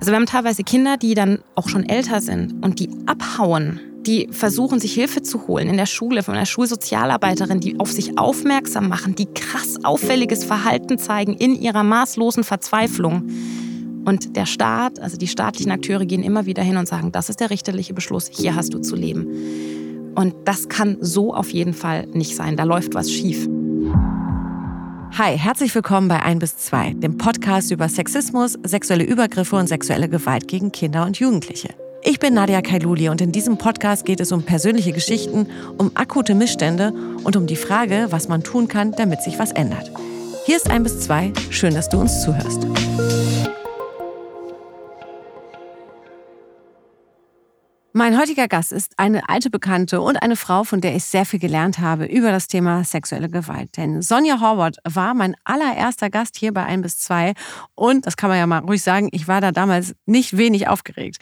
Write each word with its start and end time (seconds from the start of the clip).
Also 0.00 0.12
wir 0.12 0.16
haben 0.16 0.26
teilweise 0.26 0.64
Kinder, 0.64 0.96
die 0.96 1.14
dann 1.14 1.40
auch 1.54 1.68
schon 1.68 1.86
älter 1.86 2.22
sind 2.22 2.64
und 2.64 2.80
die 2.80 2.88
abhauen, 3.04 3.80
die 4.06 4.28
versuchen, 4.30 4.80
sich 4.80 4.94
Hilfe 4.94 5.20
zu 5.20 5.46
holen 5.46 5.68
in 5.68 5.76
der 5.76 5.84
Schule 5.84 6.22
von 6.22 6.34
einer 6.34 6.46
Schulsozialarbeiterin, 6.46 7.60
die 7.60 7.78
auf 7.78 7.92
sich 7.92 8.18
aufmerksam 8.18 8.88
machen, 8.88 9.14
die 9.14 9.26
krass 9.26 9.76
auffälliges 9.84 10.42
Verhalten 10.42 10.96
zeigen 10.96 11.34
in 11.34 11.54
ihrer 11.54 11.82
maßlosen 11.82 12.44
Verzweiflung. 12.44 13.28
Und 14.06 14.36
der 14.36 14.46
Staat, 14.46 14.98
also 14.98 15.18
die 15.18 15.28
staatlichen 15.28 15.70
Akteure 15.70 16.06
gehen 16.06 16.22
immer 16.22 16.46
wieder 16.46 16.62
hin 16.62 16.78
und 16.78 16.88
sagen, 16.88 17.12
das 17.12 17.28
ist 17.28 17.40
der 17.40 17.50
richterliche 17.50 17.92
Beschluss, 17.92 18.30
hier 18.32 18.56
hast 18.56 18.72
du 18.72 18.78
zu 18.78 18.96
leben. 18.96 19.26
Und 20.14 20.34
das 20.46 20.70
kann 20.70 20.96
so 21.02 21.34
auf 21.34 21.50
jeden 21.50 21.74
Fall 21.74 22.06
nicht 22.06 22.34
sein, 22.34 22.56
da 22.56 22.64
läuft 22.64 22.94
was 22.94 23.10
schief. 23.10 23.46
Hi, 25.22 25.36
herzlich 25.36 25.74
willkommen 25.74 26.08
bei 26.08 26.22
1 26.22 26.40
bis 26.40 26.56
2, 26.56 26.94
dem 26.94 27.18
Podcast 27.18 27.70
über 27.70 27.90
Sexismus, 27.90 28.58
sexuelle 28.62 29.04
Übergriffe 29.04 29.54
und 29.56 29.66
sexuelle 29.66 30.08
Gewalt 30.08 30.48
gegen 30.48 30.72
Kinder 30.72 31.04
und 31.04 31.18
Jugendliche. 31.18 31.68
Ich 32.02 32.18
bin 32.20 32.32
Nadia 32.32 32.62
Kailuli 32.62 33.10
und 33.10 33.20
in 33.20 33.30
diesem 33.30 33.58
Podcast 33.58 34.06
geht 34.06 34.20
es 34.20 34.32
um 34.32 34.44
persönliche 34.44 34.92
Geschichten, 34.92 35.46
um 35.76 35.90
akute 35.94 36.34
Missstände 36.34 36.94
und 37.22 37.36
um 37.36 37.46
die 37.46 37.56
Frage, 37.56 38.06
was 38.08 38.28
man 38.28 38.42
tun 38.42 38.66
kann, 38.66 38.92
damit 38.92 39.20
sich 39.20 39.38
was 39.38 39.52
ändert. 39.52 39.92
Hier 40.46 40.56
ist 40.56 40.70
1 40.70 40.84
bis 40.84 41.00
2, 41.00 41.34
schön, 41.50 41.74
dass 41.74 41.90
du 41.90 41.98
uns 41.98 42.22
zuhörst. 42.22 42.66
Mein 47.92 48.16
heutiger 48.16 48.46
Gast 48.46 48.70
ist 48.70 48.92
eine 48.98 49.28
alte 49.28 49.50
Bekannte 49.50 50.00
und 50.00 50.22
eine 50.22 50.36
Frau, 50.36 50.62
von 50.62 50.80
der 50.80 50.94
ich 50.94 51.04
sehr 51.04 51.26
viel 51.26 51.40
gelernt 51.40 51.80
habe 51.80 52.04
über 52.04 52.30
das 52.30 52.46
Thema 52.46 52.84
sexuelle 52.84 53.28
Gewalt. 53.28 53.76
Denn 53.76 54.00
Sonja 54.00 54.40
Horvath 54.40 54.76
war 54.84 55.12
mein 55.12 55.34
allererster 55.42 56.08
Gast 56.08 56.36
hier 56.36 56.54
bei 56.54 56.64
1 56.64 56.82
bis 56.82 56.98
2 57.00 57.32
und 57.74 58.06
das 58.06 58.16
kann 58.16 58.30
man 58.30 58.38
ja 58.38 58.46
mal 58.46 58.60
ruhig 58.60 58.80
sagen, 58.80 59.08
ich 59.10 59.26
war 59.26 59.40
da 59.40 59.50
damals 59.50 59.96
nicht 60.06 60.36
wenig 60.36 60.68
aufgeregt. 60.68 61.16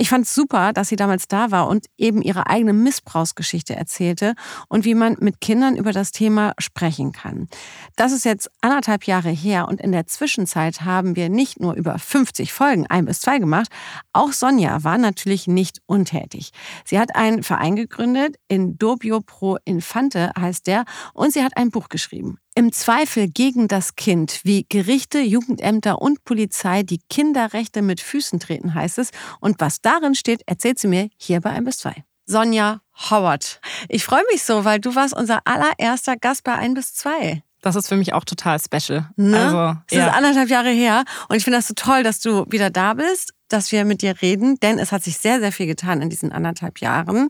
Ich 0.00 0.08
fand 0.08 0.24
es 0.24 0.34
super, 0.34 0.72
dass 0.72 0.88
sie 0.88 0.96
damals 0.96 1.28
da 1.28 1.50
war 1.50 1.68
und 1.68 1.84
eben 1.98 2.22
ihre 2.22 2.46
eigene 2.46 2.72
Missbrauchsgeschichte 2.72 3.76
erzählte 3.76 4.32
und 4.70 4.86
wie 4.86 4.94
man 4.94 5.18
mit 5.20 5.42
Kindern 5.42 5.76
über 5.76 5.92
das 5.92 6.10
Thema 6.10 6.54
sprechen 6.56 7.12
kann. 7.12 7.48
Das 7.96 8.10
ist 8.12 8.24
jetzt 8.24 8.50
anderthalb 8.62 9.04
Jahre 9.04 9.28
her 9.28 9.68
und 9.68 9.78
in 9.78 9.92
der 9.92 10.06
Zwischenzeit 10.06 10.86
haben 10.86 11.16
wir 11.16 11.28
nicht 11.28 11.60
nur 11.60 11.74
über 11.74 11.98
50 11.98 12.50
Folgen 12.50 12.86
ein 12.86 13.04
bis 13.04 13.20
zwei 13.20 13.38
gemacht, 13.38 13.68
auch 14.14 14.32
Sonja 14.32 14.84
war 14.84 14.96
natürlich 14.96 15.46
nicht 15.46 15.82
untätig. 15.84 16.52
Sie 16.86 16.98
hat 16.98 17.14
einen 17.14 17.42
Verein 17.42 17.76
gegründet, 17.76 18.36
in 18.48 18.78
Dobio 18.78 19.20
Pro 19.20 19.58
Infante 19.66 20.32
heißt 20.34 20.66
der, 20.66 20.86
und 21.12 21.34
sie 21.34 21.44
hat 21.44 21.58
ein 21.58 21.70
Buch 21.70 21.90
geschrieben. 21.90 22.38
Im 22.60 22.72
Zweifel 22.72 23.26
gegen 23.26 23.68
das 23.68 23.96
Kind, 23.96 24.40
wie 24.44 24.66
Gerichte, 24.68 25.18
Jugendämter 25.18 26.02
und 26.02 26.26
Polizei 26.26 26.82
die 26.82 27.00
Kinderrechte 27.08 27.80
mit 27.80 28.02
Füßen 28.02 28.38
treten, 28.38 28.74
heißt 28.74 28.98
es. 28.98 29.12
Und 29.40 29.62
was 29.62 29.80
darin 29.80 30.14
steht, 30.14 30.42
erzählt 30.44 30.78
sie 30.78 30.88
mir 30.88 31.08
hier 31.16 31.40
bei 31.40 31.52
1 31.52 31.64
bis 31.64 31.78
2. 31.78 32.04
Sonja 32.26 32.82
Howard. 33.08 33.62
Ich 33.88 34.04
freue 34.04 34.24
mich 34.30 34.42
so, 34.42 34.66
weil 34.66 34.78
du 34.78 34.94
warst 34.94 35.16
unser 35.16 35.40
allererster 35.46 36.18
Gast 36.18 36.44
bei 36.44 36.52
1 36.52 36.74
bis 36.74 36.92
2. 36.96 37.42
Das 37.62 37.76
ist 37.76 37.88
für 37.88 37.96
mich 37.96 38.12
auch 38.12 38.26
total 38.26 38.58
special. 38.60 39.08
Ne? 39.16 39.38
Also, 39.38 39.80
es 39.86 39.96
ja. 39.96 40.08
ist 40.08 40.12
anderthalb 40.12 40.50
Jahre 40.50 40.68
her 40.68 41.04
und 41.30 41.36
ich 41.36 41.44
finde 41.44 41.60
das 41.60 41.66
so 41.66 41.72
toll, 41.74 42.02
dass 42.02 42.20
du 42.20 42.44
wieder 42.50 42.68
da 42.68 42.92
bist, 42.92 43.32
dass 43.48 43.72
wir 43.72 43.86
mit 43.86 44.02
dir 44.02 44.20
reden, 44.20 44.60
denn 44.60 44.78
es 44.78 44.92
hat 44.92 45.02
sich 45.02 45.16
sehr, 45.16 45.40
sehr 45.40 45.52
viel 45.52 45.66
getan 45.66 46.02
in 46.02 46.10
diesen 46.10 46.30
anderthalb 46.30 46.80
Jahren. 46.80 47.28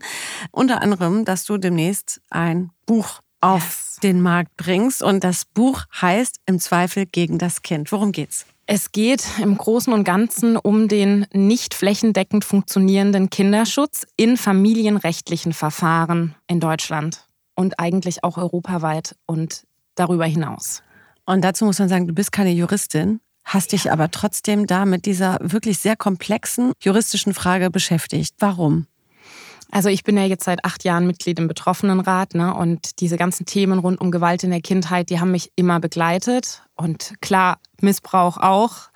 Unter 0.51 0.81
anderem, 0.81 1.23
dass 1.23 1.45
du 1.45 1.57
demnächst 1.57 2.19
ein 2.29 2.71
Buch 2.85 3.21
auf 3.41 3.63
yes. 3.63 3.99
den 4.03 4.21
Markt 4.21 4.55
bringst. 4.57 5.03
Und 5.03 5.23
das 5.23 5.45
Buch 5.45 5.83
heißt 5.99 6.37
Im 6.45 6.59
Zweifel 6.59 7.05
gegen 7.05 7.37
das 7.37 7.61
Kind. 7.61 7.91
Worum 7.91 8.11
geht's? 8.11 8.45
Es 8.67 8.93
geht 8.93 9.25
im 9.41 9.57
Großen 9.57 9.91
und 9.91 10.05
Ganzen 10.05 10.55
um 10.55 10.87
den 10.87 11.25
nicht 11.33 11.73
flächendeckend 11.73 12.45
funktionierenden 12.45 13.29
Kinderschutz 13.29 14.07
in 14.15 14.37
familienrechtlichen 14.37 15.51
Verfahren 15.51 16.35
in 16.47 16.61
Deutschland 16.61 17.25
und 17.55 17.79
eigentlich 17.79 18.23
auch 18.23 18.37
europaweit 18.37 19.15
und 19.25 19.65
darüber 19.95 20.25
hinaus. 20.25 20.83
Und 21.25 21.43
dazu 21.43 21.65
muss 21.65 21.79
man 21.79 21.89
sagen, 21.89 22.07
du 22.07 22.13
bist 22.13 22.31
keine 22.31 22.51
Juristin, 22.51 23.19
hast 23.43 23.73
dich 23.73 23.91
aber 23.91 24.09
trotzdem 24.09 24.67
da 24.67 24.85
mit 24.85 25.05
dieser 25.05 25.37
wirklich 25.41 25.79
sehr 25.79 25.95
komplexen 25.95 26.71
juristischen 26.81 27.33
Frage 27.33 27.71
beschäftigt. 27.71 28.35
Warum? 28.39 28.87
Also 29.71 29.87
ich 29.87 30.03
bin 30.03 30.17
ja 30.17 30.25
jetzt 30.25 30.43
seit 30.43 30.65
acht 30.65 30.83
Jahren 30.83 31.07
Mitglied 31.07 31.39
im 31.39 31.47
Betroffenenrat 31.47 32.35
ne? 32.35 32.53
und 32.53 32.99
diese 32.99 33.15
ganzen 33.15 33.45
Themen 33.45 33.79
rund 33.79 34.01
um 34.01 34.11
Gewalt 34.11 34.43
in 34.43 34.51
der 34.51 34.59
Kindheit, 34.59 35.09
die 35.09 35.21
haben 35.21 35.31
mich 35.31 35.53
immer 35.55 35.79
begleitet 35.79 36.61
und 36.75 37.13
klar 37.21 37.59
Missbrauch 37.79 38.37
auch. 38.37 38.89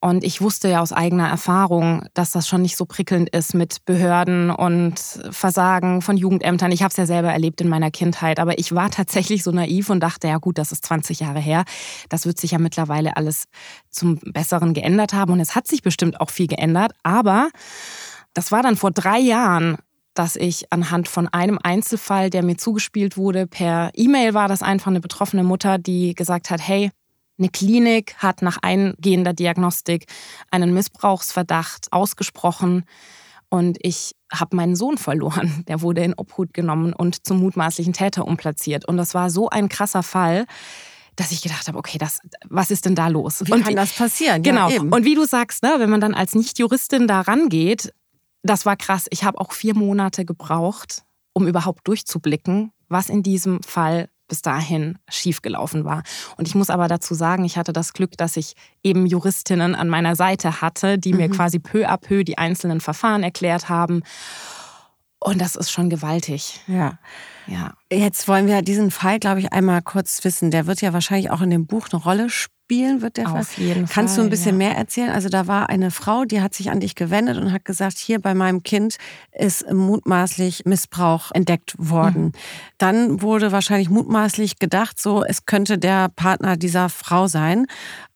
Und 0.00 0.24
ich 0.24 0.40
wusste 0.40 0.68
ja 0.68 0.80
aus 0.80 0.92
eigener 0.92 1.28
Erfahrung, 1.28 2.04
dass 2.14 2.32
das 2.32 2.48
schon 2.48 2.62
nicht 2.62 2.76
so 2.76 2.84
prickelnd 2.84 3.30
ist 3.30 3.54
mit 3.54 3.84
Behörden 3.84 4.50
und 4.50 4.98
Versagen 5.30 6.02
von 6.02 6.16
Jugendämtern. 6.16 6.72
Ich 6.72 6.82
habe 6.82 6.90
es 6.90 6.96
ja 6.96 7.06
selber 7.06 7.32
erlebt 7.32 7.60
in 7.60 7.68
meiner 7.68 7.92
Kindheit, 7.92 8.40
aber 8.40 8.58
ich 8.58 8.74
war 8.74 8.90
tatsächlich 8.90 9.44
so 9.44 9.52
naiv 9.52 9.88
und 9.88 10.00
dachte, 10.00 10.26
ja 10.26 10.38
gut, 10.38 10.58
das 10.58 10.72
ist 10.72 10.84
20 10.84 11.20
Jahre 11.20 11.38
her. 11.40 11.64
Das 12.08 12.26
wird 12.26 12.40
sich 12.40 12.50
ja 12.50 12.58
mittlerweile 12.58 13.16
alles 13.16 13.44
zum 13.88 14.16
Besseren 14.16 14.74
geändert 14.74 15.12
haben 15.12 15.32
und 15.32 15.40
es 15.40 15.54
hat 15.54 15.68
sich 15.68 15.82
bestimmt 15.82 16.20
auch 16.20 16.30
viel 16.30 16.48
geändert, 16.48 16.92
aber 17.04 17.50
das 18.34 18.52
war 18.52 18.62
dann 18.62 18.76
vor 18.76 18.90
drei 18.90 19.18
Jahren, 19.18 19.78
dass 20.18 20.36
ich 20.36 20.72
anhand 20.72 21.08
von 21.08 21.28
einem 21.28 21.58
Einzelfall, 21.62 22.30
der 22.30 22.42
mir 22.42 22.56
zugespielt 22.56 23.16
wurde, 23.16 23.46
per 23.46 23.90
E-Mail 23.94 24.34
war 24.34 24.48
das 24.48 24.62
einfach 24.62 24.88
eine 24.88 25.00
betroffene 25.00 25.44
Mutter, 25.44 25.78
die 25.78 26.14
gesagt 26.14 26.50
hat, 26.50 26.60
hey, 26.66 26.90
eine 27.38 27.48
Klinik 27.50 28.16
hat 28.18 28.42
nach 28.42 28.58
eingehender 28.62 29.32
Diagnostik 29.32 30.06
einen 30.50 30.74
Missbrauchsverdacht 30.74 31.92
ausgesprochen 31.92 32.84
und 33.48 33.78
ich 33.80 34.12
habe 34.32 34.56
meinen 34.56 34.76
Sohn 34.76 34.98
verloren. 34.98 35.64
Der 35.68 35.80
wurde 35.80 36.02
in 36.02 36.14
Obhut 36.14 36.52
genommen 36.52 36.92
und 36.92 37.26
zum 37.26 37.38
mutmaßlichen 37.38 37.92
Täter 37.92 38.26
umplatziert. 38.26 38.86
Und 38.86 38.96
das 38.96 39.14
war 39.14 39.30
so 39.30 39.48
ein 39.48 39.68
krasser 39.68 40.02
Fall, 40.02 40.46
dass 41.16 41.32
ich 41.32 41.42
gedacht 41.42 41.66
habe, 41.66 41.78
okay, 41.78 41.98
das, 41.98 42.20
was 42.48 42.70
ist 42.70 42.84
denn 42.84 42.94
da 42.94 43.08
los? 43.08 43.42
Wie 43.44 43.52
und 43.52 43.64
kann 43.64 43.74
das 43.74 43.92
passieren? 43.92 44.42
Genau. 44.42 44.68
Ja, 44.68 44.80
und 44.80 45.04
wie 45.04 45.14
du 45.14 45.24
sagst, 45.24 45.62
ne, 45.62 45.76
wenn 45.78 45.90
man 45.90 46.00
dann 46.00 46.14
als 46.14 46.34
Nicht-Juristin 46.34 47.08
da 47.08 47.22
rangeht, 47.22 47.92
das 48.42 48.66
war 48.66 48.76
krass. 48.76 49.06
Ich 49.10 49.24
habe 49.24 49.40
auch 49.40 49.52
vier 49.52 49.74
Monate 49.74 50.24
gebraucht, 50.24 51.04
um 51.32 51.46
überhaupt 51.46 51.86
durchzublicken, 51.86 52.72
was 52.88 53.08
in 53.08 53.22
diesem 53.22 53.62
Fall 53.62 54.08
bis 54.28 54.42
dahin 54.42 54.98
schiefgelaufen 55.08 55.84
war. 55.84 56.02
Und 56.36 56.46
ich 56.46 56.54
muss 56.54 56.70
aber 56.70 56.86
dazu 56.86 57.14
sagen, 57.14 57.44
ich 57.44 57.56
hatte 57.56 57.72
das 57.72 57.94
Glück, 57.94 58.16
dass 58.18 58.36
ich 58.36 58.54
eben 58.82 59.06
Juristinnen 59.06 59.74
an 59.74 59.88
meiner 59.88 60.16
Seite 60.16 60.60
hatte, 60.60 60.98
die 60.98 61.12
mhm. 61.12 61.18
mir 61.18 61.28
quasi 61.30 61.58
peu 61.58 61.88
à 61.88 61.96
peu 61.96 62.24
die 62.24 62.38
einzelnen 62.38 62.80
Verfahren 62.80 63.22
erklärt 63.22 63.68
haben. 63.68 64.02
Und 65.20 65.40
das 65.40 65.56
ist 65.56 65.70
schon 65.70 65.90
gewaltig. 65.90 66.60
Ja. 66.66 66.98
Ja. 67.46 67.74
Jetzt 67.90 68.28
wollen 68.28 68.46
wir 68.46 68.62
diesen 68.62 68.90
Fall, 68.90 69.18
glaube 69.18 69.40
ich, 69.40 69.52
einmal 69.52 69.82
kurz 69.82 70.22
wissen. 70.22 70.50
Der 70.50 70.66
wird 70.66 70.80
ja 70.80 70.92
wahrscheinlich 70.92 71.30
auch 71.30 71.40
in 71.40 71.50
dem 71.50 71.66
Buch 71.66 71.88
eine 71.90 72.00
Rolle 72.02 72.28
spielen, 72.30 73.00
wird 73.00 73.16
der 73.16 73.32
Auf 73.32 73.48
Fall. 73.48 73.64
jeden 73.64 73.86
Kannst 73.86 74.14
Fall, 74.14 74.24
du 74.24 74.28
ein 74.28 74.30
bisschen 74.30 74.60
ja. 74.60 74.68
mehr 74.68 74.76
erzählen? 74.76 75.10
Also 75.10 75.28
da 75.28 75.46
war 75.46 75.70
eine 75.70 75.90
Frau, 75.90 76.24
die 76.24 76.42
hat 76.42 76.54
sich 76.54 76.70
an 76.70 76.80
dich 76.80 76.94
gewendet 76.94 77.38
und 77.38 77.50
hat 77.52 77.64
gesagt, 77.64 77.96
hier 77.98 78.20
bei 78.20 78.34
meinem 78.34 78.62
Kind 78.62 78.98
ist 79.32 79.68
mutmaßlich 79.72 80.66
Missbrauch 80.66 81.32
entdeckt 81.32 81.74
worden. 81.78 82.24
Mhm. 82.24 82.32
Dann 82.76 83.22
wurde 83.22 83.50
wahrscheinlich 83.50 83.88
mutmaßlich 83.88 84.58
gedacht, 84.58 85.00
so 85.00 85.24
es 85.24 85.46
könnte 85.46 85.78
der 85.78 86.10
Partner 86.10 86.56
dieser 86.56 86.90
Frau 86.90 87.26
sein. 87.26 87.66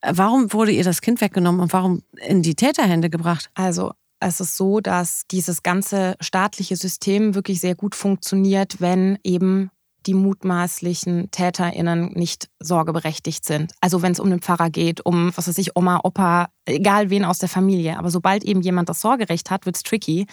Warum 0.03 0.53
wurde 0.53 0.73
ihr 0.73 0.85
das 0.85 1.01
Kind 1.01 1.21
weggenommen 1.21 1.63
und 1.63 1.73
warum 1.73 2.03
in 2.27 2.43
die 2.43 2.55
Täterhände 2.55 3.09
gebracht? 3.09 3.51
Also 3.55 3.93
es 4.23 4.41
ist 4.41 4.57
so, 4.57 4.81
dass 4.81 5.23
dieses 5.31 5.63
ganze 5.63 6.17
staatliche 6.21 6.77
System 6.77 7.35
wirklich 7.35 7.61
sehr 7.61 7.75
gut 7.75 7.95
funktioniert, 7.95 8.81
wenn 8.81 9.19
eben 9.25 9.71
die 10.07 10.15
mutmaßlichen 10.15 11.31
TäterInnen 11.31 12.13
nicht 12.13 12.49
sorgeberechtigt 12.59 13.45
sind. 13.45 13.73
Also 13.81 14.03
wenn 14.03 14.13
es 14.13 14.21
um 14.21 14.31
den 14.31 14.41
Pfarrer 14.41 14.71
geht, 14.71 15.05
um, 15.05 15.33
was 15.37 15.49
weiß 15.49 15.59
ich, 15.59 15.77
Oma, 15.77 16.01
Opa, 16.05 16.49
egal 16.67 17.11
wen 17.11 17.25
aus 17.25 17.39
der 17.39 17.49
Familie. 17.49 17.99
Aber 17.99 18.11
sobald 18.11 18.45
eben 18.45 18.61
jemand 18.63 18.89
das 18.89 19.01
Sorgerecht 19.01 19.51
hat, 19.51 19.67
wird 19.67 19.77
es 19.77 19.83
tricky, 19.83 20.27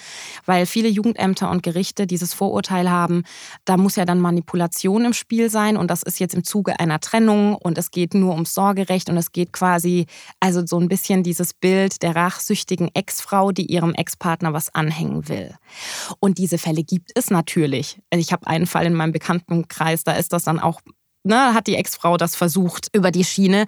weil 0.46 0.66
viele 0.66 0.90
Jugendämter 0.90 1.50
und 1.50 1.64
Gerichte 1.64 2.08
dieses 2.08 2.34
Vorurteil 2.34 2.90
haben, 2.90 3.24
da 3.66 3.78
muss 3.78 3.96
ja 3.96 4.06
dann 4.06 4.20
Manipulation 4.20 5.06
im 5.06 5.14
Spiel 5.14 5.50
sein 5.50 5.78
und 5.78 5.90
das 5.90 6.04
ist 6.04 6.20
jetzt 6.20 6.36
im 6.36 6.44
Zuge 6.44 6.80
einer 6.80 7.00
Trennung 7.00 7.56
und 7.56 7.78
es 7.78 7.92
geht 7.92 8.14
nur 8.14 8.34
ums 8.34 8.54
Sorgerecht 8.54 9.10
und 9.10 9.18
es 9.18 9.32
geht 9.32 9.54
quasi, 9.54 10.06
also 10.40 10.66
so 10.66 10.80
ein 10.80 10.88
bisschen 10.88 11.24
dieses 11.24 11.54
Bild 11.54 12.04
der 12.04 12.16
rachsüchtigen 12.16 12.90
Ex-Frau, 12.94 13.52
die 13.52 13.66
ihrem 13.66 13.94
Ex-Partner 13.94 14.54
was 14.54 14.74
anhängen 14.74 15.28
will. 15.28 15.56
Und 16.20 16.38
diese 16.38 16.58
Fälle 16.58 16.84
gibt 16.84 17.12
es 17.16 17.30
natürlich. 17.30 18.02
Ich 18.12 18.32
habe 18.32 18.48
einen 18.48 18.68
Fall 18.68 18.86
in 18.86 18.94
meinem 18.94 19.12
Bekanntenkreis, 19.64 20.04
da 20.04 20.14
ist 20.14 20.34
das 20.34 20.44
dann 20.44 20.60
auch 20.60 20.82
ne, 21.24 21.54
hat 21.54 21.68
die 21.68 21.76
Ex-Frau 21.76 22.18
das 22.18 22.36
versucht 22.36 22.88
über 22.94 23.12
die 23.12 23.24
Schiene. 23.24 23.66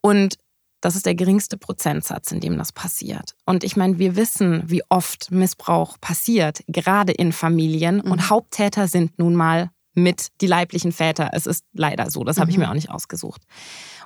Und 0.00 0.36
das 0.80 0.94
ist 0.94 1.06
der 1.06 1.14
geringste 1.14 1.56
Prozentsatz, 1.56 2.30
in 2.32 2.40
dem 2.40 2.58
das 2.58 2.72
passiert. 2.72 3.34
Und 3.44 3.64
ich 3.64 3.76
meine, 3.76 3.98
wir 3.98 4.14
wissen, 4.14 4.62
wie 4.66 4.82
oft 4.88 5.30
Missbrauch 5.30 5.96
passiert, 6.00 6.60
gerade 6.68 7.12
in 7.12 7.32
Familien. 7.32 8.02
Mhm. 8.04 8.12
Und 8.12 8.30
Haupttäter 8.30 8.86
sind 8.86 9.18
nun 9.18 9.34
mal 9.34 9.70
mit 9.94 10.28
die 10.42 10.46
leiblichen 10.46 10.92
Väter. 10.92 11.30
Es 11.32 11.46
ist 11.46 11.64
leider 11.72 12.10
so, 12.10 12.22
das 12.22 12.38
habe 12.38 12.50
ich 12.50 12.58
mhm. 12.58 12.64
mir 12.64 12.70
auch 12.70 12.74
nicht 12.74 12.90
ausgesucht. 12.90 13.42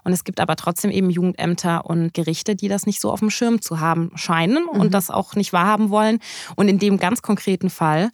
Und 0.04 0.12
es 0.12 0.24
gibt 0.24 0.40
aber 0.40 0.56
trotzdem 0.56 0.90
eben 0.92 1.10
Jugendämter 1.10 1.84
und 1.84 2.14
Gerichte, 2.14 2.54
die 2.54 2.68
das 2.68 2.86
nicht 2.86 3.00
so 3.00 3.10
auf 3.10 3.20
dem 3.20 3.30
Schirm 3.30 3.60
zu 3.60 3.80
haben 3.80 4.12
scheinen 4.14 4.66
und 4.66 4.86
mhm. 4.86 4.90
das 4.90 5.10
auch 5.10 5.34
nicht 5.34 5.52
wahrhaben 5.52 5.90
wollen. 5.90 6.20
Und 6.54 6.68
in 6.68 6.78
dem 6.78 6.98
ganz 6.98 7.20
konkreten 7.20 7.68
Fall 7.68 8.10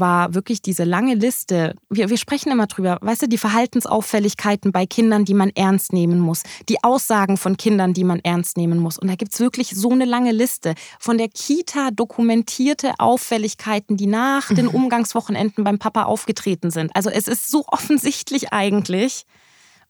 war 0.00 0.34
wirklich 0.34 0.62
diese 0.62 0.84
lange 0.84 1.14
Liste. 1.14 1.74
Wir, 1.90 2.10
wir 2.10 2.16
sprechen 2.16 2.50
immer 2.50 2.66
drüber, 2.66 2.98
weißt 3.00 3.22
du, 3.22 3.28
die 3.28 3.38
Verhaltensauffälligkeiten 3.38 4.72
bei 4.72 4.86
Kindern, 4.86 5.24
die 5.24 5.34
man 5.34 5.50
ernst 5.50 5.92
nehmen 5.92 6.18
muss, 6.18 6.42
die 6.68 6.82
Aussagen 6.82 7.36
von 7.36 7.56
Kindern, 7.56 7.94
die 7.94 8.04
man 8.04 8.20
ernst 8.20 8.56
nehmen 8.56 8.78
muss. 8.78 8.98
Und 8.98 9.08
da 9.08 9.14
gibt 9.14 9.32
es 9.32 9.40
wirklich 9.40 9.70
so 9.70 9.90
eine 9.90 10.04
lange 10.04 10.32
Liste 10.32 10.74
von 10.98 11.18
der 11.18 11.28
Kita 11.28 11.90
dokumentierte 11.90 12.92
Auffälligkeiten, 12.98 13.96
die 13.96 14.06
nach 14.06 14.52
den 14.52 14.66
mhm. 14.66 14.74
Umgangswochenenden 14.74 15.64
beim 15.64 15.78
Papa 15.78 16.04
aufgetreten 16.04 16.70
sind. 16.70 16.94
Also 16.94 17.10
es 17.10 17.28
ist 17.28 17.50
so 17.50 17.64
offensichtlich 17.66 18.52
eigentlich. 18.52 19.24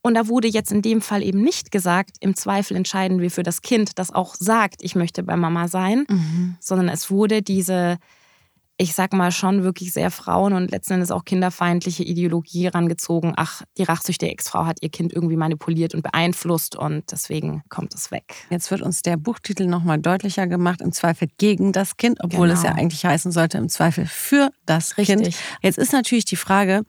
Und 0.00 0.14
da 0.14 0.28
wurde 0.28 0.48
jetzt 0.48 0.70
in 0.70 0.82
dem 0.82 1.00
Fall 1.00 1.22
eben 1.22 1.42
nicht 1.42 1.72
gesagt, 1.72 2.16
im 2.20 2.36
Zweifel 2.36 2.76
entscheiden 2.76 3.20
wir 3.20 3.30
für 3.30 3.42
das 3.42 3.62
Kind, 3.62 3.98
das 3.98 4.12
auch 4.12 4.36
sagt, 4.36 4.76
ich 4.82 4.94
möchte 4.94 5.22
bei 5.22 5.36
Mama 5.36 5.68
sein, 5.68 6.06
mhm. 6.08 6.56
sondern 6.60 6.88
es 6.88 7.10
wurde 7.10 7.42
diese 7.42 7.98
ich 8.80 8.94
sag 8.94 9.12
mal, 9.12 9.32
schon 9.32 9.64
wirklich 9.64 9.92
sehr 9.92 10.12
Frauen- 10.12 10.52
und 10.52 10.70
letzten 10.70 10.94
Endes 10.94 11.10
auch 11.10 11.24
kinderfeindliche 11.24 12.04
Ideologie 12.04 12.68
rangezogen. 12.68 13.34
Ach, 13.36 13.62
die 13.76 13.82
rachsüchtige 13.82 14.30
Ex-Frau 14.30 14.66
hat 14.66 14.78
ihr 14.80 14.88
Kind 14.88 15.12
irgendwie 15.12 15.36
manipuliert 15.36 15.94
und 15.94 16.02
beeinflusst 16.02 16.76
und 16.76 17.10
deswegen 17.10 17.62
kommt 17.68 17.92
es 17.94 18.12
weg. 18.12 18.36
Jetzt 18.50 18.70
wird 18.70 18.82
uns 18.82 19.02
der 19.02 19.16
Buchtitel 19.16 19.66
nochmal 19.66 19.98
deutlicher 19.98 20.46
gemacht, 20.46 20.80
im 20.80 20.92
Zweifel 20.92 21.28
gegen 21.38 21.72
das 21.72 21.96
Kind, 21.96 22.20
obwohl 22.22 22.46
genau. 22.46 22.58
es 22.58 22.64
ja 22.64 22.72
eigentlich 22.72 23.04
heißen 23.04 23.32
sollte, 23.32 23.58
im 23.58 23.68
Zweifel 23.68 24.06
für 24.06 24.50
das 24.64 24.96
Richtig. 24.96 25.16
Kind. 25.16 25.36
Jetzt 25.60 25.78
ist 25.78 25.92
natürlich 25.92 26.24
die 26.24 26.36
Frage, 26.36 26.84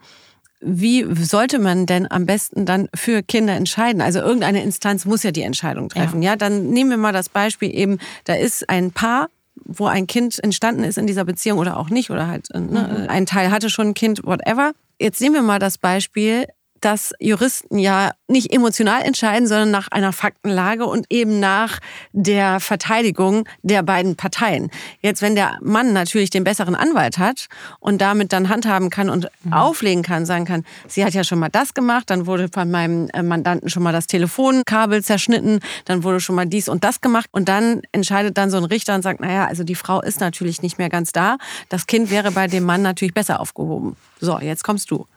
wie 0.62 1.06
sollte 1.16 1.58
man 1.58 1.88
denn 1.88 2.10
am 2.12 2.28
besten 2.28 2.68
dann 2.68 2.88
für 2.94 3.24
Kinder 3.24 3.54
entscheiden? 3.54 4.02
Also 4.02 4.20
irgendeine 4.20 4.62
Instanz 4.62 5.06
muss 5.06 5.24
ja 5.24 5.32
die 5.32 5.42
Entscheidung 5.42 5.90
treffen. 5.90 6.22
Ja, 6.22 6.32
ja 6.32 6.36
dann 6.36 6.70
nehmen 6.70 6.92
wir 6.92 6.98
mal 6.98 7.14
das 7.14 7.30
Beispiel 7.30 7.74
eben, 7.74 7.98
da 8.26 8.34
ist 8.34 8.70
ein 8.70 8.92
Paar, 8.92 9.30
wo 9.78 9.86
ein 9.86 10.08
Kind 10.08 10.42
entstanden 10.44 10.84
ist 10.84 10.98
in 10.98 11.08
dieser 11.08 11.26
Beziehung 11.26 11.60
oder 11.60 11.78
auch 11.78 11.90
nicht 11.90 12.10
oder 12.10 12.28
halt 12.28 12.50
äh, 12.54 12.60
ne, 12.60 13.04
mhm. 13.04 13.10
ein 13.10 13.26
Teil 13.26 13.52
hatte 13.52 13.70
schon 13.70 13.90
ein 13.90 13.94
Kind, 13.94 14.24
whatever. 14.24 14.74
Jetzt 15.00 15.22
nehmen 15.22 15.36
wir 15.36 15.42
mal 15.42 15.60
das 15.60 15.78
Beispiel, 15.78 16.48
dass 16.82 17.14
Juristen 17.20 17.78
ja 17.78 18.12
nicht 18.28 18.54
emotional 18.54 19.02
entscheiden, 19.02 19.48
sondern 19.48 19.72
nach 19.72 19.88
einer 19.90 20.14
Faktenlage 20.14 20.86
und 20.86 21.08
eben 21.10 21.40
nach 21.40 21.80
der 22.12 22.60
Verteidigung 22.60 23.48
der 23.64 23.84
beiden 23.84 24.16
Parteien. 24.16 24.70
Jetzt, 25.02 25.22
wenn 25.22 25.36
der 25.36 25.58
Mann 25.62 25.94
natürlich 25.94 26.30
den 26.30 26.44
besseren 26.44 26.76
Anwalt 26.76 27.18
hat 27.18 27.48
und 27.80 28.02
damit 28.02 28.32
dann 28.32 28.50
handhaben 28.50 28.90
kann 28.90 29.10
und 29.10 29.28
mhm. 29.44 29.54
auflegen 29.54 30.04
kann, 30.04 30.26
sagen 30.26 30.46
kann, 30.46 30.64
sie 30.88 31.04
hat 31.04 31.14
ja 31.14 31.24
schon 31.24 31.40
mal 31.40 31.50
das 31.50 31.74
gemacht, 31.74 32.10
dann 32.10 32.26
wurde 32.28 32.50
von 32.54 32.70
meinem 32.70 33.10
äh, 33.14 33.24
Mandanten 33.24 33.70
schon 33.70 33.84
mal 33.84 33.94
das 33.94 34.08
Telefonkabel 34.08 35.04
zerschnitten, 35.04 35.60
dann 35.86 36.04
wurde 36.04 36.20
schon 36.20 36.36
mal 36.36 36.46
dies 36.46 36.70
und 36.70 36.84
das 36.84 37.02
gemacht 37.02 37.30
und 37.32 37.50
dann 37.50 37.82
entscheidet 37.92 38.38
dann 38.38 38.52
so 38.52 38.58
ein 38.58 38.66
Richter 38.66 38.96
und 38.96 39.02
sagt, 39.02 39.20
naja, 39.22 39.46
also 39.46 39.64
die 39.64 39.76
Frau 39.76 40.02
ist 40.02 40.20
natürlich 40.20 40.62
nicht 40.62 40.78
mehr 40.78 40.90
ganz 40.90 41.12
da, 41.12 41.38
das 41.70 41.88
Kind 41.88 42.12
wäre 42.12 42.32
bei 42.32 42.48
dem 42.48 42.64
Mann 42.64 42.82
natürlich 42.82 43.14
besser 43.14 43.40
aufgehoben. 43.40 43.96
So, 44.20 44.40
jetzt 44.40 44.64
kommst 44.64 44.92
du. 44.92 45.08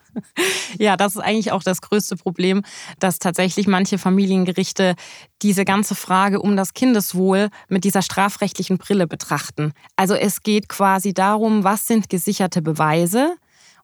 Ja, 0.79 0.97
das 0.97 1.17
ist 1.17 1.21
eigentlich 1.21 1.53
auch 1.53 1.63
das 1.63 1.81
größte 1.81 2.17
Problem, 2.17 2.63
dass 2.99 3.19
tatsächlich 3.19 3.67
manche 3.67 3.99
Familiengerichte 3.99 4.95
diese 5.43 5.65
ganze 5.65 5.95
Frage 5.95 6.41
um 6.41 6.57
das 6.57 6.73
Kindeswohl 6.75 7.49
mit 7.69 7.85
dieser 7.85 8.03
strafrechtlichen 8.03 8.79
Brille 8.79 9.07
betrachten. 9.07 9.73
Also 9.97 10.15
es 10.15 10.43
geht 10.43 10.69
quasi 10.69 11.13
darum, 11.13 11.65
was 11.65 11.87
sind 11.87 12.09
gesicherte 12.09 12.63
Beweise? 12.63 13.37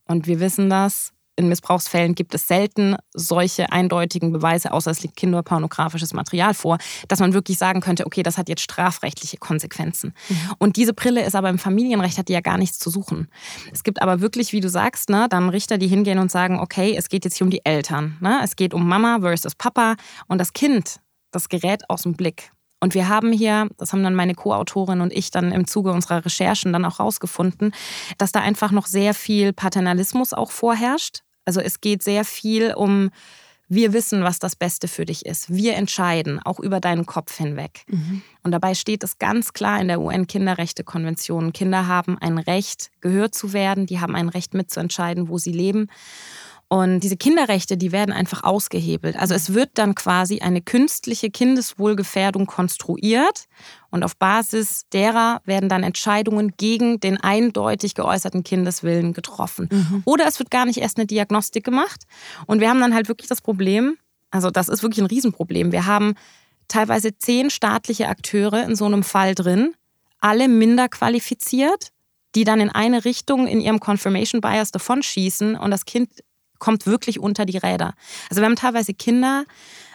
Und 0.06 0.26
wir 0.26 0.40
wissen 0.40 0.70
das, 0.70 1.12
in 1.38 1.48
Missbrauchsfällen 1.48 2.14
gibt 2.14 2.34
es 2.34 2.48
selten 2.48 2.96
solche 3.14 3.72
eindeutigen 3.72 4.32
Beweise, 4.32 4.72
außer 4.72 4.90
es 4.90 5.02
liegt 5.02 5.16
kinderpornografisches 5.16 6.12
Material 6.12 6.52
vor, 6.52 6.78
dass 7.06 7.20
man 7.20 7.32
wirklich 7.32 7.58
sagen 7.58 7.80
könnte, 7.80 8.06
okay, 8.06 8.22
das 8.22 8.36
hat 8.36 8.48
jetzt 8.48 8.62
strafrechtliche 8.62 9.38
Konsequenzen. 9.38 10.12
Mhm. 10.28 10.36
Und 10.58 10.76
diese 10.76 10.92
Brille 10.92 11.24
ist 11.24 11.36
aber 11.36 11.48
im 11.48 11.58
Familienrecht, 11.58 12.18
hat 12.18 12.28
die 12.28 12.32
ja 12.32 12.40
gar 12.40 12.58
nichts 12.58 12.78
zu 12.78 12.90
suchen. 12.90 13.28
Es 13.72 13.84
gibt 13.84 14.02
aber 14.02 14.20
wirklich, 14.20 14.52
wie 14.52 14.60
du 14.60 14.68
sagst, 14.68 15.08
ne, 15.08 15.26
dann 15.30 15.48
Richter, 15.48 15.78
die 15.78 15.88
hingehen 15.88 16.18
und 16.18 16.30
sagen, 16.30 16.58
okay, 16.60 16.94
es 16.96 17.08
geht 17.08 17.24
jetzt 17.24 17.36
hier 17.36 17.44
um 17.44 17.50
die 17.50 17.64
Eltern. 17.64 18.16
Ne? 18.20 18.40
Es 18.42 18.56
geht 18.56 18.74
um 18.74 18.86
Mama 18.86 19.18
versus 19.20 19.54
Papa 19.54 19.94
und 20.26 20.38
das 20.38 20.52
Kind, 20.52 21.00
das 21.30 21.48
gerät 21.48 21.88
aus 21.88 22.02
dem 22.02 22.14
Blick. 22.14 22.50
Und 22.80 22.94
wir 22.94 23.08
haben 23.08 23.32
hier, 23.32 23.68
das 23.76 23.92
haben 23.92 24.02
dann 24.02 24.14
meine 24.14 24.34
Co-Autorin 24.34 25.00
und 25.00 25.12
ich 25.12 25.30
dann 25.30 25.52
im 25.52 25.66
Zuge 25.66 25.90
unserer 25.90 26.24
Recherchen 26.24 26.72
dann 26.72 26.84
auch 26.84 27.00
rausgefunden, 27.00 27.72
dass 28.18 28.32
da 28.32 28.40
einfach 28.40 28.70
noch 28.70 28.86
sehr 28.86 29.14
viel 29.14 29.52
Paternalismus 29.52 30.32
auch 30.32 30.52
vorherrscht. 30.52 31.22
Also 31.48 31.60
es 31.60 31.80
geht 31.80 32.02
sehr 32.02 32.26
viel 32.26 32.74
um, 32.74 33.08
wir 33.70 33.94
wissen, 33.94 34.22
was 34.22 34.38
das 34.38 34.54
Beste 34.54 34.86
für 34.86 35.06
dich 35.06 35.24
ist. 35.24 35.48
Wir 35.48 35.76
entscheiden, 35.76 36.40
auch 36.40 36.60
über 36.60 36.78
deinen 36.78 37.06
Kopf 37.06 37.38
hinweg. 37.38 37.86
Mhm. 37.86 38.20
Und 38.42 38.52
dabei 38.52 38.74
steht 38.74 39.02
es 39.02 39.16
ganz 39.18 39.54
klar 39.54 39.80
in 39.80 39.88
der 39.88 39.98
UN-Kinderrechte-Konvention. 39.98 41.54
Kinder 41.54 41.86
haben 41.86 42.18
ein 42.18 42.36
Recht, 42.36 42.90
gehört 43.00 43.34
zu 43.34 43.54
werden. 43.54 43.86
Die 43.86 43.98
haben 43.98 44.14
ein 44.14 44.28
Recht 44.28 44.52
mitzuentscheiden, 44.52 45.30
wo 45.30 45.38
sie 45.38 45.52
leben. 45.52 45.88
Und 46.70 47.00
diese 47.00 47.16
Kinderrechte, 47.16 47.78
die 47.78 47.92
werden 47.92 48.12
einfach 48.12 48.44
ausgehebelt. 48.44 49.16
Also 49.16 49.34
es 49.34 49.54
wird 49.54 49.70
dann 49.74 49.94
quasi 49.94 50.40
eine 50.40 50.60
künstliche 50.60 51.30
Kindeswohlgefährdung 51.30 52.44
konstruiert 52.44 53.46
und 53.90 54.04
auf 54.04 54.16
Basis 54.16 54.84
derer 54.92 55.40
werden 55.46 55.70
dann 55.70 55.82
Entscheidungen 55.82 56.52
gegen 56.58 57.00
den 57.00 57.18
eindeutig 57.18 57.94
geäußerten 57.94 58.44
Kindeswillen 58.44 59.14
getroffen. 59.14 59.70
Mhm. 59.72 60.02
Oder 60.04 60.26
es 60.26 60.38
wird 60.38 60.50
gar 60.50 60.66
nicht 60.66 60.78
erst 60.78 60.98
eine 60.98 61.06
Diagnostik 61.06 61.64
gemacht. 61.64 62.04
Und 62.46 62.60
wir 62.60 62.68
haben 62.68 62.80
dann 62.80 62.94
halt 62.94 63.08
wirklich 63.08 63.28
das 63.28 63.40
Problem, 63.40 63.96
also 64.30 64.50
das 64.50 64.68
ist 64.68 64.82
wirklich 64.82 65.00
ein 65.00 65.06
Riesenproblem. 65.06 65.72
Wir 65.72 65.86
haben 65.86 66.16
teilweise 66.68 67.16
zehn 67.16 67.48
staatliche 67.48 68.08
Akteure 68.08 68.64
in 68.64 68.76
so 68.76 68.84
einem 68.84 69.04
Fall 69.04 69.34
drin, 69.34 69.72
alle 70.20 70.48
minder 70.48 70.90
qualifiziert, 70.90 71.92
die 72.34 72.44
dann 72.44 72.60
in 72.60 72.68
eine 72.68 73.06
Richtung 73.06 73.46
in 73.46 73.62
ihrem 73.62 73.80
Confirmation 73.80 74.42
Bias 74.42 74.70
davonschießen 74.70 75.56
und 75.56 75.70
das 75.70 75.86
Kind 75.86 76.10
kommt 76.58 76.86
wirklich 76.86 77.20
unter 77.20 77.44
die 77.44 77.58
Räder. 77.58 77.94
Also 78.30 78.40
wir 78.40 78.46
haben 78.46 78.56
teilweise 78.56 78.94
Kinder, 78.94 79.44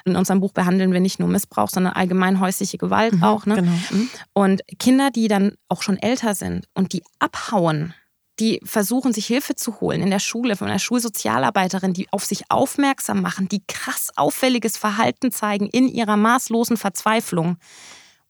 in 0.06 0.16
unserem 0.16 0.42
Buch 0.42 0.52
behandeln 0.52 0.92
wir 0.92 1.00
nicht 1.00 1.20
nur 1.20 1.30
Missbrauch, 1.30 1.70
sondern 1.70 1.94
allgemein 1.94 2.40
häusliche 2.40 2.78
Gewalt 2.78 3.14
mhm, 3.14 3.24
auch. 3.24 3.46
Ne? 3.46 3.56
Genau. 3.56 3.72
Mhm. 3.92 4.10
Und 4.34 4.62
Kinder, 4.80 5.12
die 5.12 5.28
dann 5.28 5.56
auch 5.70 5.82
schon 5.82 5.98
älter 5.98 6.36
sind 6.36 6.68
und 6.74 6.94
die 6.94 7.04
abhauen, 7.20 7.94
die 8.40 8.60
versuchen, 8.64 9.14
sich 9.14 9.28
Hilfe 9.28 9.56
zu 9.56 9.80
holen 9.80 10.02
in 10.02 10.10
der 10.10 10.20
Schule 10.20 10.56
von 10.56 10.68
einer 10.68 10.80
Schulsozialarbeiterin, 10.80 11.94
die 11.94 12.12
auf 12.12 12.26
sich 12.26 12.50
aufmerksam 12.50 13.22
machen, 13.22 13.48
die 13.48 13.64
krass 13.68 14.10
auffälliges 14.16 14.76
Verhalten 14.76 15.32
zeigen 15.32 15.68
in 15.68 15.88
ihrer 15.88 16.18
maßlosen 16.18 16.78
Verzweiflung. 16.78 17.58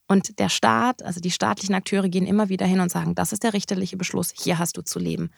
Und 0.08 0.38
der 0.40 0.50
Staat, 0.50 1.02
also 1.02 1.22
die 1.22 1.32
staatlichen 1.32 1.74
Akteure 1.74 2.10
gehen 2.10 2.28
immer 2.28 2.50
wieder 2.50 2.66
hin 2.66 2.82
und 2.82 2.92
sagen, 2.92 3.16
das 3.16 3.32
ist 3.32 3.44
der 3.44 3.54
richterliche 3.54 3.96
Beschluss, 3.96 4.34
hier 4.36 4.60
hast 4.60 4.76
du 4.76 4.82
zu 4.82 5.00
leben. 5.00 5.32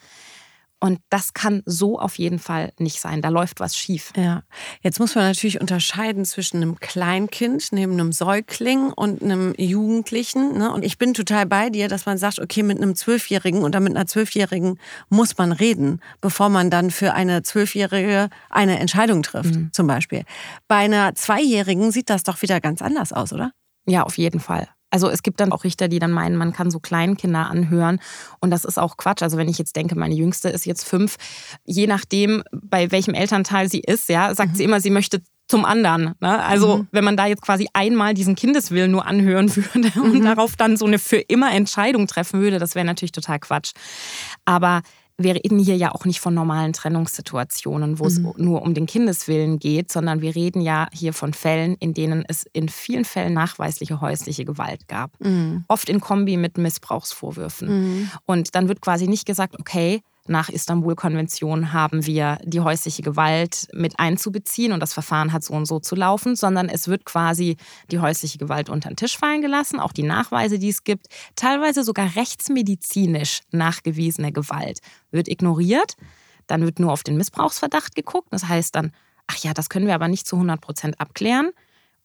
Und 0.86 1.00
das 1.10 1.34
kann 1.34 1.64
so 1.66 1.98
auf 2.00 2.20
jeden 2.20 2.38
Fall 2.38 2.72
nicht 2.78 3.02
sein. 3.02 3.24
Da 3.24 3.30
läuft 3.30 3.60
was 3.60 3.76
schief. 3.76 4.14
Ja. 4.16 4.44
Jetzt 4.82 5.00
muss 5.00 5.16
man 5.16 5.24
natürlich 5.24 5.60
unterscheiden 5.60 6.26
zwischen 6.26 6.58
einem 6.58 6.80
Kleinkind, 6.80 7.70
neben 7.72 7.94
einem 7.94 8.12
Säugling 8.12 8.94
und 8.94 9.24
einem 9.24 9.56
Jugendlichen. 9.58 10.60
Ne? 10.60 10.72
Und 10.72 10.86
ich 10.86 11.00
bin 11.00 11.16
total 11.16 11.48
bei 11.48 11.72
dir, 11.72 11.88
dass 11.88 12.06
man 12.06 12.20
sagt, 12.20 12.38
okay, 12.38 12.62
mit 12.62 12.78
einem 12.78 12.96
Zwölfjährigen 12.96 13.64
oder 13.64 13.80
mit 13.80 13.96
einer 13.96 14.06
Zwölfjährigen 14.06 14.80
muss 15.10 15.40
man 15.40 15.52
reden, 15.52 16.02
bevor 16.22 16.50
man 16.50 16.70
dann 16.70 16.92
für 16.92 17.16
eine 17.16 17.42
Zwölfjährige 17.42 18.30
eine 18.52 18.78
Entscheidung 18.78 19.24
trifft, 19.24 19.56
mhm. 19.56 19.70
zum 19.72 19.88
Beispiel. 19.88 20.22
Bei 20.68 20.76
einer 20.76 21.16
Zweijährigen 21.16 21.92
sieht 21.92 22.12
das 22.12 22.22
doch 22.22 22.44
wieder 22.44 22.62
ganz 22.62 22.84
anders 22.84 23.12
aus, 23.12 23.34
oder? 23.34 23.54
Ja, 23.88 24.04
auf 24.04 24.20
jeden 24.20 24.40
Fall. 24.40 24.68
Also 24.96 25.10
es 25.10 25.24
gibt 25.24 25.42
dann 25.42 25.52
auch 25.52 25.66
Richter, 25.66 25.90
die 25.90 26.00
dann 26.00 26.14
meinen, 26.14 26.38
man 26.38 26.54
kann 26.54 26.72
so 26.72 26.80
Kleinkinder 26.80 27.50
anhören. 27.50 28.00
Und 28.40 28.50
das 28.50 28.64
ist 28.64 28.80
auch 28.80 28.96
Quatsch. 28.96 29.24
Also 29.24 29.36
wenn 29.36 29.50
ich 29.50 29.58
jetzt 29.58 29.76
denke, 29.76 29.94
meine 30.00 30.16
Jüngste 30.16 30.48
ist 30.48 30.66
jetzt 30.66 30.88
fünf, 30.88 31.18
je 31.66 31.86
nachdem, 31.86 32.44
bei 32.54 32.94
welchem 32.94 33.14
Elternteil 33.14 33.70
sie 33.70 33.82
ist, 33.82 34.08
ja, 34.08 34.34
sagt 34.34 34.54
mhm. 34.54 34.56
sie 34.56 34.64
immer, 34.64 34.80
sie 34.80 34.92
möchte 34.92 35.22
zum 35.50 35.66
anderen. 35.66 36.14
Ne? 36.22 36.42
Also 36.42 36.78
mhm. 36.78 36.88
wenn 36.94 37.04
man 37.04 37.18
da 37.18 37.26
jetzt 37.26 37.42
quasi 37.42 37.68
einmal 37.74 38.14
diesen 38.14 38.36
Kindeswillen 38.36 38.90
nur 38.90 39.06
anhören 39.06 39.54
würde 39.58 39.92
und 40.02 40.14
mhm. 40.14 40.24
darauf 40.24 40.56
dann 40.56 40.78
so 40.78 40.86
eine 40.86 40.98
für 40.98 41.18
immer 41.18 41.52
Entscheidung 41.52 42.08
treffen 42.08 42.40
würde, 42.40 42.58
das 42.58 42.74
wäre 42.74 42.86
natürlich 42.86 43.12
total 43.12 43.40
Quatsch. 43.40 43.74
Aber 44.46 44.82
wir 45.18 45.36
reden 45.36 45.60
hier 45.60 45.78
ja 45.78 45.94
auch 45.94 46.06
nicht 46.06 46.20
von 46.20 46.34
normalen 46.34 46.74
Trennungssituationen, 46.74 48.00
wo 48.00 48.06
es 48.06 48.20
mhm. 48.20 48.34
nur 48.38 48.62
um 48.62 48.74
den 48.74 48.86
Kindeswillen 48.86 49.60
geht, 49.60 49.92
sondern 49.92 50.22
wir 50.22 50.36
reden 50.36 50.62
ja 50.62 50.88
hier 50.92 51.14
von 51.14 51.34
Fällen, 51.34 51.76
in 51.80 51.94
denen 51.94 52.26
es 52.28 52.46
in 52.52 52.68
vielen 52.68 53.06
Fällen 53.06 53.34
nachweisliche 53.34 54.02
häusliche 54.02 54.44
Gewalt 54.44 54.88
gab. 54.88 55.12
Mhm. 55.20 55.64
Oft 55.68 55.90
in 55.90 56.02
Kombi 56.02 56.36
mit 56.36 56.58
Missbrauchsvorwürfen. 56.58 57.68
Mhm. 57.68 58.12
Und 58.26 58.56
dann 58.56 58.68
wird 58.68 58.82
quasi 58.82 59.08
nicht 59.08 59.26
gesagt, 59.26 59.58
okay, 59.60 60.02
nach 60.28 60.50
Istanbul-Konvention 60.50 61.72
haben 61.72 62.06
wir 62.06 62.40
die 62.44 62.60
häusliche 62.60 63.04
Gewalt 63.04 63.68
mit 63.74 64.00
einzubeziehen 64.00 64.72
und 64.72 64.80
das 64.80 64.94
Verfahren 64.94 65.32
hat 65.32 65.44
so 65.44 65.54
und 65.54 65.66
so 65.68 65.80
zu 65.80 65.96
laufen, 65.96 66.36
sondern 66.36 66.68
es 66.68 66.88
wird 66.88 67.06
quasi 67.06 67.58
die 67.92 68.00
häusliche 68.00 68.40
Gewalt 68.40 68.70
unter 68.70 68.90
den 68.90 68.96
Tisch 68.96 69.18
fallen 69.18 69.42
gelassen, 69.42 69.80
auch 69.80 69.94
die 69.94 70.04
Nachweise, 70.04 70.58
die 70.58 70.70
es 70.70 70.84
gibt, 70.84 71.08
teilweise 71.36 71.84
sogar 71.84 72.16
rechtsmedizinisch 72.16 73.42
nachgewiesene 73.52 74.32
Gewalt 74.32 74.80
wird 75.12 75.28
ignoriert. 75.28 75.96
Dann 76.48 76.64
wird 76.64 76.80
nur 76.80 76.92
auf 76.92 77.04
den 77.04 77.18
Missbrauchsverdacht 77.18 77.96
geguckt. 77.96 78.28
Das 78.32 78.48
heißt 78.48 78.76
dann, 78.76 78.92
ach 79.28 79.38
ja, 79.38 79.54
das 79.54 79.70
können 79.70 79.88
wir 79.88 79.96
aber 79.96 80.08
nicht 80.08 80.28
zu 80.28 80.36
100 80.36 80.62
Prozent 80.62 81.00
abklären. 81.00 81.52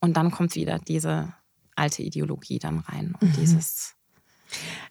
Und 0.01 0.17
dann 0.17 0.31
kommt 0.31 0.55
wieder 0.55 0.79
diese 0.79 1.35
alte 1.77 2.03
Ideologie 2.03 2.59
dann 2.59 2.79
rein 2.81 3.15
und 3.21 3.31
mhm. 3.31 3.41
dieses. 3.41 3.95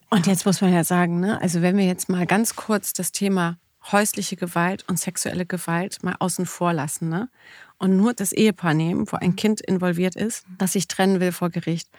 Und 0.09 0.27
jetzt 0.27 0.45
muss 0.45 0.61
man 0.61 0.73
ja 0.73 0.83
sagen, 0.83 1.19
ne, 1.19 1.39
also 1.41 1.61
wenn 1.61 1.77
wir 1.77 1.85
jetzt 1.85 2.09
mal 2.09 2.25
ganz 2.25 2.55
kurz 2.55 2.93
das 2.93 3.11
Thema 3.11 3.57
häusliche 3.91 4.35
Gewalt 4.35 4.83
und 4.87 4.99
sexuelle 4.99 5.45
Gewalt 5.45 6.03
mal 6.03 6.15
außen 6.19 6.45
vor 6.45 6.73
lassen, 6.73 7.09
ne? 7.09 7.29
Und 7.77 7.95
nur 7.95 8.13
das 8.13 8.33
Ehepaar 8.33 8.73
nehmen, 8.73 9.09
wo 9.09 9.15
ein 9.15 9.37
Kind 9.37 9.61
involviert 9.61 10.15
ist, 10.15 10.45
das 10.57 10.73
sich 10.73 10.87
trennen 10.87 11.21
will 11.21 11.31
vor 11.31 11.49
Gericht 11.49 11.89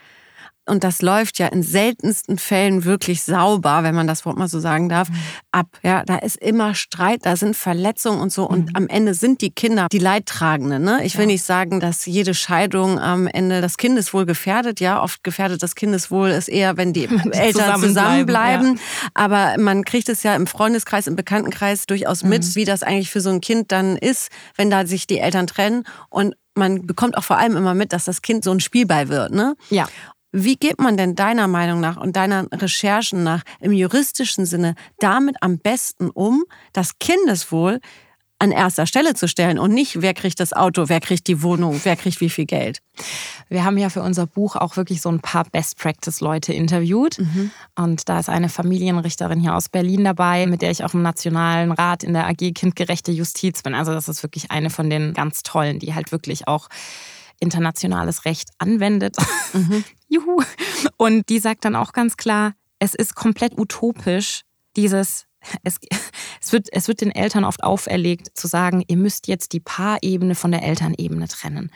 und 0.67 0.85
das 0.85 1.03
läuft 1.03 1.39
ja 1.39 1.49
in 1.49 1.63
seltensten 1.63 2.39
Fällen 2.39 2.85
wirklich 2.85 3.23
sauber, 3.23 3.83
wenn 3.83 3.95
man 3.95 4.07
das 4.07 4.25
Wort 4.25 4.37
mal 4.37 4.49
so 4.49 4.61
sagen 4.61 4.89
darf, 4.89 5.09
mhm. 5.09 5.17
ab. 5.53 5.67
Ja, 5.83 6.05
da 6.05 6.17
ist 6.17 6.37
immer 6.37 6.75
Streit, 6.75 7.21
da 7.25 7.37
sind 7.37 7.57
Verletzungen 7.57 8.21
und 8.21 8.33
so. 8.33 8.49
Und 8.49 8.69
mhm. 8.69 8.77
am 8.77 8.89
Ende 8.89 9.15
sind 9.15 9.41
die 9.41 9.51
Kinder 9.51 9.89
die 9.91 9.99
Leidtragenden. 9.99 10.83
Ne? 10.83 11.05
Ich 11.05 11.15
will 11.15 11.25
ja. 11.25 11.33
nicht 11.33 11.45
sagen, 11.45 11.81
dass 11.81 12.07
jede 12.07 12.35
Scheidung 12.35 12.99
am 12.99 13.27
Ende 13.27 13.61
das 13.61 13.79
Kindeswohl 13.79 14.27
gefährdet. 14.27 14.81
Ja, 14.81 15.03
oft 15.03 15.25
gefährdet 15.25 15.63
das 15.63 15.75
Kindeswohl 15.75 16.29
ist 16.29 16.49
eher, 16.49 16.77
wenn 16.77 16.93
die, 16.93 17.07
die 17.25 17.33
Eltern 17.33 17.81
zusammenbleiben. 17.81 18.77
Ja. 18.77 19.09
Aber 19.15 19.55
man 19.59 19.85
kriegt 19.85 20.09
es 20.09 20.23
ja 20.23 20.37
im 20.37 20.47
Freundeskreis, 20.47 21.07
im 21.07 21.17
Bekanntenkreis 21.17 21.87
durchaus 21.87 22.23
mit, 22.23 22.45
mhm. 22.45 22.55
wie 22.55 22.65
das 22.65 22.83
eigentlich 22.83 23.11
für 23.11 23.21
so 23.21 23.31
ein 23.31 23.41
Kind 23.41 23.73
dann 23.73 23.97
ist, 23.97 24.29
wenn 24.57 24.71
da 24.71 24.87
sich 24.87 25.07
die 25.07 25.19
Eltern 25.19 25.47
trennen. 25.47 25.85
Und 26.11 26.35
man 26.55 26.87
bekommt 26.87 27.17
auch 27.17 27.25
vor 27.25 27.39
allem 27.39 27.57
immer 27.57 27.75
mit, 27.75 27.93
dass 27.93 28.05
das 28.05 28.23
Kind 28.23 28.45
so 28.45 28.51
ein 28.51 28.61
Spielball 28.61 29.09
wird. 29.09 29.33
Ne? 29.33 29.57
Ja. 29.71 29.89
Wie 30.33 30.57
geht 30.57 30.81
man 30.81 30.97
denn 30.97 31.15
deiner 31.15 31.49
Meinung 31.49 31.81
nach 31.81 31.97
und 31.97 32.17
deiner 32.17 32.47
Recherchen 32.53 33.23
nach 33.25 33.43
im 33.61 33.73
juristischen 33.73 34.47
Sinne 34.47 34.75
damit 34.99 35.37
am 35.41 35.59
besten 35.59 36.11
um, 36.11 36.45
das 36.73 36.99
Kindeswohl 36.99 37.81
an 38.41 38.53
erster 38.53 38.87
Stelle 38.87 39.15
zu 39.15 39.29
stellen 39.29 39.59
und 39.59 39.73
nicht, 39.73 40.01
wer 40.01 40.15
kriegt 40.15 40.41
das 40.41 40.55
Auto, 40.55 40.89
wer 40.89 41.01
kriegt 41.01 41.29
die 41.29 41.43
Wohnung, 41.43 41.79
wer 41.85 41.95
kriegt 41.95 42.23
wie 42.23 42.31
viel 42.31 42.47
Geld? 42.47 42.81
Wir 43.51 43.65
haben 43.65 43.77
ja 43.77 43.91
für 43.91 44.03
unser 44.03 44.27
Buch 44.27 44.57
auch 44.57 44.77
wirklich 44.77 45.03
so 45.03 45.11
ein 45.11 45.21
paar 45.21 45.45
Best-Practice-Leute 45.45 46.55
interviewt. 46.55 47.19
Mhm. 47.19 47.51
Und 47.77 48.09
da 48.09 48.19
ist 48.19 48.31
eine 48.31 48.49
Familienrichterin 48.49 49.41
hier 49.41 49.55
aus 49.55 49.69
Berlin 49.69 50.05
dabei, 50.05 50.47
mit 50.47 50.63
der 50.63 50.71
ich 50.71 50.85
auch 50.85 50.95
im 50.95 51.03
Nationalen 51.03 51.71
Rat 51.71 52.03
in 52.03 52.15
der 52.15 52.29
AG 52.29 52.55
Kindgerechte 52.55 53.13
Justiz 53.13 53.63
bin. 53.63 53.75
Also 53.75 53.93
das 53.93 54.09
ist 54.09 54.23
wirklich 54.23 54.51
eine 54.51 54.71
von 54.71 54.89
den 54.89 55.13
ganz 55.13 55.43
tollen, 55.43 55.79
die 55.79 55.95
halt 55.95 56.11
wirklich 56.11 56.49
auch 56.49 56.69
internationales 57.41 58.25
Recht 58.25 58.51
anwendet. 58.59 59.17
Mhm. 59.53 59.85
Juhu. 60.09 60.43
Und 60.97 61.29
die 61.29 61.39
sagt 61.39 61.65
dann 61.65 61.77
auch 61.77 61.93
ganz 61.93 62.17
klar, 62.17 62.55
es 62.79 62.95
ist 62.95 63.15
komplett 63.15 63.59
utopisch, 63.59 64.43
dieses, 64.77 65.27
es, 65.63 65.79
es, 66.41 66.53
wird, 66.53 66.69
es 66.73 66.89
wird 66.89 67.01
den 67.01 67.11
Eltern 67.11 67.45
oft 67.45 67.63
auferlegt, 67.63 68.29
zu 68.35 68.47
sagen, 68.47 68.85
ihr 68.87 68.97
müsst 68.97 69.27
jetzt 69.27 69.53
die 69.53 69.61
Paarebene 69.61 70.35
von 70.35 70.53
der 70.53 70.63
Elternebene 70.63 71.29
trennen. 71.29 71.71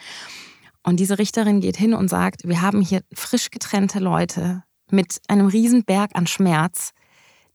Und 0.82 1.00
diese 1.00 1.18
Richterin 1.18 1.60
geht 1.60 1.76
hin 1.76 1.94
und 1.94 2.08
sagt, 2.08 2.46
wir 2.46 2.60
haben 2.60 2.80
hier 2.80 3.02
frisch 3.14 3.50
getrennte 3.50 3.98
Leute 3.98 4.62
mit 4.90 5.20
einem 5.28 5.46
riesen 5.46 5.84
Berg 5.84 6.10
an 6.14 6.26
Schmerz 6.26 6.92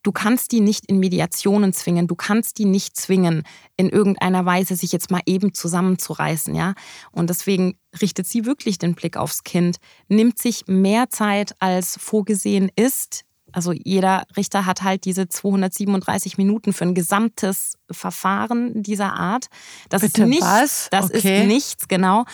du 0.03 0.11
kannst 0.11 0.51
die 0.51 0.61
nicht 0.61 0.85
in 0.85 0.99
Mediationen 0.99 1.73
zwingen, 1.73 2.07
du 2.07 2.15
kannst 2.15 2.57
die 2.57 2.65
nicht 2.65 2.95
zwingen, 2.95 3.43
in 3.77 3.89
irgendeiner 3.89 4.45
Weise 4.45 4.75
sich 4.75 4.91
jetzt 4.91 5.11
mal 5.11 5.21
eben 5.25 5.53
zusammenzureißen, 5.53 6.55
ja. 6.55 6.73
Und 7.11 7.29
deswegen 7.29 7.77
richtet 8.01 8.27
sie 8.27 8.45
wirklich 8.45 8.77
den 8.77 8.95
Blick 8.95 9.17
aufs 9.17 9.43
Kind, 9.43 9.77
nimmt 10.07 10.39
sich 10.39 10.67
mehr 10.67 11.09
Zeit 11.09 11.55
als 11.59 11.97
vorgesehen 11.99 12.71
ist. 12.75 13.23
Also 13.51 13.71
jeder 13.71 14.23
Richter 14.37 14.65
hat 14.65 14.83
halt 14.83 15.05
diese 15.05 15.27
237 15.27 16.37
Minuten 16.37 16.71
für 16.71 16.85
ein 16.85 16.93
gesamtes 16.93 17.73
Verfahren 17.89 18.83
dieser 18.83 19.13
Art. 19.13 19.47
Das 19.89 20.01
Bitte 20.01 20.23
ist 20.23 20.27
nichts. 20.27 20.45
Was? 20.45 20.87
Das 20.91 21.05
okay. 21.05 21.41
ist 21.41 21.47
nichts, 21.47 21.87
genau. 21.87 22.25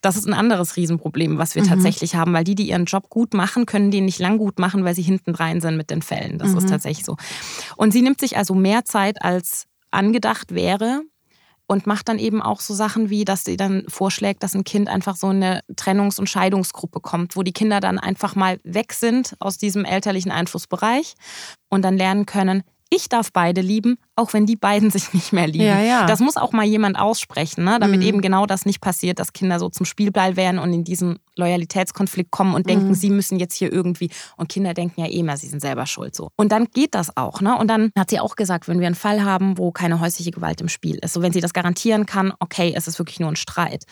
Das 0.00 0.16
ist 0.16 0.26
ein 0.26 0.34
anderes 0.34 0.76
Riesenproblem, 0.76 1.38
was 1.38 1.54
wir 1.54 1.62
mhm. 1.62 1.68
tatsächlich 1.68 2.14
haben, 2.14 2.32
weil 2.32 2.44
die, 2.44 2.54
die 2.54 2.68
ihren 2.68 2.86
Job 2.86 3.10
gut 3.10 3.34
machen, 3.34 3.66
können 3.66 3.90
den 3.90 4.06
nicht 4.06 4.18
lang 4.18 4.38
gut 4.38 4.58
machen, 4.58 4.84
weil 4.84 4.94
sie 4.94 5.02
hinten 5.02 5.34
rein 5.34 5.60
sind 5.60 5.76
mit 5.76 5.90
den 5.90 6.02
Fällen. 6.02 6.38
Das 6.38 6.52
mhm. 6.52 6.58
ist 6.58 6.68
tatsächlich 6.68 7.04
so. 7.04 7.16
Und 7.76 7.92
sie 7.92 8.02
nimmt 8.02 8.20
sich 8.20 8.36
also 8.36 8.54
mehr 8.54 8.84
Zeit, 8.84 9.22
als 9.22 9.66
angedacht 9.90 10.54
wäre 10.54 11.02
und 11.70 11.86
macht 11.86 12.08
dann 12.08 12.18
eben 12.18 12.42
auch 12.42 12.60
so 12.60 12.74
Sachen 12.74 13.10
wie, 13.10 13.24
dass 13.24 13.44
sie 13.44 13.56
dann 13.56 13.84
vorschlägt, 13.86 14.42
dass 14.42 14.54
ein 14.54 14.64
Kind 14.64 14.88
einfach 14.88 15.14
so 15.14 15.28
eine 15.28 15.60
Trennungs- 15.76 16.18
und 16.18 16.28
Scheidungsgruppe 16.28 16.98
kommt, 17.00 17.36
wo 17.36 17.44
die 17.44 17.52
Kinder 17.52 17.78
dann 17.78 17.98
einfach 17.98 18.34
mal 18.34 18.58
weg 18.64 18.92
sind 18.92 19.36
aus 19.38 19.56
diesem 19.56 19.84
elterlichen 19.84 20.32
Einflussbereich 20.32 21.14
und 21.68 21.82
dann 21.82 21.96
lernen 21.96 22.26
können, 22.26 22.64
ich 22.90 23.08
darf 23.08 23.32
beide 23.32 23.60
lieben, 23.60 23.96
auch 24.16 24.32
wenn 24.32 24.46
die 24.46 24.56
beiden 24.56 24.90
sich 24.90 25.12
nicht 25.14 25.32
mehr 25.32 25.46
lieben. 25.46 25.64
Ja, 25.64 25.80
ja. 25.80 26.06
Das 26.06 26.20
muss 26.20 26.36
auch 26.36 26.52
mal 26.52 26.66
jemand 26.66 26.98
aussprechen, 26.98 27.64
ne? 27.64 27.78
damit 27.80 28.00
mhm. 28.00 28.06
eben 28.06 28.20
genau 28.20 28.46
das 28.46 28.66
nicht 28.66 28.80
passiert, 28.80 29.18
dass 29.18 29.32
Kinder 29.32 29.58
so 29.58 29.68
zum 29.68 29.86
Spielball 29.86 30.36
werden 30.36 30.58
und 30.58 30.72
in 30.72 30.84
diesen 30.84 31.20
Loyalitätskonflikt 31.36 32.30
kommen 32.30 32.54
und 32.54 32.68
denken, 32.68 32.88
mhm. 32.88 32.94
sie 32.94 33.10
müssen 33.10 33.38
jetzt 33.38 33.54
hier 33.54 33.72
irgendwie. 33.72 34.10
Und 34.36 34.48
Kinder 34.48 34.74
denken 34.74 35.00
ja 35.00 35.06
eh 35.06 35.20
immer, 35.20 35.36
sie 35.36 35.46
sind 35.46 35.60
selber 35.60 35.86
schuld 35.86 36.14
so. 36.14 36.30
Und 36.36 36.52
dann 36.52 36.66
geht 36.66 36.94
das 36.94 37.16
auch. 37.16 37.40
Ne? 37.40 37.56
Und 37.56 37.68
dann 37.68 37.92
hat 37.96 38.10
sie 38.10 38.20
auch 38.20 38.36
gesagt, 38.36 38.68
wenn 38.68 38.80
wir 38.80 38.86
einen 38.86 38.96
Fall 38.96 39.24
haben, 39.24 39.56
wo 39.56 39.70
keine 39.70 40.00
häusliche 40.00 40.32
Gewalt 40.32 40.60
im 40.60 40.68
Spiel 40.68 40.98
ist, 41.00 41.14
so 41.14 41.22
wenn 41.22 41.32
sie 41.32 41.40
das 41.40 41.54
garantieren 41.54 42.06
kann, 42.06 42.32
okay, 42.40 42.74
es 42.76 42.88
ist 42.88 42.98
wirklich 42.98 43.20
nur 43.20 43.30
ein 43.30 43.36
Streit 43.36 43.84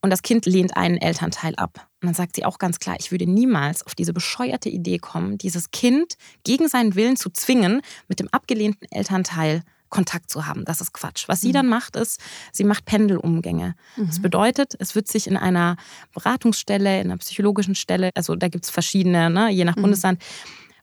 und 0.00 0.10
das 0.10 0.22
Kind 0.22 0.46
lehnt 0.46 0.76
einen 0.76 0.96
Elternteil 0.96 1.54
ab. 1.56 1.88
Und 2.00 2.06
dann 2.06 2.14
sagt 2.14 2.36
sie 2.36 2.44
auch 2.44 2.58
ganz 2.58 2.78
klar, 2.78 2.96
ich 2.98 3.10
würde 3.10 3.26
niemals 3.26 3.84
auf 3.84 3.94
diese 3.94 4.12
bescheuerte 4.12 4.68
Idee 4.68 4.98
kommen, 4.98 5.38
dieses 5.38 5.70
Kind 5.70 6.14
gegen 6.44 6.68
seinen 6.68 6.94
Willen 6.94 7.16
zu 7.16 7.30
zwingen, 7.30 7.82
mit 8.06 8.20
dem 8.20 8.28
abgelehnten 8.28 8.86
Elternteil 8.90 9.62
Kontakt 9.88 10.30
zu 10.30 10.46
haben. 10.46 10.64
Das 10.64 10.80
ist 10.80 10.92
Quatsch. 10.92 11.28
Was 11.28 11.40
sie 11.40 11.48
mhm. 11.48 11.54
dann 11.54 11.66
macht, 11.68 11.96
ist, 11.96 12.20
sie 12.52 12.64
macht 12.64 12.84
Pendelumgänge. 12.84 13.74
Mhm. 13.96 14.06
Das 14.06 14.20
bedeutet, 14.20 14.74
es 14.78 14.94
wird 14.94 15.08
sich 15.08 15.26
in 15.26 15.36
einer 15.36 15.76
Beratungsstelle, 16.14 17.00
in 17.00 17.06
einer 17.06 17.18
psychologischen 17.18 17.74
Stelle, 17.74 18.10
also 18.14 18.36
da 18.36 18.48
gibt 18.48 18.64
es 18.64 18.70
verschiedene, 18.70 19.30
ne, 19.30 19.50
je 19.50 19.64
nach 19.64 19.76
mhm. 19.76 19.82
Bundesland, 19.82 20.22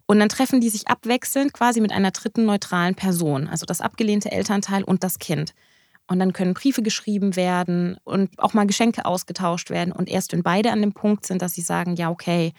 und 0.07 0.19
dann 0.19 0.29
treffen 0.29 0.61
die 0.61 0.69
sich 0.69 0.87
abwechselnd 0.87 1.53
quasi 1.53 1.81
mit 1.81 1.91
einer 1.91 2.11
dritten 2.11 2.45
neutralen 2.45 2.95
Person, 2.95 3.47
also 3.47 3.65
das 3.65 3.81
abgelehnte 3.81 4.31
Elternteil 4.31 4.83
und 4.83 5.03
das 5.03 5.17
Kind. 5.19 5.53
Und 6.07 6.19
dann 6.19 6.33
können 6.33 6.53
Briefe 6.53 6.83
geschrieben 6.83 7.35
werden 7.35 7.97
und 8.03 8.37
auch 8.37 8.53
mal 8.53 8.67
Geschenke 8.67 9.05
ausgetauscht 9.05 9.69
werden. 9.69 9.91
Und 9.91 10.07
erst 10.07 10.33
wenn 10.33 10.43
beide 10.43 10.71
an 10.71 10.81
dem 10.81 10.93
Punkt 10.93 11.25
sind, 11.25 11.41
dass 11.41 11.53
sie 11.53 11.61
sagen, 11.61 11.95
ja, 11.95 12.11
okay, 12.11 12.53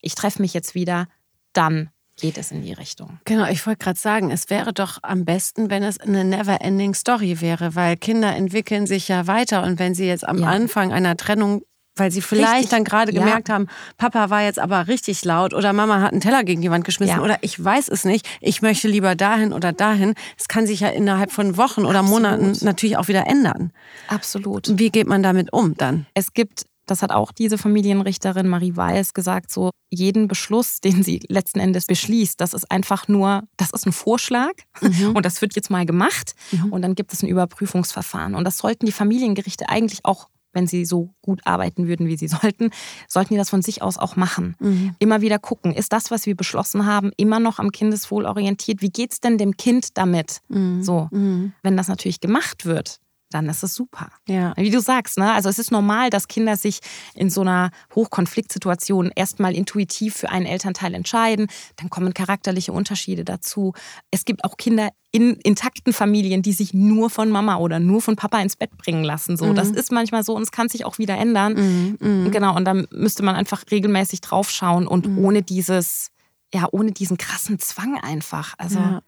ich 0.00 0.14
treffe 0.14 0.42
mich 0.42 0.52
jetzt 0.52 0.74
wieder, 0.74 1.06
dann 1.54 1.88
geht 2.16 2.38
es 2.38 2.52
in 2.52 2.62
die 2.62 2.72
Richtung. 2.72 3.18
Genau, 3.24 3.46
ich 3.48 3.66
wollte 3.66 3.84
gerade 3.84 3.98
sagen, 3.98 4.30
es 4.30 4.50
wäre 4.50 4.72
doch 4.72 4.98
am 5.02 5.24
besten, 5.24 5.70
wenn 5.70 5.82
es 5.82 5.98
eine 5.98 6.24
never-ending 6.24 6.94
Story 6.94 7.40
wäre, 7.40 7.74
weil 7.74 7.96
Kinder 7.96 8.34
entwickeln 8.36 8.86
sich 8.86 9.08
ja 9.08 9.26
weiter 9.26 9.64
und 9.64 9.78
wenn 9.78 9.94
sie 9.94 10.06
jetzt 10.06 10.26
am 10.26 10.38
ja. 10.38 10.48
Anfang 10.48 10.92
einer 10.92 11.16
Trennung 11.16 11.62
weil 11.96 12.10
sie 12.10 12.20
vielleicht 12.20 12.54
richtig, 12.54 12.70
dann 12.70 12.84
gerade 12.84 13.12
ja. 13.12 13.20
gemerkt 13.20 13.48
haben, 13.48 13.68
Papa 13.96 14.30
war 14.30 14.42
jetzt 14.42 14.58
aber 14.58 14.88
richtig 14.88 15.24
laut 15.24 15.54
oder 15.54 15.72
Mama 15.72 16.00
hat 16.00 16.12
einen 16.12 16.20
Teller 16.20 16.44
gegen 16.44 16.62
die 16.62 16.70
Wand 16.70 16.84
geschmissen 16.84 17.16
ja. 17.16 17.22
oder 17.22 17.38
ich 17.40 17.62
weiß 17.62 17.88
es 17.88 18.04
nicht, 18.04 18.26
ich 18.40 18.62
möchte 18.62 18.88
lieber 18.88 19.14
dahin 19.14 19.52
oder 19.52 19.72
dahin. 19.72 20.14
Es 20.38 20.48
kann 20.48 20.66
sich 20.66 20.80
ja 20.80 20.88
innerhalb 20.88 21.32
von 21.32 21.56
Wochen 21.56 21.84
oder 21.84 22.00
Absolut. 22.00 22.22
Monaten 22.22 22.64
natürlich 22.64 22.96
auch 22.96 23.08
wieder 23.08 23.26
ändern. 23.26 23.72
Absolut. 24.08 24.78
Wie 24.78 24.90
geht 24.90 25.06
man 25.06 25.22
damit 25.22 25.52
um 25.52 25.76
dann? 25.76 26.06
Es 26.14 26.32
gibt 26.32 26.64
das 26.86 27.02
hat 27.02 27.10
auch 27.10 27.32
diese 27.32 27.58
Familienrichterin 27.58 28.48
Marie 28.48 28.76
Weiß 28.76 29.14
gesagt, 29.14 29.50
so 29.50 29.70
jeden 29.90 30.28
Beschluss, 30.28 30.80
den 30.80 31.02
sie 31.02 31.20
letzten 31.28 31.60
Endes 31.60 31.86
beschließt, 31.86 32.40
das 32.40 32.52
ist 32.52 32.70
einfach 32.70 33.08
nur, 33.08 33.44
das 33.56 33.70
ist 33.70 33.86
ein 33.86 33.92
Vorschlag 33.92 34.52
mhm. 34.80 35.16
und 35.16 35.24
das 35.24 35.40
wird 35.40 35.56
jetzt 35.56 35.70
mal 35.70 35.86
gemacht 35.86 36.34
mhm. 36.50 36.72
und 36.72 36.82
dann 36.82 36.94
gibt 36.94 37.12
es 37.12 37.22
ein 37.22 37.28
Überprüfungsverfahren. 37.28 38.34
Und 38.34 38.44
das 38.44 38.58
sollten 38.58 38.86
die 38.86 38.92
Familiengerichte 38.92 39.68
eigentlich 39.68 40.04
auch 40.04 40.28
wenn 40.54 40.66
sie 40.66 40.84
so 40.84 41.14
gut 41.22 41.40
arbeiten 41.44 41.86
würden, 41.86 42.06
wie 42.06 42.16
sie 42.16 42.28
sollten, 42.28 42.70
sollten 43.08 43.34
die 43.34 43.38
das 43.38 43.50
von 43.50 43.62
sich 43.62 43.82
aus 43.82 43.98
auch 43.98 44.16
machen. 44.16 44.56
Mhm. 44.60 44.94
Immer 44.98 45.20
wieder 45.20 45.38
gucken, 45.38 45.72
ist 45.72 45.92
das, 45.92 46.10
was 46.10 46.26
wir 46.26 46.36
beschlossen 46.36 46.86
haben, 46.86 47.10
immer 47.16 47.40
noch 47.40 47.58
am 47.58 47.72
Kindeswohl 47.72 48.26
orientiert? 48.26 48.82
Wie 48.82 48.90
geht 48.90 49.12
es 49.12 49.20
denn 49.20 49.38
dem 49.38 49.56
Kind 49.56 49.96
damit? 49.98 50.40
Mhm. 50.48 50.82
So, 50.82 51.08
mhm. 51.10 51.52
wenn 51.62 51.76
das 51.76 51.88
natürlich 51.88 52.20
gemacht 52.20 52.64
wird, 52.64 53.00
dann 53.34 53.48
ist 53.48 53.64
es 53.64 53.74
super. 53.74 54.08
Ja. 54.28 54.52
Wie 54.56 54.70
du 54.70 54.80
sagst, 54.80 55.18
ne? 55.18 55.32
Also 55.32 55.48
es 55.48 55.58
ist 55.58 55.72
normal, 55.72 56.08
dass 56.10 56.28
Kinder 56.28 56.56
sich 56.56 56.78
in 57.14 57.30
so 57.30 57.40
einer 57.40 57.70
Hochkonfliktsituation 57.94 59.10
erstmal 59.14 59.54
intuitiv 59.54 60.14
für 60.14 60.30
einen 60.30 60.46
Elternteil 60.46 60.94
entscheiden. 60.94 61.48
Dann 61.76 61.90
kommen 61.90 62.14
charakterliche 62.14 62.72
Unterschiede 62.72 63.24
dazu. 63.24 63.72
Es 64.12 64.24
gibt 64.24 64.44
auch 64.44 64.56
Kinder 64.56 64.90
in 65.10 65.34
intakten 65.34 65.92
Familien, 65.92 66.42
die 66.42 66.52
sich 66.52 66.74
nur 66.74 67.10
von 67.10 67.30
Mama 67.30 67.56
oder 67.56 67.80
nur 67.80 68.00
von 68.00 68.14
Papa 68.14 68.40
ins 68.40 68.56
Bett 68.56 68.76
bringen 68.76 69.02
lassen. 69.02 69.36
So, 69.36 69.46
mhm. 69.46 69.54
das 69.56 69.70
ist 69.70 69.90
manchmal 69.90 70.22
so 70.22 70.34
und 70.36 70.42
es 70.42 70.52
kann 70.52 70.68
sich 70.68 70.84
auch 70.84 70.98
wieder 70.98 71.18
ändern. 71.18 71.54
Mhm. 71.54 71.98
Mhm. 72.00 72.30
Genau. 72.30 72.54
Und 72.54 72.64
dann 72.64 72.86
müsste 72.92 73.24
man 73.24 73.34
einfach 73.34 73.64
regelmäßig 73.70 74.20
draufschauen 74.20 74.86
und 74.86 75.08
mhm. 75.08 75.18
ohne 75.18 75.42
dieses, 75.42 76.10
ja, 76.52 76.68
ohne 76.70 76.92
diesen 76.92 77.18
krassen 77.18 77.58
Zwang 77.58 77.98
einfach. 77.98 78.54
Also. 78.58 78.78
Ja. 78.78 79.02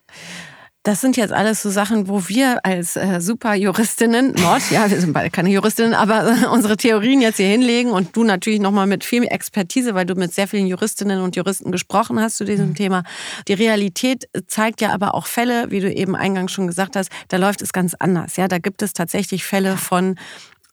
Das 0.86 1.00
sind 1.00 1.16
jetzt 1.16 1.32
alles 1.32 1.62
so 1.62 1.70
Sachen, 1.70 2.06
wo 2.06 2.28
wir 2.28 2.64
als 2.64 2.94
äh, 2.94 3.20
Superjuristinnen, 3.20 4.34
Nord, 4.34 4.70
ja, 4.70 4.88
wir 4.88 5.00
sind 5.00 5.12
beide 5.12 5.30
keine 5.30 5.50
Juristinnen, 5.50 5.94
aber 5.94 6.28
äh, 6.28 6.46
unsere 6.46 6.76
Theorien 6.76 7.20
jetzt 7.20 7.38
hier 7.38 7.48
hinlegen 7.48 7.90
und 7.90 8.14
du 8.14 8.22
natürlich 8.22 8.60
nochmal 8.60 8.86
mit 8.86 9.02
viel 9.02 9.24
Expertise, 9.24 9.96
weil 9.96 10.06
du 10.06 10.14
mit 10.14 10.32
sehr 10.32 10.46
vielen 10.46 10.68
Juristinnen 10.68 11.22
und 11.22 11.34
Juristen 11.34 11.72
gesprochen 11.72 12.20
hast 12.20 12.36
zu 12.36 12.44
diesem 12.44 12.68
mhm. 12.68 12.74
Thema. 12.76 13.02
Die 13.48 13.54
Realität 13.54 14.28
zeigt 14.46 14.80
ja 14.80 14.92
aber 14.92 15.16
auch 15.16 15.26
Fälle, 15.26 15.72
wie 15.72 15.80
du 15.80 15.92
eben 15.92 16.14
eingangs 16.14 16.52
schon 16.52 16.68
gesagt 16.68 16.94
hast, 16.94 17.10
da 17.30 17.36
läuft 17.36 17.62
es 17.62 17.72
ganz 17.72 17.94
anders. 17.98 18.36
Ja, 18.36 18.46
da 18.46 18.58
gibt 18.58 18.80
es 18.80 18.92
tatsächlich 18.92 19.42
Fälle 19.44 19.76
von 19.76 20.14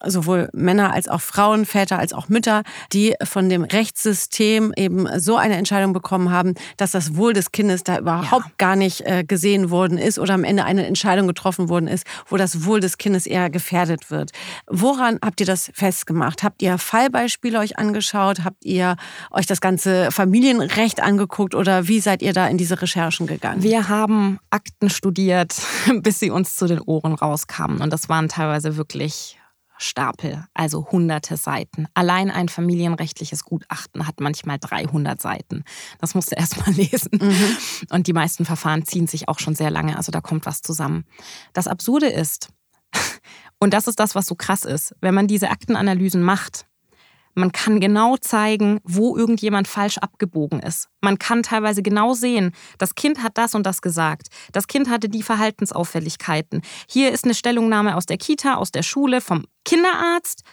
sowohl 0.06 0.50
Männer 0.54 0.94
als 0.94 1.08
auch 1.08 1.22
Frauen, 1.22 1.66
Väter 1.66 2.00
als 2.00 2.14
auch 2.14 2.30
Mütter, 2.30 2.64
die 2.92 3.16
von 3.24 3.50
dem 3.50 3.64
Rechtssystem 3.64 4.74
eben 4.76 5.08
so 5.20 5.38
eine 5.38 5.56
Entscheidung 5.56 5.94
bekommen 5.94 6.32
haben, 6.32 6.54
dass 6.78 6.92
das 6.92 7.16
Wohl 7.16 7.34
des 7.34 7.52
Kindes 7.52 7.84
da 7.84 8.00
überhaupt 8.00 8.46
ja. 8.46 8.52
gar 8.58 8.76
nicht 8.76 9.02
äh, 9.02 9.24
gesehen 9.24 9.70
worden 9.70 9.98
ist 9.98 10.20
oder 10.20 10.34
am 10.34 10.44
Ende 10.44 10.66
eine 10.66 10.86
Entscheidung 10.86 11.28
getroffen 11.28 11.70
worden 11.70 11.88
ist, 11.88 12.06
wo 12.28 12.38
das 12.38 12.66
Wohl 12.66 12.80
des 12.80 12.98
Kindes 12.98 13.26
eher 13.26 13.50
gefährdet 13.50 14.12
wird. 14.12 14.32
Woran 14.68 15.20
habt 15.24 15.40
ihr 15.40 15.46
das 15.46 15.72
festgemacht? 15.74 16.44
Habt 16.44 16.62
ihr 16.62 16.78
Fallbeispiele 16.78 17.60
euch 17.60 17.78
angeschaut? 17.78 18.44
Habt 18.44 18.66
ihr 18.66 18.96
euch 19.32 19.46
das 19.46 19.62
ganze 19.62 20.12
Familienrecht 20.12 21.02
angeguckt 21.02 21.56
oder 21.56 21.88
wie 21.88 22.00
seid 22.00 22.22
ihr 22.22 22.34
da 22.34 22.48
in 22.48 22.58
diese 22.58 22.82
Recherchen 22.82 23.28
gegangen? 23.28 23.64
Wir 23.64 23.88
haben 23.88 24.40
Akten 24.50 24.90
studiert, 24.90 25.56
bis 26.02 26.20
sie 26.20 26.30
uns 26.30 26.56
zu 26.56 26.68
den 26.68 26.82
Ohren 26.82 27.14
rauskamen 27.14 27.82
und 27.82 27.92
das 27.92 28.10
waren 28.10 28.28
teilweise 28.30 28.78
wirklich 28.78 29.38
Stapel, 29.84 30.46
also 30.54 30.88
hunderte 30.92 31.38
Seiten. 31.38 31.88
Allein 31.94 32.32
ein 32.32 32.50
familienrechtliches 32.50 33.44
Gutachten 33.44 34.08
hat 34.08 34.20
manchmal 34.20 34.58
300 34.60 35.22
Seiten. 35.22 35.64
Das 36.00 36.16
musst 36.16 36.32
du 36.32 36.36
erst 36.38 36.58
mal 36.58 36.74
lesen. 36.74 37.12
Mhm. 37.20 37.58
Und 37.92 38.08
die 38.08 38.14
meisten 38.14 38.46
Verfahren 38.46 38.86
ziehen 38.86 39.08
sich 39.08 39.28
auch 39.28 39.40
schon 39.40 39.56
sehr 39.56 39.72
lange, 39.72 39.98
also 39.98 40.12
da 40.12 40.22
kommt 40.22 40.46
was 40.46 40.62
zusammen. 40.62 41.06
Das 41.54 41.68
Absurde 41.68 42.08
ist, 42.08 42.50
und 43.60 43.74
das 43.74 43.88
ist 43.88 44.00
das, 44.00 44.16
was 44.16 44.26
so 44.26 44.36
krass 44.36 44.66
ist, 44.66 44.96
wenn 45.02 45.14
man 45.14 45.28
diese 45.28 45.50
Aktenanalysen 45.50 46.24
macht, 46.24 46.66
man 47.36 47.52
kann 47.52 47.80
genau 47.80 48.18
zeigen, 48.18 48.80
wo 48.84 49.18
irgendjemand 49.18 49.68
falsch 49.68 49.98
abgebogen 49.98 50.60
ist. 50.60 50.90
Man 51.02 51.20
kann 51.20 51.44
teilweise 51.44 51.82
genau 51.82 52.14
sehen, 52.14 52.52
das 52.78 52.96
Kind 52.96 53.24
hat 53.24 53.38
das 53.38 53.56
und 53.56 53.66
das 53.66 53.82
gesagt. 53.82 54.28
Das 54.52 54.68
Kind 54.68 54.90
hatte 54.90 55.10
die 55.10 55.24
Verhaltensauffälligkeiten. 55.24 56.62
Hier 56.90 57.12
ist 57.12 57.26
eine 57.26 57.34
Stellungnahme 57.34 57.96
aus 57.96 58.06
der 58.06 58.18
Kita, 58.18 58.56
aus 58.56 58.72
der 58.72 58.84
Schule, 58.84 59.22
vom 59.22 59.46
Kinderarzt. 59.66 60.44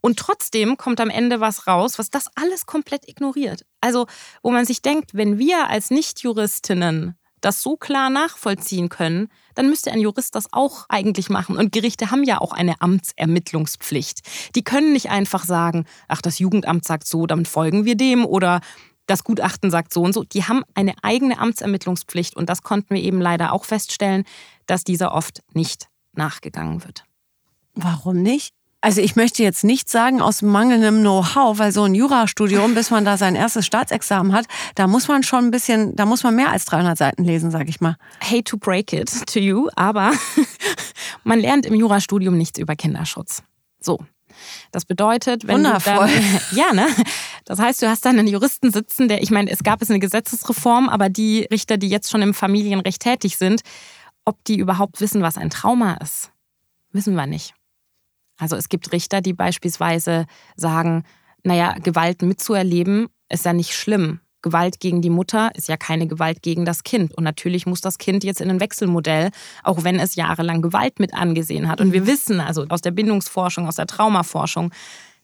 Und 0.00 0.18
trotzdem 0.18 0.76
kommt 0.76 1.00
am 1.00 1.10
Ende 1.10 1.40
was 1.40 1.66
raus, 1.66 1.98
was 1.98 2.10
das 2.10 2.26
alles 2.34 2.66
komplett 2.66 3.08
ignoriert. 3.08 3.64
Also, 3.80 4.06
wo 4.42 4.50
man 4.50 4.66
sich 4.66 4.82
denkt, 4.82 5.14
wenn 5.14 5.38
wir 5.38 5.68
als 5.68 5.90
Nichtjuristinnen 5.90 7.16
das 7.40 7.62
so 7.62 7.76
klar 7.76 8.10
nachvollziehen 8.10 8.88
können, 8.88 9.28
dann 9.54 9.68
müsste 9.68 9.92
ein 9.92 10.00
Jurist 10.00 10.34
das 10.34 10.52
auch 10.52 10.86
eigentlich 10.88 11.30
machen. 11.30 11.56
Und 11.56 11.72
Gerichte 11.72 12.10
haben 12.10 12.24
ja 12.24 12.40
auch 12.40 12.52
eine 12.52 12.80
Amtsermittlungspflicht. 12.80 14.20
Die 14.54 14.64
können 14.64 14.92
nicht 14.92 15.10
einfach 15.10 15.44
sagen, 15.44 15.84
ach, 16.08 16.22
das 16.22 16.38
Jugendamt 16.38 16.84
sagt 16.84 17.06
so, 17.06 17.26
dann 17.26 17.46
folgen 17.46 17.84
wir 17.84 17.96
dem 17.96 18.24
oder 18.24 18.60
das 19.06 19.24
Gutachten 19.24 19.70
sagt 19.70 19.92
so 19.92 20.02
und 20.02 20.12
so. 20.12 20.24
Die 20.24 20.44
haben 20.44 20.62
eine 20.74 20.94
eigene 21.02 21.38
Amtsermittlungspflicht 21.38 22.36
und 22.36 22.48
das 22.48 22.62
konnten 22.62 22.94
wir 22.94 23.02
eben 23.02 23.20
leider 23.20 23.52
auch 23.52 23.64
feststellen, 23.64 24.24
dass 24.66 24.84
dieser 24.84 25.12
oft 25.12 25.42
nicht 25.52 25.88
nachgegangen 26.12 26.84
wird. 26.84 27.04
Warum 27.74 28.22
nicht? 28.22 28.54
Also 28.84 29.00
ich 29.00 29.14
möchte 29.14 29.44
jetzt 29.44 29.62
nicht 29.62 29.88
sagen 29.88 30.20
aus 30.20 30.42
mangelndem 30.42 31.02
Know-how, 31.02 31.60
weil 31.60 31.70
so 31.70 31.84
ein 31.84 31.94
Jurastudium, 31.94 32.74
bis 32.74 32.90
man 32.90 33.04
da 33.04 33.16
sein 33.16 33.36
erstes 33.36 33.64
Staatsexamen 33.64 34.32
hat, 34.32 34.46
da 34.74 34.88
muss 34.88 35.06
man 35.06 35.22
schon 35.22 35.44
ein 35.44 35.50
bisschen, 35.52 35.94
da 35.94 36.04
muss 36.04 36.24
man 36.24 36.34
mehr 36.34 36.50
als 36.50 36.64
300 36.64 36.98
Seiten 36.98 37.22
lesen, 37.22 37.52
sag 37.52 37.68
ich 37.68 37.80
mal. 37.80 37.96
Hate 38.20 38.42
to 38.42 38.56
break 38.56 38.92
it 38.92 39.08
to 39.28 39.38
you, 39.38 39.68
aber 39.76 40.10
man 41.24 41.38
lernt 41.38 41.64
im 41.64 41.76
Jurastudium 41.76 42.36
nichts 42.36 42.58
über 42.58 42.74
Kinderschutz. 42.74 43.44
So. 43.80 44.00
Das 44.72 44.84
bedeutet, 44.84 45.46
wenn 45.46 45.58
Wundervoll. 45.58 46.08
du 46.08 46.14
dann, 46.14 46.40
ja, 46.50 46.72
ne? 46.72 46.88
Das 47.44 47.60
heißt, 47.60 47.82
du 47.82 47.88
hast 47.88 48.04
dann 48.04 48.18
einen 48.18 48.26
Juristen 48.26 48.72
sitzen, 48.72 49.06
der, 49.06 49.22
ich 49.22 49.30
meine, 49.30 49.48
es 49.52 49.62
gab 49.62 49.80
es 49.80 49.90
eine 49.90 50.00
Gesetzesreform, 50.00 50.88
aber 50.88 51.08
die 51.08 51.46
Richter, 51.52 51.76
die 51.76 51.88
jetzt 51.88 52.10
schon 52.10 52.22
im 52.22 52.34
Familienrecht 52.34 53.00
tätig 53.00 53.36
sind, 53.36 53.62
ob 54.24 54.42
die 54.42 54.56
überhaupt 54.56 55.00
wissen, 55.00 55.22
was 55.22 55.38
ein 55.38 55.50
Trauma 55.50 55.94
ist, 56.02 56.32
wissen 56.90 57.14
wir 57.14 57.26
nicht. 57.26 57.54
Also 58.42 58.56
es 58.56 58.68
gibt 58.68 58.90
Richter, 58.90 59.20
die 59.20 59.34
beispielsweise 59.34 60.26
sagen, 60.56 61.04
naja, 61.44 61.76
Gewalt 61.80 62.22
mitzuerleben 62.22 63.06
ist 63.28 63.44
ja 63.44 63.52
nicht 63.52 63.72
schlimm. 63.72 64.18
Gewalt 64.42 64.80
gegen 64.80 65.00
die 65.00 65.10
Mutter 65.10 65.52
ist 65.54 65.68
ja 65.68 65.76
keine 65.76 66.08
Gewalt 66.08 66.42
gegen 66.42 66.64
das 66.64 66.82
Kind. 66.82 67.16
Und 67.16 67.22
natürlich 67.22 67.66
muss 67.66 67.80
das 67.80 67.98
Kind 67.98 68.24
jetzt 68.24 68.40
in 68.40 68.50
ein 68.50 68.58
Wechselmodell, 68.58 69.30
auch 69.62 69.84
wenn 69.84 70.00
es 70.00 70.16
jahrelang 70.16 70.60
Gewalt 70.60 70.98
mit 70.98 71.14
angesehen 71.14 71.68
hat. 71.68 71.80
Und 71.80 71.92
wir 71.92 72.00
mhm. 72.00 72.06
wissen 72.08 72.40
also 72.40 72.66
aus 72.68 72.80
der 72.80 72.90
Bindungsforschung, 72.90 73.68
aus 73.68 73.76
der 73.76 73.86
Traumaforschung, 73.86 74.72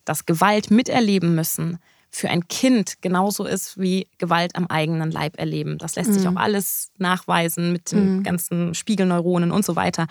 dass 0.05 0.25
Gewalt 0.25 0.71
miterleben 0.71 1.35
müssen 1.35 1.77
für 2.09 2.29
ein 2.29 2.47
Kind 2.47 3.01
genauso 3.01 3.43
ist 3.43 3.77
wie 3.77 4.07
Gewalt 4.17 4.55
am 4.55 4.67
eigenen 4.67 5.11
Leib 5.11 5.37
erleben. 5.37 5.77
Das 5.77 5.97
lässt 5.97 6.11
mhm. 6.11 6.13
sich 6.13 6.27
auch 6.29 6.37
alles 6.37 6.93
nachweisen 6.97 7.73
mit 7.73 7.91
den 7.91 8.19
mhm. 8.19 8.23
ganzen 8.23 8.73
Spiegelneuronen 8.73 9.51
und 9.51 9.65
so 9.65 9.75
weiter. 9.75 10.07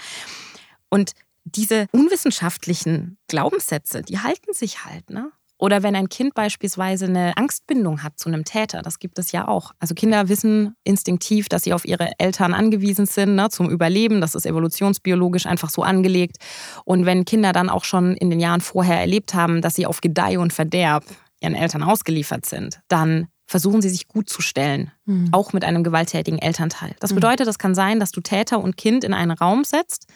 Und 0.90 1.12
diese 1.44 1.86
unwissenschaftlichen 1.92 3.18
Glaubenssätze, 3.28 4.02
die 4.02 4.18
halten 4.18 4.52
sich 4.52 4.84
halt, 4.84 5.10
ne? 5.10 5.32
Oder 5.60 5.82
wenn 5.82 5.96
ein 5.96 6.08
Kind 6.08 6.34
beispielsweise 6.34 7.06
eine 7.06 7.36
Angstbindung 7.36 8.04
hat 8.04 8.16
zu 8.16 8.28
einem 8.28 8.44
Täter, 8.44 8.80
das 8.80 9.00
gibt 9.00 9.18
es 9.18 9.32
ja 9.32 9.48
auch. 9.48 9.72
Also 9.80 9.94
Kinder 9.94 10.28
wissen 10.28 10.76
instinktiv, 10.84 11.48
dass 11.48 11.64
sie 11.64 11.72
auf 11.72 11.84
ihre 11.84 12.12
Eltern 12.18 12.54
angewiesen 12.54 13.06
sind 13.06 13.34
ne, 13.34 13.48
zum 13.50 13.68
Überleben. 13.68 14.20
Das 14.20 14.36
ist 14.36 14.46
evolutionsbiologisch 14.46 15.46
einfach 15.46 15.70
so 15.70 15.82
angelegt. 15.82 16.36
Und 16.84 17.06
wenn 17.06 17.24
Kinder 17.24 17.52
dann 17.52 17.70
auch 17.70 17.82
schon 17.82 18.14
in 18.14 18.30
den 18.30 18.38
Jahren 18.38 18.60
vorher 18.60 19.00
erlebt 19.00 19.34
haben, 19.34 19.60
dass 19.60 19.74
sie 19.74 19.86
auf 19.86 20.00
Gedeih 20.00 20.38
und 20.38 20.52
Verderb 20.52 21.04
ihren 21.40 21.56
Eltern 21.56 21.82
ausgeliefert 21.82 22.46
sind, 22.46 22.80
dann 22.86 23.26
versuchen 23.48 23.80
sie 23.80 23.88
sich 23.88 24.06
gut 24.08 24.28
zu 24.28 24.42
stellen, 24.42 24.92
mhm. 25.06 25.30
auch 25.32 25.54
mit 25.54 25.64
einem 25.64 25.82
gewalttätigen 25.82 26.38
Elternteil. 26.38 26.94
Das 27.00 27.12
mhm. 27.12 27.16
bedeutet, 27.16 27.48
es 27.48 27.58
kann 27.58 27.74
sein, 27.74 27.98
dass 27.98 28.12
du 28.12 28.20
Täter 28.20 28.60
und 28.60 28.76
Kind 28.76 29.04
in 29.04 29.14
einen 29.14 29.30
Raum 29.30 29.64
setzt 29.64 30.06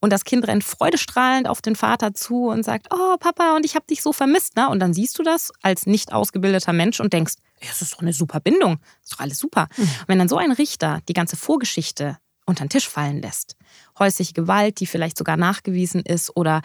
und 0.00 0.12
das 0.12 0.24
Kind 0.24 0.46
rennt 0.48 0.64
freudestrahlend 0.64 1.48
auf 1.48 1.62
den 1.62 1.76
Vater 1.76 2.14
zu 2.14 2.48
und 2.48 2.64
sagt, 2.64 2.88
oh 2.90 3.16
Papa, 3.18 3.54
und 3.54 3.64
ich 3.64 3.76
habe 3.76 3.86
dich 3.86 4.02
so 4.02 4.12
vermisst. 4.12 4.56
Ne? 4.56 4.68
Und 4.68 4.80
dann 4.80 4.92
siehst 4.92 5.16
du 5.20 5.22
das 5.22 5.52
als 5.62 5.86
nicht 5.86 6.12
ausgebildeter 6.12 6.72
Mensch 6.72 6.98
und 6.98 7.12
denkst, 7.12 7.34
das 7.60 7.80
ist 7.80 7.94
doch 7.94 8.00
eine 8.00 8.12
super 8.12 8.40
Bindung, 8.40 8.78
das 8.80 9.10
ist 9.10 9.12
doch 9.12 9.20
alles 9.20 9.38
super. 9.38 9.68
Mhm. 9.76 9.82
Und 9.82 10.08
wenn 10.08 10.18
dann 10.18 10.28
so 10.28 10.36
ein 10.36 10.50
Richter 10.50 11.00
die 11.08 11.14
ganze 11.14 11.36
Vorgeschichte 11.36 12.18
unter 12.44 12.64
den 12.64 12.70
Tisch 12.70 12.88
fallen 12.88 13.22
lässt, 13.22 13.54
häusliche 14.00 14.32
Gewalt, 14.32 14.80
die 14.80 14.86
vielleicht 14.86 15.16
sogar 15.16 15.36
nachgewiesen 15.36 16.02
ist 16.02 16.36
oder 16.36 16.60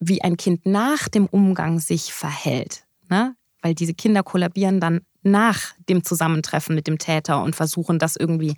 wie 0.00 0.20
ein 0.20 0.36
Kind 0.36 0.66
nach 0.66 1.08
dem 1.08 1.26
Umgang 1.26 1.78
sich 1.78 2.12
verhält, 2.12 2.84
ne? 3.08 3.34
weil 3.62 3.74
diese 3.74 3.94
Kinder 3.94 4.22
kollabieren 4.22 4.78
dann 4.78 5.00
nach 5.22 5.74
dem 5.88 6.04
Zusammentreffen 6.04 6.74
mit 6.74 6.86
dem 6.86 6.98
Täter 6.98 7.42
und 7.42 7.56
versuchen, 7.56 7.98
das 7.98 8.16
irgendwie 8.16 8.56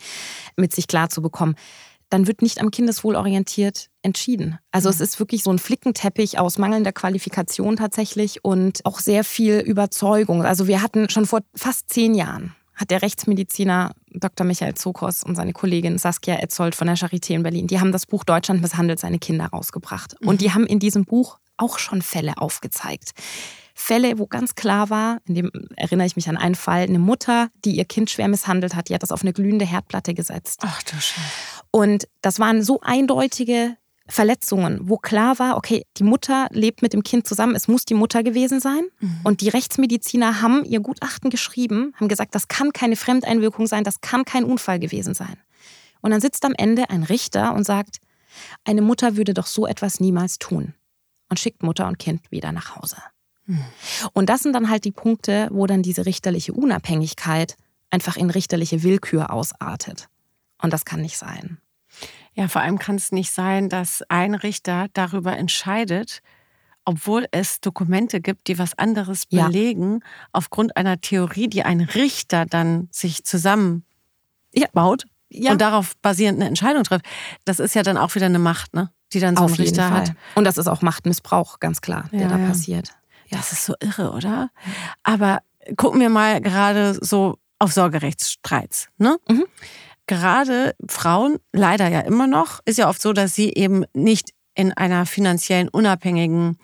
mit 0.57 0.75
sich 0.75 0.89
klar 0.89 1.09
zu 1.09 1.23
bekommen, 1.23 1.57
dann 2.11 2.27
wird 2.27 2.43
nicht 2.43 2.61
am 2.61 2.71
Kindeswohl 2.71 3.17
orientiert 3.17 3.91
entschieden. 4.03 4.59
Also 4.71 4.89
mhm. 4.89 4.95
es 4.95 5.01
ist 5.01 5.19
wirklich 5.19 5.43
so 5.43 5.51
ein 5.51 5.59
Flickenteppich 5.59 6.39
aus 6.39 6.59
mangelnder 6.59 6.93
Qualifikation 6.93 7.77
tatsächlich 7.77 8.45
und 8.45 8.85
auch 8.85 9.01
sehr 9.01 9.25
viel 9.25 9.59
Überzeugung. 9.59 10.45
Also 10.45 10.67
wir 10.67 10.83
hatten 10.83 11.09
schon 11.09 11.27
vor 11.27 11.41
fast 11.55 11.91
zehn 11.91 12.15
Jahren 12.15 12.55
hat 12.75 12.91
der 12.91 13.03
Rechtsmediziner 13.03 13.93
Dr. 14.11 14.47
Michael 14.47 14.75
Zokos 14.75 15.23
und 15.23 15.37
seine 15.37 15.53
Kollegin 15.53 15.99
Saskia 15.99 16.37
Etzold 16.37 16.75
von 16.75 16.87
der 16.87 16.97
Charité 16.97 17.35
in 17.35 17.43
Berlin, 17.43 17.67
die 17.67 17.81
haben 17.81 17.93
das 17.93 18.07
Buch 18.07 18.25
Deutschland 18.25 18.61
misshandelt 18.63 18.99
seine 18.99 19.19
Kinder 19.19 19.47
rausgebracht. 19.47 20.17
Mhm. 20.21 20.29
Und 20.29 20.41
die 20.41 20.53
haben 20.53 20.67
in 20.67 20.81
diesem 20.81 21.05
Buch 21.05 21.39
auch 21.57 21.79
schon 21.79 22.03
Fälle 22.03 22.37
aufgezeigt. 22.39 23.13
Fälle, 23.75 24.19
wo 24.19 24.27
ganz 24.27 24.55
klar 24.55 24.89
war, 24.89 25.19
in 25.27 25.35
dem 25.35 25.51
erinnere 25.77 26.07
ich 26.07 26.17
mich 26.17 26.29
an 26.29 26.37
einen 26.37 26.55
Fall, 26.55 26.83
eine 26.83 27.01
Mutter, 27.01 27.51
die 27.65 27.77
ihr 27.77 27.85
Kind 27.85 28.09
schwer 28.09 28.29
misshandelt 28.29 28.77
hat, 28.77 28.89
die 28.89 28.95
hat 28.95 29.03
das 29.03 29.11
auf 29.11 29.23
eine 29.23 29.33
glühende 29.33 29.65
Herdplatte 29.65 30.15
gesetzt. 30.15 30.61
Ach 30.63 30.83
du 30.85 30.95
Scheiße. 30.95 31.21
Und 31.73 32.07
das 32.23 32.39
waren 32.39 32.63
so 32.63 32.81
eindeutige 32.83 33.77
Verletzungen, 34.07 34.89
wo 34.89 34.99
klar 34.99 35.39
war, 35.39 35.57
okay, 35.57 35.87
die 35.97 36.05
Mutter 36.05 36.49
lebt 36.51 36.83
mit 36.83 36.93
dem 36.93 37.03
Kind 37.03 37.27
zusammen, 37.27 37.57
es 37.57 37.69
muss 37.69 37.85
die 37.85 37.95
Mutter 37.95 38.23
gewesen 38.23 38.61
sein. 38.61 38.85
Mhm. 39.01 39.21
Und 39.25 39.41
die 39.41 39.49
Rechtsmediziner 39.49 40.43
haben 40.43 40.65
ihr 40.65 40.81
Gutachten 40.81 41.31
geschrieben, 41.31 41.95
haben 41.99 42.09
gesagt, 42.09 42.35
das 42.35 42.49
kann 42.49 42.73
keine 42.73 42.97
Fremdeinwirkung 42.97 43.67
sein, 43.67 43.83
das 43.83 44.03
kann 44.03 44.25
kein 44.25 44.45
Unfall 44.45 44.79
gewesen 44.79 45.15
sein. 45.15 45.37
Und 46.01 46.11
dann 46.11 46.21
sitzt 46.21 46.45
am 46.45 46.55
Ende 46.57 46.91
ein 46.91 47.03
Richter 47.03 47.55
und 47.55 47.65
sagt, 47.65 47.99
eine 48.65 48.83
Mutter 48.83 49.17
würde 49.17 49.33
doch 49.33 49.47
so 49.47 49.67
etwas 49.67 50.01
niemals 50.01 50.39
tun 50.39 50.75
und 51.31 51.41
schickt 51.41 51.63
Mutter 51.63 51.87
und 51.89 51.99
Kind 51.99 52.31
wieder 52.31 52.53
nach 52.53 52.77
Hause. 52.77 52.97
Und 54.13 54.29
das 54.29 54.43
sind 54.43 54.53
dann 54.55 54.71
halt 54.71 54.85
die 54.85 54.93
Punkte, 54.93 55.49
wo 55.53 55.67
dann 55.67 55.83
diese 55.83 56.07
richterliche 56.07 56.53
Unabhängigkeit 56.53 57.57
einfach 57.91 58.17
in 58.17 58.31
richterliche 58.31 58.83
Willkür 58.83 59.33
ausartet. 59.33 60.09
Und 60.61 60.73
das 60.73 60.85
kann 60.85 61.03
nicht 61.03 61.19
sein. 61.19 61.59
Ja, 62.35 62.49
vor 62.49 62.63
allem 62.63 62.79
kann 62.79 62.97
es 62.97 63.13
nicht 63.13 63.31
sein, 63.31 63.69
dass 63.69 64.03
ein 64.09 64.35
Richter 64.35 64.89
darüber 64.93 65.37
entscheidet, 65.37 66.21
obwohl 66.85 67.27
es 67.31 67.61
Dokumente 67.61 68.21
gibt, 68.21 68.49
die 68.49 68.59
was 68.59 68.77
anderes 68.77 69.27
belegen, 69.27 70.01
ja. 70.03 70.09
aufgrund 70.33 70.77
einer 70.77 71.01
Theorie, 71.01 71.49
die 71.49 71.63
ein 71.63 71.81
Richter 71.81 72.47
dann 72.47 72.89
sich 72.91 73.25
zusammenbaut. 73.25 73.85
Ja 75.31 75.53
und 75.53 75.61
darauf 75.61 75.97
basierend 75.97 76.39
eine 76.39 76.49
Entscheidung 76.49 76.85
trifft, 76.85 77.07
das 77.45 77.59
ist 77.59 77.75
ja 77.75 77.83
dann 77.83 77.97
auch 77.97 78.15
wieder 78.15 78.27
eine 78.27 78.39
Macht, 78.39 78.75
ne? 78.75 78.91
die 79.13 79.21
dann 79.21 79.37
so 79.37 79.45
Auf 79.45 79.53
ein 79.53 79.57
Richter 79.57 79.89
Fall. 79.89 80.01
hat. 80.03 80.13
Und 80.35 80.45
das 80.45 80.59
ist 80.59 80.69
auch 80.69 80.83
Machtmissbrauch, 80.83 81.61
ganz 81.61 81.81
klar, 81.81 82.09
der 82.13 82.21
Ja, 82.21 82.29
da 82.29 82.39
ja. 82.39 82.47
passiert. 82.47 82.91
Das 83.35 83.51
ist 83.51 83.65
so 83.65 83.75
irre, 83.81 84.13
oder? 84.13 84.51
Aber 85.03 85.41
gucken 85.77 86.01
wir 86.01 86.09
mal 86.09 86.41
gerade 86.41 86.95
so 87.01 87.39
auf 87.59 87.73
Sorgerechtsstreits. 87.73 88.89
Ne? 88.99 89.17
Mhm. 89.29 89.45
Gerade 90.07 90.75
Frauen, 90.89 91.39
leider 91.53 91.89
ja 91.89 92.01
immer 92.01 92.27
noch, 92.27 92.61
ist 92.65 92.79
ja 92.79 92.89
oft 92.89 93.03
so, 93.03 93.13
dass 93.13 93.35
sie 93.35 93.53
eben 93.55 93.85
nicht 93.93 94.31
in 94.55 94.73
einer 94.73 95.07
finanziellen 95.07 95.69
unabhängigen 95.69 96.57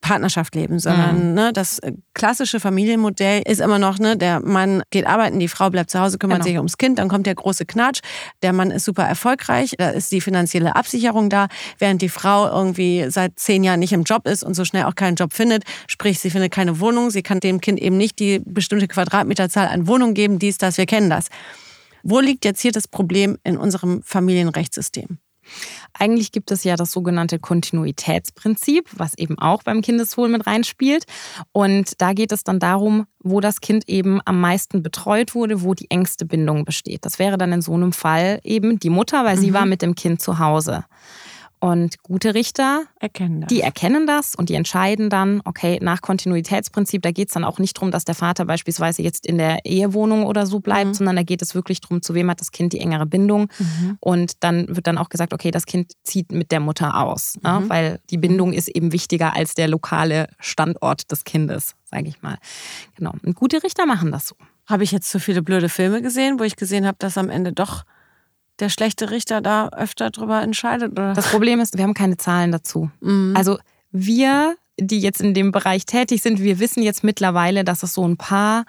Partnerschaft 0.00 0.54
leben, 0.54 0.78
sondern 0.78 1.34
ne, 1.34 1.52
das 1.52 1.78
äh, 1.80 1.92
klassische 2.14 2.60
Familienmodell 2.60 3.42
ist 3.46 3.60
immer 3.60 3.78
noch, 3.78 3.98
ne, 3.98 4.16
der 4.16 4.40
Mann 4.40 4.82
geht 4.90 5.06
arbeiten, 5.06 5.38
die 5.38 5.48
Frau 5.48 5.70
bleibt 5.70 5.90
zu 5.90 6.00
Hause, 6.00 6.18
kümmert 6.18 6.38
Genau. 6.38 6.44
sich 6.48 6.56
ums 6.56 6.78
Kind, 6.78 6.98
dann 6.98 7.08
kommt 7.08 7.26
der 7.26 7.34
große 7.34 7.66
Knatsch, 7.66 8.00
der 8.42 8.52
Mann 8.52 8.70
ist 8.70 8.84
super 8.84 9.04
erfolgreich, 9.04 9.74
da 9.78 9.90
ist 9.90 10.12
die 10.12 10.20
finanzielle 10.20 10.76
Absicherung 10.76 11.30
da, 11.30 11.48
während 11.78 12.00
die 12.02 12.08
Frau 12.08 12.48
irgendwie 12.48 13.06
seit 13.08 13.38
zehn 13.38 13.64
Jahren 13.64 13.80
nicht 13.80 13.92
im 13.92 14.04
Job 14.04 14.26
ist 14.26 14.42
und 14.44 14.54
so 14.54 14.64
schnell 14.64 14.84
auch 14.84 14.94
keinen 14.94 15.16
Job 15.16 15.32
findet, 15.32 15.64
sprich 15.88 16.20
sie 16.20 16.30
findet 16.30 16.52
keine 16.52 16.80
Wohnung, 16.80 17.10
sie 17.10 17.22
kann 17.22 17.40
dem 17.40 17.60
Kind 17.60 17.80
eben 17.80 17.96
nicht 17.96 18.18
die 18.18 18.40
bestimmte 18.44 18.88
Quadratmeterzahl 18.88 19.68
an 19.68 19.86
Wohnung 19.86 20.14
geben, 20.14 20.38
dies, 20.38 20.58
das, 20.58 20.78
wir 20.78 20.86
kennen 20.86 21.10
das. 21.10 21.26
Wo 22.04 22.20
liegt 22.20 22.44
jetzt 22.44 22.60
hier 22.60 22.72
das 22.72 22.88
Problem 22.88 23.38
in 23.44 23.56
unserem 23.56 24.02
Familienrechtssystem? 24.02 25.18
Eigentlich 25.92 26.32
gibt 26.32 26.50
es 26.50 26.64
ja 26.64 26.76
das 26.76 26.92
sogenannte 26.92 27.38
Kontinuitätsprinzip, 27.38 28.88
was 28.92 29.16
eben 29.18 29.38
auch 29.38 29.62
beim 29.62 29.82
Kindeswohl 29.82 30.28
mit 30.28 30.46
reinspielt. 30.46 31.04
Und 31.52 32.00
da 32.00 32.12
geht 32.12 32.32
es 32.32 32.44
dann 32.44 32.58
darum, 32.58 33.06
wo 33.20 33.40
das 33.40 33.60
Kind 33.60 33.88
eben 33.88 34.20
am 34.24 34.40
meisten 34.40 34.82
betreut 34.82 35.34
wurde, 35.34 35.62
wo 35.62 35.74
die 35.74 35.90
engste 35.90 36.24
Bindung 36.24 36.64
besteht. 36.64 37.04
Das 37.04 37.18
wäre 37.18 37.38
dann 37.38 37.52
in 37.52 37.62
so 37.62 37.74
einem 37.74 37.92
Fall 37.92 38.40
eben 38.42 38.78
die 38.78 38.90
Mutter, 38.90 39.24
weil 39.24 39.38
sie 39.38 39.50
Mhm. 39.50 39.54
war 39.54 39.66
mit 39.66 39.82
dem 39.82 39.94
Kind 39.94 40.20
zu 40.20 40.38
Hause. 40.38 40.84
Und 41.64 42.02
gute 42.02 42.34
Richter, 42.34 42.82
Erkennen 42.98 43.42
das. 43.42 43.48
die 43.48 43.60
erkennen 43.60 44.04
das 44.04 44.34
und 44.34 44.48
die 44.48 44.54
entscheiden 44.54 45.10
dann, 45.10 45.40
okay, 45.44 45.78
nach 45.80 46.00
Kontinuitätsprinzip, 46.02 47.02
da 47.02 47.12
geht 47.12 47.28
es 47.28 47.34
dann 47.34 47.44
auch 47.44 47.60
nicht 47.60 47.76
darum, 47.76 47.92
dass 47.92 48.04
der 48.04 48.16
Vater 48.16 48.44
beispielsweise 48.46 49.02
jetzt 49.02 49.24
in 49.28 49.38
der 49.38 49.64
Ehewohnung 49.64 50.26
oder 50.26 50.44
so 50.46 50.58
bleibt, 50.58 50.88
Mhm. 50.88 50.94
sondern 50.94 51.14
da 51.14 51.22
geht 51.22 51.40
es 51.40 51.54
wirklich 51.54 51.80
darum, 51.80 52.02
zu 52.02 52.14
wem 52.14 52.28
hat 52.28 52.40
das 52.40 52.50
Kind 52.50 52.72
die 52.72 52.80
engere 52.80 53.06
Bindung. 53.06 53.42
Mhm. 53.60 53.96
Und 54.00 54.42
dann 54.42 54.74
wird 54.74 54.88
dann 54.88 54.98
auch 54.98 55.08
gesagt, 55.08 55.32
okay, 55.32 55.52
das 55.52 55.64
Kind 55.64 55.92
zieht 56.02 56.32
mit 56.32 56.50
der 56.50 56.58
Mutter 56.58 57.00
aus, 57.00 57.38
ne? 57.44 57.60
Mhm. 57.60 57.68
weil 57.70 58.00
die 58.10 58.18
Bindung 58.18 58.52
ist 58.52 58.66
eben 58.68 58.90
wichtiger 58.92 59.36
als 59.36 59.54
der 59.54 59.68
lokale 59.68 60.26
Standort 60.40 61.12
des 61.12 61.22
Kindes, 61.22 61.76
sage 61.84 62.08
ich 62.08 62.20
mal. 62.22 62.38
Genau. 62.96 63.12
Und 63.24 63.36
gute 63.36 63.62
Richter 63.62 63.86
machen 63.86 64.10
das 64.10 64.26
so. 64.26 64.34
Habe 64.66 64.82
ich 64.82 64.90
jetzt 64.90 65.10
zu 65.10 65.20
viele 65.20 65.42
blöde 65.42 65.68
Filme 65.68 66.02
gesehen, 66.02 66.40
wo 66.40 66.44
ich 66.44 66.56
gesehen 66.56 66.86
habe, 66.88 66.96
dass 66.98 67.16
am 67.18 67.30
Ende 67.30 67.52
doch 67.52 67.84
der 68.62 68.68
schlechte 68.68 69.10
Richter 69.10 69.40
da 69.40 69.68
öfter 69.68 70.10
drüber 70.10 70.40
entscheidet? 70.40 70.92
Oder? 70.92 71.12
Das 71.12 71.30
Problem 71.30 71.60
ist, 71.60 71.76
wir 71.76 71.84
haben 71.84 71.94
keine 71.94 72.16
Zahlen 72.16 72.52
dazu. 72.52 72.90
Mhm. 73.00 73.34
Also 73.36 73.58
wir, 73.90 74.56
die 74.78 75.00
jetzt 75.00 75.20
in 75.20 75.34
dem 75.34 75.52
Bereich 75.52 75.84
tätig 75.84 76.22
sind, 76.22 76.40
wir 76.40 76.58
wissen 76.58 76.82
jetzt 76.82 77.04
mittlerweile, 77.04 77.64
dass 77.64 77.82
es 77.82 77.92
so 77.92 78.06
ein 78.06 78.16
paar 78.16 78.64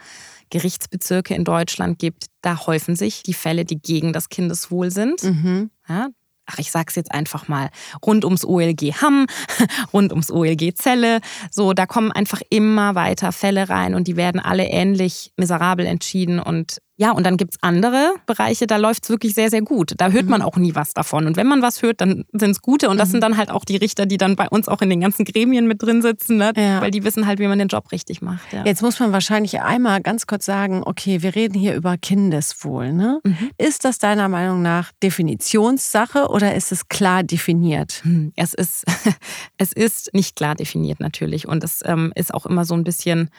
Gerichtsbezirke 0.49 1.33
in 1.33 1.45
Deutschland 1.45 1.99
gibt. 1.99 2.25
Da 2.41 2.65
häufen 2.65 2.95
sich 2.95 3.23
die 3.23 3.33
Fälle, 3.33 3.65
die 3.65 3.79
gegen 3.79 4.11
das 4.11 4.29
Kindeswohl 4.29 4.91
sind. 4.91 5.23
mhm. 5.23 5.69
Ja, 5.87 6.09
ach, 6.45 6.59
ich 6.59 6.71
sag's 6.71 6.95
jetzt 6.95 7.11
einfach 7.11 7.47
mal, 7.47 7.69
rund 8.05 8.25
ums 8.25 8.45
OLG 8.45 8.93
Hamm, 9.01 9.27
rund 9.93 10.11
ums 10.11 10.31
OLG 10.31 10.73
Celle. 10.75 11.19
So, 11.51 11.73
da 11.73 11.85
kommen 11.85 12.11
einfach 12.11 12.41
immer 12.49 12.95
weiter 12.95 13.31
Fälle 13.31 13.69
rein 13.69 13.95
und 13.95 14.07
die 14.07 14.15
werden 14.15 14.41
alle 14.41 14.65
ähnlich 14.65 15.31
miserabel 15.37 15.85
entschieden. 15.85 16.39
Und 16.39 16.81
ja, 16.95 17.11
und 17.11 17.25
dann 17.25 17.37
gibt's 17.37 17.57
andere 17.61 18.13
Bereiche, 18.27 18.67
da 18.67 18.77
läuft's 18.77 19.09
wirklich 19.09 19.33
sehr, 19.33 19.49
sehr 19.49 19.61
gut. 19.61 19.93
Da 19.97 20.09
hört 20.11 20.27
man 20.27 20.41
auch 20.43 20.57
nie 20.57 20.75
was 20.75 20.93
davon. 20.93 21.25
Und 21.25 21.37
wenn 21.37 21.47
man 21.47 21.61
was 21.63 21.81
hört, 21.81 22.01
dann 22.01 22.25
sind's 22.33 22.61
gute. 22.61 22.89
Und 22.89 22.97
das 22.97 23.09
sind 23.09 23.21
dann 23.21 23.35
halt 23.37 23.49
auch 23.49 23.65
die 23.65 23.77
Richter, 23.77 24.05
die 24.05 24.17
dann 24.17 24.35
bei 24.35 24.47
uns 24.47 24.67
auch 24.67 24.81
in 24.81 24.89
den 24.91 25.01
ganzen 25.01 25.25
Gremien 25.25 25.65
mit 25.67 25.81
drin 25.81 26.01
sitzen, 26.03 26.37
ne? 26.37 26.53
Ja. 26.55 26.81
weil 26.81 26.91
die 26.91 27.03
wissen 27.03 27.25
halt, 27.25 27.39
wie 27.39 27.47
man 27.47 27.57
den 27.57 27.67
Job 27.67 27.91
richtig 27.91 28.21
macht. 28.21 28.53
Ja. 28.53 28.63
Jetzt 28.63 28.81
muss 28.83 28.99
man 28.99 29.11
wahrscheinlich 29.11 29.59
einmal 29.61 30.01
ganz 30.01 30.27
kurz 30.27 30.45
sagen, 30.45 30.83
okay, 30.85 31.21
wir 31.23 31.33
reden 31.33 31.55
hier 31.55 31.73
über 31.73 31.97
Kindeswohl. 31.97 32.93
Ne? 32.93 33.19
Mhm. 33.23 33.49
Ist 33.57 33.85
das 33.85 33.97
deiner 33.97 34.29
Meinung 34.29 34.61
nach 34.61 34.91
Definitionssache 35.01 36.27
oder 36.27 36.55
ist 36.55 36.71
es 36.71 36.87
klar 36.89 37.23
definiert? 37.23 38.01
Hm, 38.03 38.31
Es 38.35 38.53
ist, 38.53 38.85
es 39.57 39.73
ist 39.73 40.13
nicht 40.13 40.35
klar 40.35 40.55
definiert 40.55 40.99
natürlich 40.99 41.47
und 41.47 41.63
es 41.63 41.81
ähm, 41.85 42.11
ist 42.15 42.33
auch 42.33 42.45
immer 42.45 42.65
so 42.65 42.75
ein 42.75 42.83
bisschen 42.83 43.29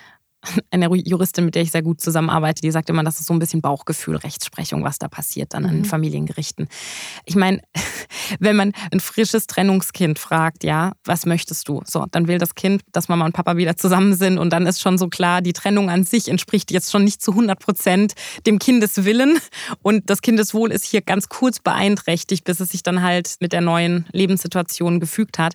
eine 0.70 0.88
Juristin, 0.94 1.44
mit 1.44 1.54
der 1.54 1.62
ich 1.62 1.70
sehr 1.70 1.82
gut 1.82 2.00
zusammenarbeite, 2.00 2.60
die 2.60 2.70
sagt 2.70 2.90
immer, 2.90 3.04
das 3.04 3.20
ist 3.20 3.26
so 3.26 3.34
ein 3.34 3.38
bisschen 3.38 3.60
Bauchgefühl, 3.60 4.16
Rechtsprechung, 4.16 4.84
was 4.84 4.98
da 4.98 5.08
passiert 5.08 5.54
dann 5.54 5.64
an 5.64 5.74
den 5.74 5.84
Familiengerichten. 5.84 6.68
Ich 7.24 7.36
meine, 7.36 7.60
wenn 8.38 8.56
man 8.56 8.72
ein 8.92 9.00
frisches 9.00 9.46
Trennungskind 9.46 10.18
fragt, 10.18 10.64
ja, 10.64 10.92
was 11.04 11.26
möchtest 11.26 11.68
du? 11.68 11.82
So, 11.84 12.06
dann 12.10 12.28
will 12.28 12.38
das 12.38 12.54
Kind, 12.54 12.82
dass 12.92 13.08
Mama 13.08 13.24
und 13.24 13.32
Papa 13.32 13.56
wieder 13.56 13.76
zusammen 13.76 14.14
sind 14.14 14.38
und 14.38 14.50
dann 14.52 14.66
ist 14.66 14.80
schon 14.80 14.98
so 14.98 15.08
klar, 15.08 15.42
die 15.42 15.52
Trennung 15.52 15.90
an 15.90 16.04
sich 16.04 16.28
entspricht 16.28 16.70
jetzt 16.70 16.90
schon 16.90 17.04
nicht 17.04 17.22
zu 17.22 17.32
100 17.32 17.58
Prozent 17.58 18.14
dem 18.46 18.58
Kindeswillen 18.58 19.38
und 19.82 20.10
das 20.10 20.22
Kindeswohl 20.22 20.72
ist 20.72 20.84
hier 20.84 21.02
ganz 21.02 21.28
kurz 21.28 21.58
beeinträchtigt, 21.60 22.44
bis 22.44 22.60
es 22.60 22.70
sich 22.70 22.82
dann 22.82 23.02
halt 23.02 23.36
mit 23.40 23.52
der 23.52 23.60
neuen 23.60 24.06
Lebenssituation 24.12 25.00
gefügt 25.00 25.38
hat. 25.38 25.54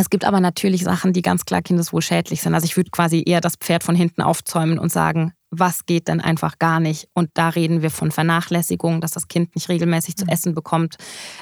Es 0.00 0.10
gibt 0.10 0.24
aber 0.24 0.38
natürlich 0.38 0.84
Sachen, 0.84 1.12
die 1.12 1.22
ganz 1.22 1.44
klar 1.44 1.60
kindeswohl 1.60 2.02
schädlich 2.02 2.40
sind. 2.40 2.54
Also 2.54 2.66
ich 2.66 2.76
würde 2.76 2.90
quasi 2.90 3.24
eher 3.26 3.40
das 3.40 3.56
Pferd 3.56 3.82
von 3.82 3.96
hinten 3.96 4.22
aufzäumen 4.22 4.78
und 4.78 4.92
sagen, 4.92 5.32
was 5.50 5.86
geht 5.86 6.08
denn 6.08 6.20
einfach 6.20 6.58
gar 6.58 6.80
nicht? 6.80 7.08
Und 7.14 7.30
da 7.34 7.48
reden 7.48 7.82
wir 7.82 7.90
von 7.90 8.10
Vernachlässigung, 8.10 9.00
dass 9.00 9.12
das 9.12 9.28
Kind 9.28 9.54
nicht 9.54 9.68
regelmäßig 9.68 10.16
zu 10.16 10.26
essen 10.26 10.54
bekommt, 10.54 10.96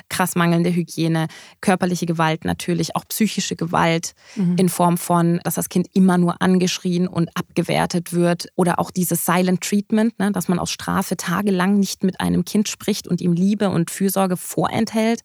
krass 0.08 0.36
mangelnde 0.36 0.72
Hygiene, 0.72 1.26
körperliche 1.60 2.06
Gewalt 2.06 2.44
natürlich, 2.44 2.94
auch 2.94 3.04
psychische 3.08 3.56
Gewalt 3.56 4.14
in 4.56 4.68
Form 4.68 4.96
von, 4.96 5.40
dass 5.44 5.54
das 5.54 5.68
Kind 5.68 5.88
immer 5.94 6.18
nur 6.18 6.40
angeschrien 6.40 7.08
und 7.08 7.30
abgewertet 7.34 8.12
wird 8.12 8.48
oder 8.54 8.78
auch 8.78 8.90
dieses 8.90 9.24
Silent 9.24 9.62
Treatment, 9.62 10.18
ne, 10.18 10.30
dass 10.30 10.48
man 10.48 10.58
aus 10.58 10.70
Strafe 10.70 11.16
tagelang 11.16 11.78
nicht 11.78 12.04
mit 12.04 12.20
einem 12.20 12.44
Kind 12.44 12.68
spricht 12.68 13.08
und 13.08 13.20
ihm 13.20 13.32
Liebe 13.32 13.70
und 13.70 13.90
Fürsorge 13.90 14.36
vorenthält 14.36 15.22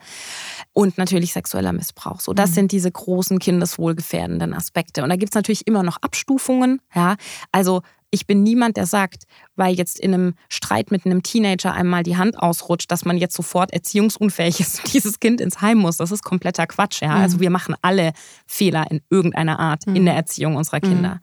und 0.74 0.98
natürlich 0.98 1.34
sexueller 1.34 1.74
Missbrauch. 1.74 2.20
So, 2.20 2.34
das 2.34 2.56
sind 2.56 2.72
diese 2.72 2.92
großen 2.92 3.40
kindeswohlgefährdenden 3.40 4.54
Aspekte. 4.54 5.04
Und 5.04 5.10
da 5.10 5.16
gibt 5.16 5.34
es 5.34 5.36
natürlich 5.36 5.68
immer 5.68 5.84
noch 5.84 5.98
Abstufungen. 6.02 6.82
Ja, 6.96 7.16
also 7.52 7.82
ich 8.12 8.28
bin 8.28 8.44
niemand, 8.44 8.76
der 8.78 8.86
sagt, 8.86 9.24
weil 9.56 9.74
jetzt 9.74 9.98
in 10.00 10.14
einem 10.14 10.34
Streit 10.50 10.92
mit 10.92 11.06
einem 11.06 11.24
Teenager 11.24 11.74
einmal 11.74 12.04
die 12.04 12.18
Hand 12.18 12.38
ausrutscht, 12.38 12.92
dass 12.92 13.06
man 13.06 13.18
jetzt 13.18 13.36
sofort 13.36 13.72
erziehungsunfähig 13.72 14.60
ist 14.60 14.84
und 14.84 14.94
dieses 14.94 15.20
Kind 15.20 15.40
ins 15.40 15.62
Heim 15.62 15.78
muss. 15.78 15.98
Das 15.98 16.12
ist 16.12 16.24
kompletter 16.24 16.68
Quatsch. 16.68 17.02
Ja? 17.02 17.16
Also 17.16 17.40
wir 17.40 17.50
machen 17.50 17.76
alle 17.82 18.12
Fehler 18.46 18.86
in 18.92 19.02
irgendeiner 19.10 19.60
Art 19.60 19.86
in 19.88 20.06
der 20.06 20.16
Erziehung 20.16 20.58
unserer 20.58 20.82
Kinder. 20.82 21.22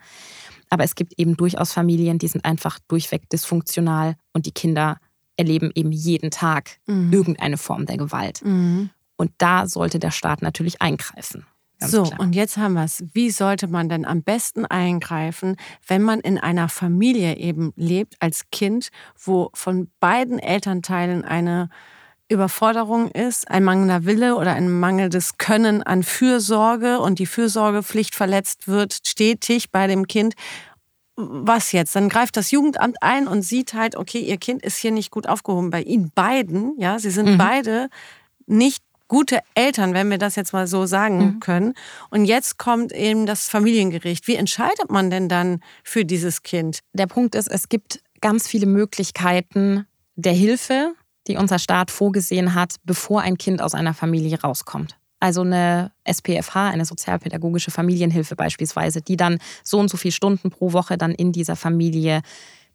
Aber 0.71 0.85
es 0.85 0.95
gibt 0.95 1.19
eben 1.19 1.37
durchaus 1.37 1.73
Familien, 1.73 2.19
die 2.19 2.29
sind 2.29 2.45
einfach 2.45 2.79
durchweg 2.89 3.29
dysfunktional 3.31 4.17
und 4.33 4.47
die 4.47 4.53
Kinder 4.53 4.99
erleben 5.37 5.71
eben 5.75 5.93
jeden 5.93 6.31
Tag 6.31 6.79
irgendeine 6.87 7.59
Form 7.59 7.87
der 7.87 7.97
Gewalt. 7.97 8.45
Mhm. 8.45 8.91
Und 9.17 9.33
da 9.39 9.67
sollte 9.67 9.99
der 9.99 10.11
Staat 10.11 10.43
natürlich 10.43 10.81
eingreifen. 10.81 11.45
Ganz 11.81 11.93
so, 11.93 12.03
klar. 12.05 12.21
und 12.21 12.35
jetzt 12.35 12.57
haben 12.57 12.75
wir 12.75 12.85
es. 12.85 13.05
Wie 13.13 13.31
sollte 13.31 13.69
man 13.69 13.89
denn 13.89 14.05
am 14.05 14.23
besten 14.23 14.67
eingreifen, 14.67 15.57
wenn 15.87 16.03
man 16.03 16.21
in 16.21 16.39
einer 16.39 16.69
Familie 16.69 17.37
eben 17.37 17.73
lebt 17.77 18.17
als 18.21 18.45
Kind, 18.51 18.89
wo 19.23 19.51
von 19.55 19.89
beiden 20.01 20.39
Elternteilen 20.39 21.25
eine 21.25 21.69
Überforderung 22.31 23.11
ist, 23.11 23.51
ein 23.51 23.65
mangelnder 23.65 24.05
Wille 24.05 24.37
oder 24.37 24.53
ein 24.53 24.71
mangelndes 24.81 25.39
Können 25.39 25.83
an 25.83 26.03
Fürsorge 26.03 27.01
und 27.01 27.19
die 27.21 27.27
Fürsorgepflicht 27.27 28.15
verletzt 28.15 28.69
wird 28.69 28.99
stetig 29.07 29.71
bei 29.71 29.87
dem 29.87 30.07
Kind. 30.07 30.35
Was 31.17 31.73
jetzt? 31.73 31.97
Dann 31.97 32.09
greift 32.09 32.37
das 32.37 32.51
Jugendamt 32.53 33.03
ein 33.03 33.27
und 33.27 33.43
sieht 33.43 33.75
halt, 33.75 33.97
okay, 33.97 34.21
ihr 34.21 34.37
Kind 34.37 34.63
ist 34.63 34.77
hier 34.77 34.93
nicht 34.93 35.11
gut 35.11 35.27
aufgehoben. 35.27 35.71
Bei 35.71 35.83
ihnen 35.83 36.13
beiden, 36.15 36.75
ja, 36.79 36.99
sie 36.99 37.11
sind 37.11 37.31
Mhm. 37.33 37.39
beide 37.39 37.89
nicht 38.47 38.85
gute 39.09 39.41
Eltern, 39.55 39.95
wenn 39.95 40.11
wir 40.11 40.19
das 40.19 40.37
jetzt 40.37 40.53
mal 40.53 40.67
so 40.67 40.87
sagen 40.87 41.19
Mhm. 41.19 41.41
können. 41.41 41.75
Und 42.11 42.25
jetzt 42.27 42.59
kommt 42.59 42.93
eben 42.93 43.27
das 43.27 43.49
Familiengericht. 43.49 44.29
Wie 44.29 44.37
entscheidet 44.37 44.91
man 44.91 45.11
denn 45.11 45.29
dann 45.29 45.61
für 45.83 46.05
dieses 46.05 46.43
Kind? 46.43 46.81
Der 46.93 47.07
Punkt 47.07 47.35
ist, 47.35 47.49
es 47.49 47.69
gibt 47.69 48.01
ganz 48.21 48.47
viele 48.47 48.67
Möglichkeiten 48.67 49.87
der 50.17 50.33
Hilfe, 50.35 50.95
die 51.27 51.37
unser 51.37 51.59
Staat 51.59 51.91
vorgesehen 51.91 52.55
hat, 52.55 52.77
bevor 52.85 53.23
ein 53.23 53.39
Kind 53.39 53.61
aus 53.63 53.75
einer 53.75 53.95
Familie 53.95 54.41
rauskommt. 54.41 54.97
Also 55.21 55.41
eine 55.41 55.91
SPFH, 56.05 56.69
eine 56.69 56.85
sozialpädagogische 56.85 57.71
Familienhilfe 57.71 58.37
beispielsweise, 58.37 59.03
die 59.03 59.17
dann 59.17 59.39
so 59.65 59.79
und 59.81 59.91
so 59.91 59.97
viele 59.97 60.13
Stunden 60.13 60.51
pro 60.51 60.73
Woche 60.73 60.97
dann 60.97 61.13
in 61.13 61.33
dieser 61.33 61.57
Familie 61.57 62.23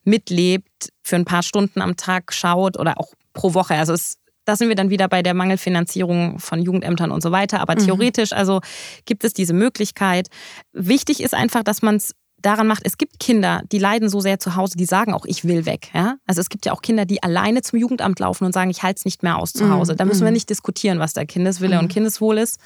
mitlebt, 0.03 0.89
für 1.01 1.15
ein 1.15 1.25
paar 1.25 1.43
Stunden 1.43 1.81
am 1.81 1.95
Tag 1.95 2.33
schaut 2.33 2.77
oder 2.77 2.99
auch 2.99 3.13
pro 3.33 3.53
Woche. 3.53 3.75
Also 3.75 3.93
es, 3.93 4.17
da 4.45 4.55
sind 4.55 4.67
wir 4.67 4.75
dann 4.75 4.89
wieder 4.89 5.07
bei 5.07 5.21
der 5.21 5.33
Mangelfinanzierung 5.33 6.39
von 6.39 6.61
Jugendämtern 6.61 7.11
und 7.11 7.23
so 7.23 7.31
weiter. 7.31 7.61
Aber 7.61 7.75
theoretisch 7.75 8.33
also 8.33 8.61
gibt 9.05 9.23
es 9.23 9.33
diese 9.33 9.53
Möglichkeit. 9.53 10.27
Wichtig 10.73 11.21
ist 11.21 11.33
einfach, 11.33 11.63
dass 11.63 11.81
man 11.81 11.95
es 11.95 12.13
daran 12.43 12.67
macht, 12.67 12.83
es 12.85 12.97
gibt 12.97 13.19
Kinder, 13.19 13.61
die 13.71 13.79
leiden 13.79 14.09
so 14.09 14.19
sehr 14.19 14.37
zu 14.37 14.55
Hause, 14.55 14.77
die 14.77 14.85
sagen 14.85 15.13
auch, 15.13 15.25
ich 15.25 15.45
will 15.45 15.65
weg. 15.65 15.89
Ja? 15.93 16.17
Also 16.27 16.41
es 16.41 16.49
gibt 16.49 16.65
ja 16.65 16.73
auch 16.73 16.81
Kinder, 16.81 17.05
die 17.05 17.23
alleine 17.23 17.61
zum 17.61 17.79
Jugendamt 17.79 18.19
laufen 18.19 18.45
und 18.45 18.53
sagen, 18.53 18.69
ich 18.69 18.83
halte 18.83 18.99
es 18.99 19.05
nicht 19.05 19.23
mehr 19.23 19.37
aus 19.37 19.53
zu 19.53 19.69
Hause. 19.69 19.95
Da 19.95 20.05
müssen 20.05 20.25
wir 20.25 20.31
nicht 20.31 20.49
diskutieren, 20.49 20.99
was 20.99 21.13
da 21.13 21.25
Kindeswille 21.25 21.79
und 21.79 21.87
Kindeswohl 21.87 22.37
ist. 22.37 22.59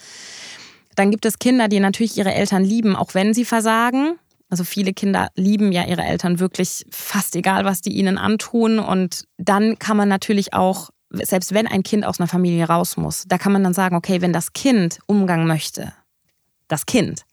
Dann 0.95 1.11
gibt 1.11 1.25
es 1.25 1.37
Kinder, 1.37 1.67
die 1.67 1.79
natürlich 1.79 2.17
ihre 2.17 2.33
Eltern 2.33 2.63
lieben, 2.63 2.95
auch 2.95 3.13
wenn 3.13 3.33
sie 3.35 3.45
versagen. 3.45 4.17
Also 4.49 4.63
viele 4.63 4.93
Kinder 4.93 5.27
lieben 5.35 5.71
ja 5.71 5.85
ihre 5.85 6.03
Eltern 6.03 6.39
wirklich 6.39 6.85
fast 6.89 7.35
egal, 7.35 7.65
was 7.65 7.81
die 7.81 7.91
ihnen 7.91 8.17
antun. 8.17 8.79
Und 8.79 9.25
dann 9.37 9.77
kann 9.77 9.95
man 9.95 10.09
natürlich 10.09 10.53
auch, 10.53 10.89
selbst 11.09 11.53
wenn 11.53 11.67
ein 11.67 11.83
Kind 11.83 12.05
aus 12.05 12.19
einer 12.19 12.27
Familie 12.27 12.67
raus 12.67 12.97
muss, 12.97 13.25
da 13.27 13.37
kann 13.37 13.51
man 13.51 13.63
dann 13.63 13.73
sagen, 13.73 13.95
okay, 13.95 14.21
wenn 14.21 14.33
das 14.33 14.53
Kind 14.53 14.99
Umgang 15.05 15.47
möchte, 15.47 15.93
das 16.67 16.85
Kind, 16.85 17.23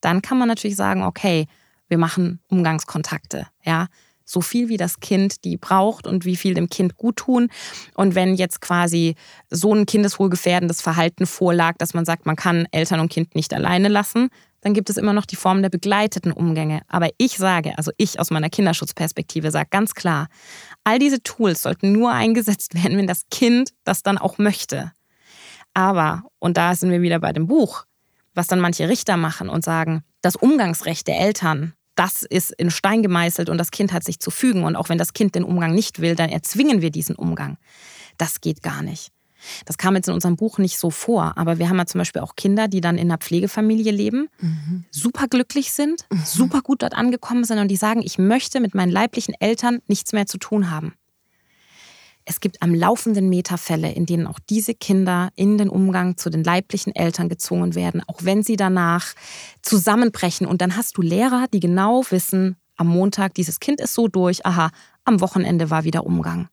dann 0.00 0.22
kann 0.22 0.38
man 0.38 0.48
natürlich 0.48 0.76
sagen, 0.76 1.02
okay, 1.02 1.46
wir 1.88 1.98
machen 1.98 2.40
Umgangskontakte, 2.48 3.46
ja. 3.64 3.86
So 4.28 4.40
viel 4.40 4.68
wie 4.68 4.76
das 4.76 4.98
Kind 4.98 5.44
die 5.44 5.56
braucht 5.56 6.04
und 6.04 6.24
wie 6.24 6.34
viel 6.34 6.54
dem 6.54 6.68
Kind 6.68 6.96
gut 6.96 7.18
tun. 7.18 7.48
Und 7.94 8.16
wenn 8.16 8.34
jetzt 8.34 8.60
quasi 8.60 9.14
so 9.50 9.72
ein 9.72 9.86
kindeswohlgefährdendes 9.86 10.82
Verhalten 10.82 11.26
vorlag, 11.26 11.76
dass 11.78 11.94
man 11.94 12.04
sagt, 12.04 12.26
man 12.26 12.34
kann 12.34 12.66
Eltern 12.72 12.98
und 12.98 13.08
Kind 13.08 13.36
nicht 13.36 13.54
alleine 13.54 13.86
lassen, 13.86 14.30
dann 14.60 14.74
gibt 14.74 14.90
es 14.90 14.96
immer 14.96 15.12
noch 15.12 15.26
die 15.26 15.36
Form 15.36 15.62
der 15.62 15.68
begleiteten 15.68 16.32
Umgänge. 16.32 16.82
Aber 16.88 17.08
ich 17.18 17.36
sage, 17.36 17.76
also 17.78 17.92
ich 17.96 18.18
aus 18.18 18.30
meiner 18.30 18.50
Kinderschutzperspektive 18.50 19.50
sage 19.50 19.68
ganz 19.70 19.94
klar, 19.94 20.28
all 20.84 20.98
diese 20.98 21.22
Tools 21.22 21.62
sollten 21.62 21.92
nur 21.92 22.12
eingesetzt 22.12 22.74
werden, 22.74 22.96
wenn 22.96 23.06
das 23.06 23.22
Kind 23.30 23.70
das 23.84 24.02
dann 24.02 24.18
auch 24.18 24.38
möchte. 24.38 24.92
Aber, 25.74 26.22
und 26.38 26.56
da 26.56 26.74
sind 26.74 26.90
wir 26.90 27.02
wieder 27.02 27.20
bei 27.20 27.32
dem 27.32 27.46
Buch, 27.46 27.84
was 28.34 28.46
dann 28.46 28.60
manche 28.60 28.88
Richter 28.88 29.16
machen 29.16 29.48
und 29.48 29.64
sagen, 29.64 30.02
das 30.22 30.36
Umgangsrecht 30.36 31.06
der 31.06 31.20
Eltern, 31.20 31.74
das 31.96 32.22
ist 32.22 32.50
in 32.52 32.70
Stein 32.70 33.02
gemeißelt 33.02 33.48
und 33.48 33.58
das 33.58 33.70
Kind 33.70 33.92
hat 33.92 34.04
sich 34.04 34.20
zu 34.20 34.30
fügen. 34.30 34.64
Und 34.64 34.76
auch 34.76 34.88
wenn 34.88 34.98
das 34.98 35.12
Kind 35.12 35.34
den 35.34 35.44
Umgang 35.44 35.74
nicht 35.74 36.00
will, 36.00 36.14
dann 36.14 36.30
erzwingen 36.30 36.82
wir 36.82 36.90
diesen 36.90 37.16
Umgang. 37.16 37.56
Das 38.18 38.40
geht 38.40 38.62
gar 38.62 38.82
nicht. 38.82 39.12
Das 39.64 39.78
kam 39.78 39.94
jetzt 39.96 40.08
in 40.08 40.14
unserem 40.14 40.36
Buch 40.36 40.58
nicht 40.58 40.78
so 40.78 40.90
vor, 40.90 41.36
aber 41.36 41.58
wir 41.58 41.68
haben 41.68 41.78
ja 41.78 41.86
zum 41.86 41.98
Beispiel 41.98 42.22
auch 42.22 42.36
Kinder, 42.36 42.68
die 42.68 42.80
dann 42.80 42.98
in 42.98 43.08
einer 43.08 43.18
Pflegefamilie 43.18 43.92
leben, 43.92 44.28
mhm. 44.40 44.84
super 44.90 45.28
glücklich 45.28 45.72
sind, 45.72 46.06
mhm. 46.10 46.22
super 46.24 46.62
gut 46.62 46.82
dort 46.82 46.94
angekommen 46.94 47.44
sind 47.44 47.58
und 47.58 47.68
die 47.68 47.76
sagen, 47.76 48.02
ich 48.02 48.18
möchte 48.18 48.60
mit 48.60 48.74
meinen 48.74 48.90
leiblichen 48.90 49.34
Eltern 49.38 49.80
nichts 49.86 50.12
mehr 50.12 50.26
zu 50.26 50.38
tun 50.38 50.70
haben. 50.70 50.94
Es 52.28 52.40
gibt 52.40 52.60
am 52.60 52.74
laufenden 52.74 53.28
Meter 53.28 53.56
Fälle, 53.56 53.92
in 53.92 54.04
denen 54.04 54.26
auch 54.26 54.40
diese 54.50 54.74
Kinder 54.74 55.30
in 55.36 55.58
den 55.58 55.68
Umgang 55.68 56.16
zu 56.16 56.28
den 56.28 56.42
leiblichen 56.42 56.92
Eltern 56.94 57.28
gezwungen 57.28 57.76
werden, 57.76 58.02
auch 58.08 58.24
wenn 58.24 58.42
sie 58.42 58.56
danach 58.56 59.14
zusammenbrechen. 59.62 60.44
Und 60.44 60.60
dann 60.60 60.76
hast 60.76 60.96
du 60.96 61.02
Lehrer, 61.02 61.46
die 61.52 61.60
genau 61.60 62.04
wissen, 62.10 62.56
am 62.76 62.88
Montag, 62.88 63.34
dieses 63.34 63.60
Kind 63.60 63.80
ist 63.80 63.94
so 63.94 64.08
durch, 64.08 64.44
aha, 64.44 64.70
am 65.04 65.20
Wochenende 65.20 65.70
war 65.70 65.84
wieder 65.84 66.04
Umgang. 66.04 66.48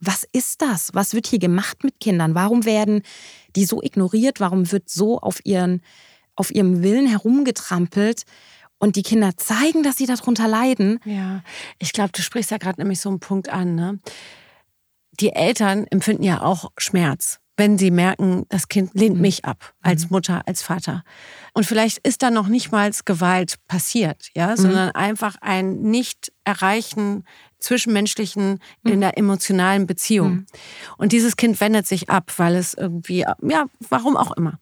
Was 0.00 0.26
ist 0.32 0.62
das? 0.62 0.90
Was 0.94 1.14
wird 1.14 1.26
hier 1.26 1.38
gemacht 1.38 1.84
mit 1.84 2.00
Kindern? 2.00 2.34
Warum 2.34 2.64
werden 2.64 3.02
die 3.54 3.64
so 3.64 3.82
ignoriert? 3.82 4.40
Warum 4.40 4.70
wird 4.72 4.88
so 4.88 5.18
auf, 5.18 5.40
ihren, 5.44 5.82
auf 6.36 6.50
ihrem 6.54 6.82
Willen 6.82 7.06
herumgetrampelt? 7.06 8.24
Und 8.82 8.96
die 8.96 9.02
Kinder 9.02 9.36
zeigen, 9.36 9.82
dass 9.82 9.98
sie 9.98 10.06
darunter 10.06 10.48
leiden. 10.48 11.00
Ja, 11.04 11.42
ich 11.78 11.92
glaube, 11.92 12.12
du 12.12 12.22
sprichst 12.22 12.50
ja 12.50 12.56
gerade 12.56 12.80
nämlich 12.80 12.98
so 12.98 13.10
einen 13.10 13.20
Punkt 13.20 13.50
an. 13.50 13.74
Ne? 13.74 14.00
die 15.20 15.32
Eltern 15.32 15.86
empfinden 15.86 16.22
ja 16.22 16.42
auch 16.42 16.70
Schmerz, 16.78 17.40
wenn 17.56 17.78
sie 17.78 17.90
merken, 17.90 18.46
das 18.48 18.68
Kind 18.68 18.94
lehnt 18.94 19.16
mhm. 19.16 19.22
mich 19.22 19.44
ab, 19.44 19.74
als 19.82 20.04
mhm. 20.04 20.08
Mutter, 20.12 20.42
als 20.46 20.62
Vater. 20.62 21.04
Und 21.52 21.66
vielleicht 21.66 21.98
ist 21.98 22.22
da 22.22 22.30
noch 22.30 22.48
nicht 22.48 22.72
mal 22.72 22.90
Gewalt 23.04 23.56
passiert, 23.68 24.30
ja, 24.34 24.48
mhm. 24.48 24.56
sondern 24.56 24.90
einfach 24.92 25.36
ein 25.40 25.80
Nicht-Erreichen 25.82 27.24
zwischenmenschlichen 27.60 28.58
in 28.84 29.00
der 29.00 29.16
emotionalen 29.16 29.86
Beziehung. 29.86 30.46
Und 30.96 31.12
dieses 31.12 31.36
Kind 31.36 31.60
wendet 31.60 31.86
sich 31.86 32.10
ab, 32.10 32.32
weil 32.36 32.56
es 32.56 32.74
irgendwie, 32.74 33.20
ja, 33.42 33.66
warum 33.88 34.16
auch 34.16 34.36
immer. 34.36 34.58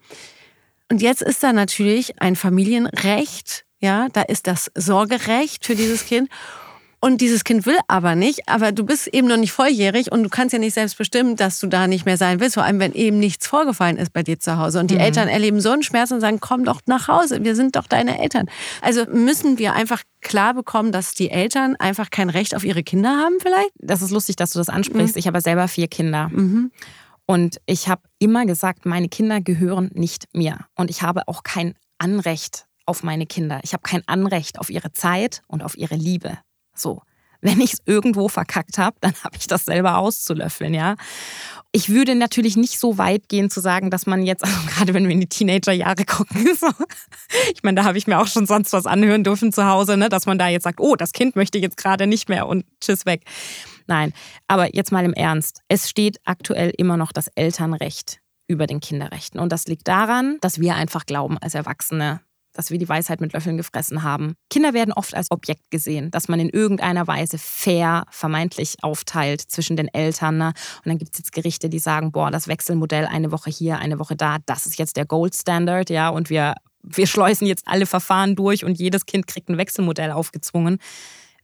Und 0.91 1.03
jetzt 1.03 1.23
ist 1.23 1.43
da 1.43 1.53
natürlich 1.53 2.21
ein 2.21 2.37
Familienrecht, 2.37 3.65
ja, 3.81 4.09
da 4.13 4.23
ist 4.23 4.47
das 4.47 4.71
Sorgerecht 4.75 5.65
für 5.65 5.77
dieses 5.77 6.07
Kind. 6.07 6.29
Und 7.01 7.21
dieses 7.21 7.45
Kind 7.45 7.65
will 7.65 7.79
aber 7.87 8.17
nicht, 8.17 8.49
aber 8.49 8.73
du 8.73 8.85
bist 8.85 9.07
eben 9.09 9.29
noch 9.29 9.37
nicht 9.37 9.53
volljährig 9.53 10.11
und 10.11 10.25
du 10.25 10.29
kannst 10.29 10.53
ja 10.53 10.59
nicht 10.59 10.75
selbst 10.75 10.99
bestimmen, 10.99 11.37
dass 11.37 11.61
du 11.61 11.69
da 11.69 11.87
nicht 11.87 12.07
mehr 12.07 12.17
sein 12.17 12.41
willst, 12.41 12.55
vor 12.55 12.65
allem 12.65 12.81
wenn 12.81 12.93
eben 12.93 13.21
nichts 13.21 13.47
vorgefallen 13.47 13.97
ist 13.97 14.13
bei 14.13 14.25
dir 14.25 14.41
zu 14.41 14.59
Hause. 14.59 14.81
Und 14.81 14.91
die 14.91 14.97
mhm. 14.97 15.03
Eltern 15.03 15.29
erleben 15.29 15.61
so 15.61 15.71
einen 15.71 15.85
Schmerz 15.85 16.11
und 16.11 16.21
sagen, 16.21 16.41
komm 16.41 16.65
doch 16.65 16.81
nach 16.87 17.07
Hause, 17.07 17.45
wir 17.45 17.55
sind 17.55 17.77
doch 17.77 17.87
deine 17.87 18.19
Eltern. 18.21 18.47
Also 18.83 19.05
müssen 19.13 19.59
wir 19.59 19.75
einfach 19.75 20.03
klar 20.23 20.55
bekommen, 20.55 20.91
dass 20.91 21.13
die 21.13 21.31
Eltern 21.31 21.77
einfach 21.77 22.11
kein 22.11 22.31
Recht 22.31 22.57
auf 22.57 22.65
ihre 22.65 22.83
Kinder 22.83 23.11
haben 23.11 23.37
vielleicht? 23.41 23.71
Das 23.77 24.03
ist 24.03 24.11
lustig, 24.11 24.35
dass 24.35 24.51
du 24.51 24.59
das 24.59 24.69
ansprichst. 24.69 25.15
Mhm. 25.15 25.19
Ich 25.21 25.27
habe 25.29 25.41
selber 25.41 25.69
vier 25.69 25.87
Kinder. 25.87 26.31
Mhm. 26.31 26.73
Und 27.27 27.59
ich 27.67 27.89
habe 27.89 28.03
immer 28.19 28.45
gesagt, 28.47 28.87
meine 28.87 29.09
Kinder 29.09 29.41
gehören 29.41 29.91
nicht 29.95 30.25
mir. 30.35 30.59
Und 30.75 30.91
ich 30.91 31.03
habe 31.03 31.29
auch 31.29 31.45
kein 31.45 31.75
Anrecht 31.99 32.67
auf 32.87 33.03
meine 33.03 33.27
Kinder. 33.27 33.61
Ich 33.63 33.75
habe 33.75 33.83
kein 33.83 34.03
Anrecht 34.07 34.59
auf 34.59 34.71
ihre 34.71 34.93
Zeit 34.93 35.43
und 35.47 35.63
auf 35.63 35.77
ihre 35.77 35.95
Liebe. 35.95 36.39
So. 36.79 37.03
Wenn 37.41 37.61
ich 37.61 37.75
es 37.75 37.79
irgendwo 37.87 38.29
verkackt 38.29 38.79
habe, 38.79 38.97
dann 39.01 39.15
habe 39.23 39.37
ich 39.39 39.47
das 39.47 39.65
selber 39.65 39.99
auszulöffeln, 39.99 40.75
ja. 40.75 40.97
Ich 41.71 41.91
würde 41.91 42.15
natürlich 42.17 42.57
nicht 42.57 42.81
so 42.81 42.99
weit 42.99 43.29
gehen 43.29 43.49
zu 43.49 43.61
sagen, 43.61 43.91
dass 43.91 44.07
man 44.07 44.25
jetzt, 44.25 44.43
also 44.45 44.57
gerade 44.67 44.95
wenn 44.95 45.05
wir 45.05 45.13
in 45.13 45.21
die 45.21 45.29
Teenagerjahre 45.29 46.05
gucken, 46.05 46.49
so, 46.59 46.69
ich 47.55 47.63
meine, 47.63 47.77
da 47.77 47.85
habe 47.85 47.97
ich 47.97 48.07
mir 48.07 48.19
auch 48.19 48.27
schon 48.27 48.47
sonst 48.47 48.73
was 48.73 48.87
anhören 48.87 49.23
dürfen 49.23 49.53
zu 49.53 49.67
Hause, 49.67 49.97
ne, 49.97 50.09
dass 50.09 50.27
man 50.27 50.39
da 50.39 50.49
jetzt 50.49 50.65
sagt, 50.65 50.81
oh, 50.81 50.97
das 50.97 51.13
Kind 51.13 51.37
möchte 51.37 51.59
jetzt 51.59 51.77
gerade 51.77 52.07
nicht 52.07 52.29
mehr 52.29 52.49
und 52.49 52.65
tschüss 52.81 53.07
weg. 53.07 53.23
Nein, 53.87 54.13
aber 54.49 54.75
jetzt 54.75 54.93
mal 54.93 55.05
im 55.05 55.15
Ernst. 55.15 55.63
Es 55.69 55.89
steht 55.89 56.19
aktuell 56.25 56.73
immer 56.77 56.97
noch 56.97 57.13
das 57.13 57.29
Elternrecht 57.29 58.21
über 58.49 58.67
den 58.67 58.81
Kinderrechten. 58.81 59.39
Und 59.41 59.53
das 59.53 59.67
liegt 59.67 59.89
daran, 59.89 60.39
dass 60.41 60.59
wir 60.59 60.75
einfach 60.75 61.07
glauben 61.07 61.39
als 61.39 61.55
Erwachsene, 61.55 62.21
dass 62.59 62.73
wir 62.73 62.79
die 62.79 62.89
Weisheit 62.89 63.21
mit 63.21 63.35
Löffeln 63.35 63.57
gefressen 63.57 64.03
haben. 64.03 64.35
Kinder 64.51 64.75
werden 64.75 64.93
oft 64.93 65.15
als 65.15 65.31
Objekt 65.31 65.71
gesehen, 65.71 66.11
dass 66.11 66.27
man 66.27 66.41
in 66.41 66.49
irgendeiner 66.49 67.07
Weise 67.07 67.39
fair 67.39 68.05
vermeintlich 68.11 68.75
aufteilt 68.83 69.41
zwischen 69.41 69.77
den 69.77 69.87
Eltern. 69.87 70.39
Ne? 70.39 70.49
Und 70.49 70.87
dann 70.87 70.99
gibt 70.99 71.13
es 71.15 71.19
jetzt 71.19 71.31
Gerichte, 71.31 71.69
die 71.69 71.79
sagen, 71.79 72.11
boah, 72.11 72.33
das 72.33 72.49
Wechselmodell 72.49 73.07
eine 73.07 73.31
Woche 73.31 73.49
hier, 73.49 73.79
eine 73.79 74.01
Woche 74.01 74.17
da, 74.17 74.39
das 74.45 74.67
ist 74.67 74.77
jetzt 74.77 74.97
der 74.97 75.07
Gold 75.07 75.37
Standard, 75.37 75.89
ja, 75.89 76.09
und 76.09 76.31
wir, 76.31 76.55
wir 76.83 77.07
schleusen 77.07 77.47
jetzt 77.47 77.63
alle 77.69 77.87
Verfahren 77.87 78.35
durch 78.35 78.65
und 78.65 78.77
jedes 78.77 79.07
Kind 79.07 79.29
kriegt 79.29 79.49
ein 79.49 79.57
Wechselmodell 79.57 80.11
aufgezwungen. 80.11 80.79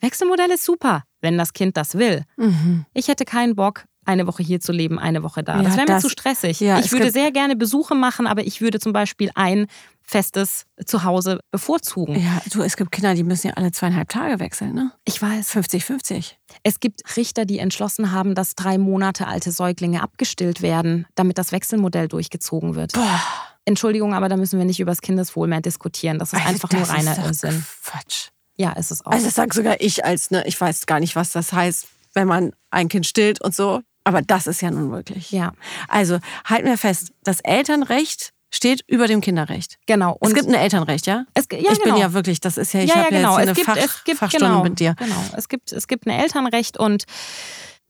Wechselmodell 0.00 0.50
ist 0.50 0.64
super, 0.64 1.04
wenn 1.20 1.38
das 1.38 1.52
Kind 1.52 1.76
das 1.76 1.96
will. 1.96 2.24
Mhm. 2.36 2.86
Ich 2.92 3.06
hätte 3.06 3.24
keinen 3.24 3.54
Bock, 3.54 3.84
eine 4.04 4.26
Woche 4.26 4.42
hier 4.42 4.60
zu 4.60 4.72
leben, 4.72 4.98
eine 4.98 5.22
Woche 5.22 5.42
da. 5.42 5.56
Ja, 5.56 5.62
das 5.62 5.76
wäre 5.76 5.92
mir 5.92 5.98
zu 6.00 6.08
stressig. 6.08 6.60
Ja, 6.60 6.78
ich 6.78 6.92
würde 6.92 7.10
sehr 7.10 7.30
gerne 7.32 7.56
Besuche 7.56 7.94
machen, 7.94 8.26
aber 8.26 8.46
ich 8.46 8.60
würde 8.60 8.80
zum 8.80 8.92
Beispiel 8.92 9.30
ein 9.34 9.66
festes 10.02 10.66
Zuhause 10.84 11.40
bevorzugen. 11.50 12.20
Ja, 12.22 12.42
du, 12.52 12.62
es 12.62 12.76
gibt 12.76 12.92
Kinder, 12.92 13.14
die 13.14 13.24
müssen 13.24 13.48
ja 13.48 13.54
alle 13.54 13.72
zweieinhalb 13.72 14.08
Tage 14.08 14.38
wechseln, 14.38 14.74
ne? 14.74 14.92
Ich 15.04 15.20
weiß. 15.20 15.54
50-50. 15.54 16.32
Es 16.62 16.78
gibt 16.78 17.16
Richter, 17.16 17.46
die 17.46 17.58
entschlossen 17.58 18.12
haben, 18.12 18.34
dass 18.34 18.54
drei 18.54 18.76
Monate 18.76 19.26
alte 19.26 19.50
Säuglinge 19.50 20.02
abgestillt 20.02 20.60
werden, 20.60 21.06
damit 21.14 21.38
das 21.38 21.52
Wechselmodell 21.52 22.08
durchgezogen 22.08 22.74
wird. 22.74 22.92
Boah. 22.92 23.22
Entschuldigung, 23.64 24.12
aber 24.12 24.28
da 24.28 24.36
müssen 24.36 24.58
wir 24.58 24.66
nicht 24.66 24.80
über 24.80 24.90
das 24.90 25.00
Kindeswohl 25.00 25.48
mehr 25.48 25.62
diskutieren. 25.62 26.18
Das 26.18 26.32
ist 26.32 26.38
also 26.38 26.48
einfach 26.48 26.68
das 26.68 26.80
nur 26.80 26.88
reiner 26.90 27.24
Irrsinn. 27.24 27.64
Quatsch. 27.82 28.28
Ja, 28.56 28.72
ist 28.72 28.90
es 28.90 29.04
auch. 29.04 29.10
Also 29.10 29.24
das 29.26 29.34
sag 29.34 29.54
sogar 29.54 29.80
ich 29.80 30.04
als, 30.04 30.30
ne, 30.30 30.44
ich 30.46 30.60
weiß 30.60 30.86
gar 30.86 31.00
nicht, 31.00 31.16
was 31.16 31.32
das 31.32 31.52
heißt, 31.52 31.86
wenn 32.12 32.28
man 32.28 32.52
ein 32.70 32.88
Kind 32.88 33.06
stillt 33.06 33.40
und 33.40 33.54
so. 33.54 33.80
Aber 34.04 34.22
das 34.22 34.46
ist 34.46 34.60
ja 34.60 34.70
nun 34.70 34.90
wirklich. 34.90 35.30
Ja. 35.30 35.52
Also 35.88 36.18
halten 36.44 36.66
wir 36.66 36.78
fest, 36.78 37.12
das 37.22 37.40
Elternrecht 37.40 38.32
steht 38.50 38.84
über 38.86 39.08
dem 39.08 39.20
Kinderrecht. 39.20 39.78
Genau. 39.86 40.16
Und 40.20 40.28
es 40.28 40.34
gibt 40.34 40.48
ein 40.48 40.54
Elternrecht, 40.54 41.06
ja? 41.06 41.24
Es, 41.34 41.46
ja 41.50 41.58
ich 41.58 41.66
genau. 41.66 41.94
bin 41.94 41.96
ja 41.96 42.12
wirklich, 42.12 42.40
das 42.40 42.56
ist 42.56 42.72
ja, 42.72 42.80
ich 42.80 42.90
ja, 42.90 42.96
habe 42.96 43.14
ja, 43.14 43.20
genau. 43.20 43.38
ja 43.38 43.44
jetzt 43.44 43.48
eine 43.48 43.54
gibt, 43.54 43.66
Fach, 43.66 44.04
gibt, 44.04 44.18
Fachstunde 44.18 44.46
genau, 44.46 44.62
mit 44.62 44.78
dir. 44.78 44.94
Genau, 44.98 45.24
es 45.36 45.48
gibt, 45.48 45.72
es 45.72 45.88
gibt 45.88 46.06
ein 46.06 46.10
Elternrecht 46.10 46.78
und 46.78 47.04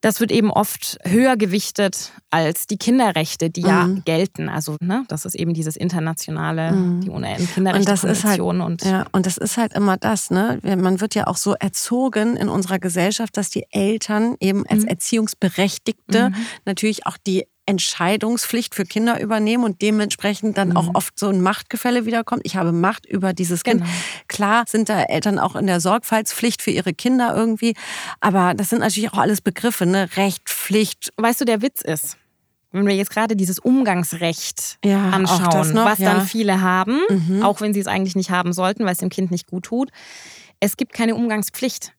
das 0.04 0.20
wird 0.20 0.30
eben 0.30 0.50
oft 0.50 0.98
höher 1.04 1.38
gewichtet 1.38 2.12
als 2.28 2.66
die 2.66 2.76
Kinderrechte, 2.76 3.48
die 3.48 3.62
mhm. 3.62 3.66
ja 3.66 3.88
gelten. 4.04 4.50
Also, 4.50 4.76
ne, 4.80 5.04
das 5.08 5.24
ist 5.24 5.34
eben 5.34 5.54
dieses 5.54 5.76
internationale, 5.76 6.72
mhm. 6.72 7.00
die 7.00 7.10
UN-Kinderrechtskonvention. 7.10 8.60
Und, 8.60 8.82
halt, 8.82 8.82
und, 8.82 8.90
ja, 8.90 9.06
und 9.12 9.24
das 9.24 9.38
ist 9.38 9.56
halt 9.56 9.72
immer 9.72 9.96
das, 9.96 10.30
ne? 10.30 10.58
Man 10.62 11.00
wird 11.00 11.14
ja 11.14 11.26
auch 11.26 11.38
so 11.38 11.54
erzogen 11.54 12.36
in 12.36 12.50
unserer 12.50 12.78
Gesellschaft, 12.78 13.34
dass 13.38 13.48
die 13.48 13.64
Eltern 13.70 14.36
eben 14.40 14.66
als 14.66 14.82
mhm. 14.82 14.88
Erziehungsberechtigte 14.88 16.30
mhm. 16.30 16.34
natürlich 16.66 17.06
auch 17.06 17.16
die 17.16 17.46
Entscheidungspflicht 17.66 18.74
für 18.74 18.84
Kinder 18.84 19.20
übernehmen 19.20 19.64
und 19.64 19.80
dementsprechend 19.82 20.58
dann 20.58 20.70
mhm. 20.70 20.76
auch 20.76 20.94
oft 20.94 21.18
so 21.18 21.28
ein 21.28 21.40
Machtgefälle 21.40 22.06
wiederkommt. 22.06 22.42
Ich 22.44 22.56
habe 22.56 22.72
Macht 22.72 23.06
über 23.06 23.32
dieses 23.32 23.64
Kind. 23.64 23.82
Genau. 23.82 23.92
Klar 24.28 24.64
sind 24.68 24.88
da 24.88 25.02
Eltern 25.02 25.38
auch 25.38 25.56
in 25.56 25.66
der 25.66 25.80
Sorgfaltspflicht 25.80 26.62
für 26.62 26.70
ihre 26.70 26.92
Kinder 26.92 27.34
irgendwie, 27.34 27.74
aber 28.20 28.54
das 28.54 28.70
sind 28.70 28.80
natürlich 28.80 29.12
auch 29.12 29.18
alles 29.18 29.40
Begriffe, 29.40 29.86
ne? 29.86 30.08
Recht, 30.16 30.48
Pflicht. 30.48 31.12
Weißt 31.16 31.40
du, 31.40 31.44
der 31.44 31.62
Witz 31.62 31.80
ist, 31.80 32.18
wenn 32.72 32.86
wir 32.86 32.94
jetzt 32.94 33.10
gerade 33.10 33.36
dieses 33.36 33.58
Umgangsrecht 33.58 34.78
ja, 34.84 35.10
anschauen, 35.10 35.72
noch, 35.72 35.84
was 35.84 36.00
ja. 36.00 36.12
dann 36.12 36.26
viele 36.26 36.60
haben, 36.60 37.00
mhm. 37.08 37.42
auch 37.42 37.60
wenn 37.60 37.72
sie 37.72 37.80
es 37.80 37.86
eigentlich 37.86 38.16
nicht 38.16 38.30
haben 38.30 38.52
sollten, 38.52 38.84
weil 38.84 38.92
es 38.92 38.98
dem 38.98 39.10
Kind 39.10 39.30
nicht 39.30 39.46
gut 39.46 39.64
tut. 39.66 39.90
Es 40.60 40.76
gibt 40.76 40.92
keine 40.92 41.14
Umgangspflicht. 41.14 41.92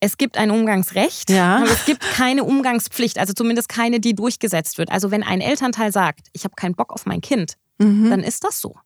Es 0.00 0.16
gibt 0.16 0.36
ein 0.38 0.50
Umgangsrecht, 0.50 1.28
Ja. 1.30 1.56
aber 1.56 1.70
es 1.70 1.84
gibt 1.84 2.02
keine 2.02 2.44
Umgangspflicht, 2.44 3.18
also 3.18 3.32
zumindest 3.32 3.68
keine, 3.68 3.98
die 4.00 4.14
durchgesetzt 4.14 4.78
wird. 4.78 4.90
Also 4.92 5.10
wenn 5.10 5.22
ein 5.24 5.40
Elternteil 5.40 5.92
sagt, 5.92 6.28
ich 6.32 6.44
habe 6.44 6.54
keinen 6.56 6.74
Bock 6.74 6.92
auf 6.92 7.04
mein 7.06 7.20
Kind, 7.20 7.54
Mhm. 7.78 8.10
dann 8.10 8.22
ist 8.22 8.44
das 8.44 8.60
so. 8.60 8.76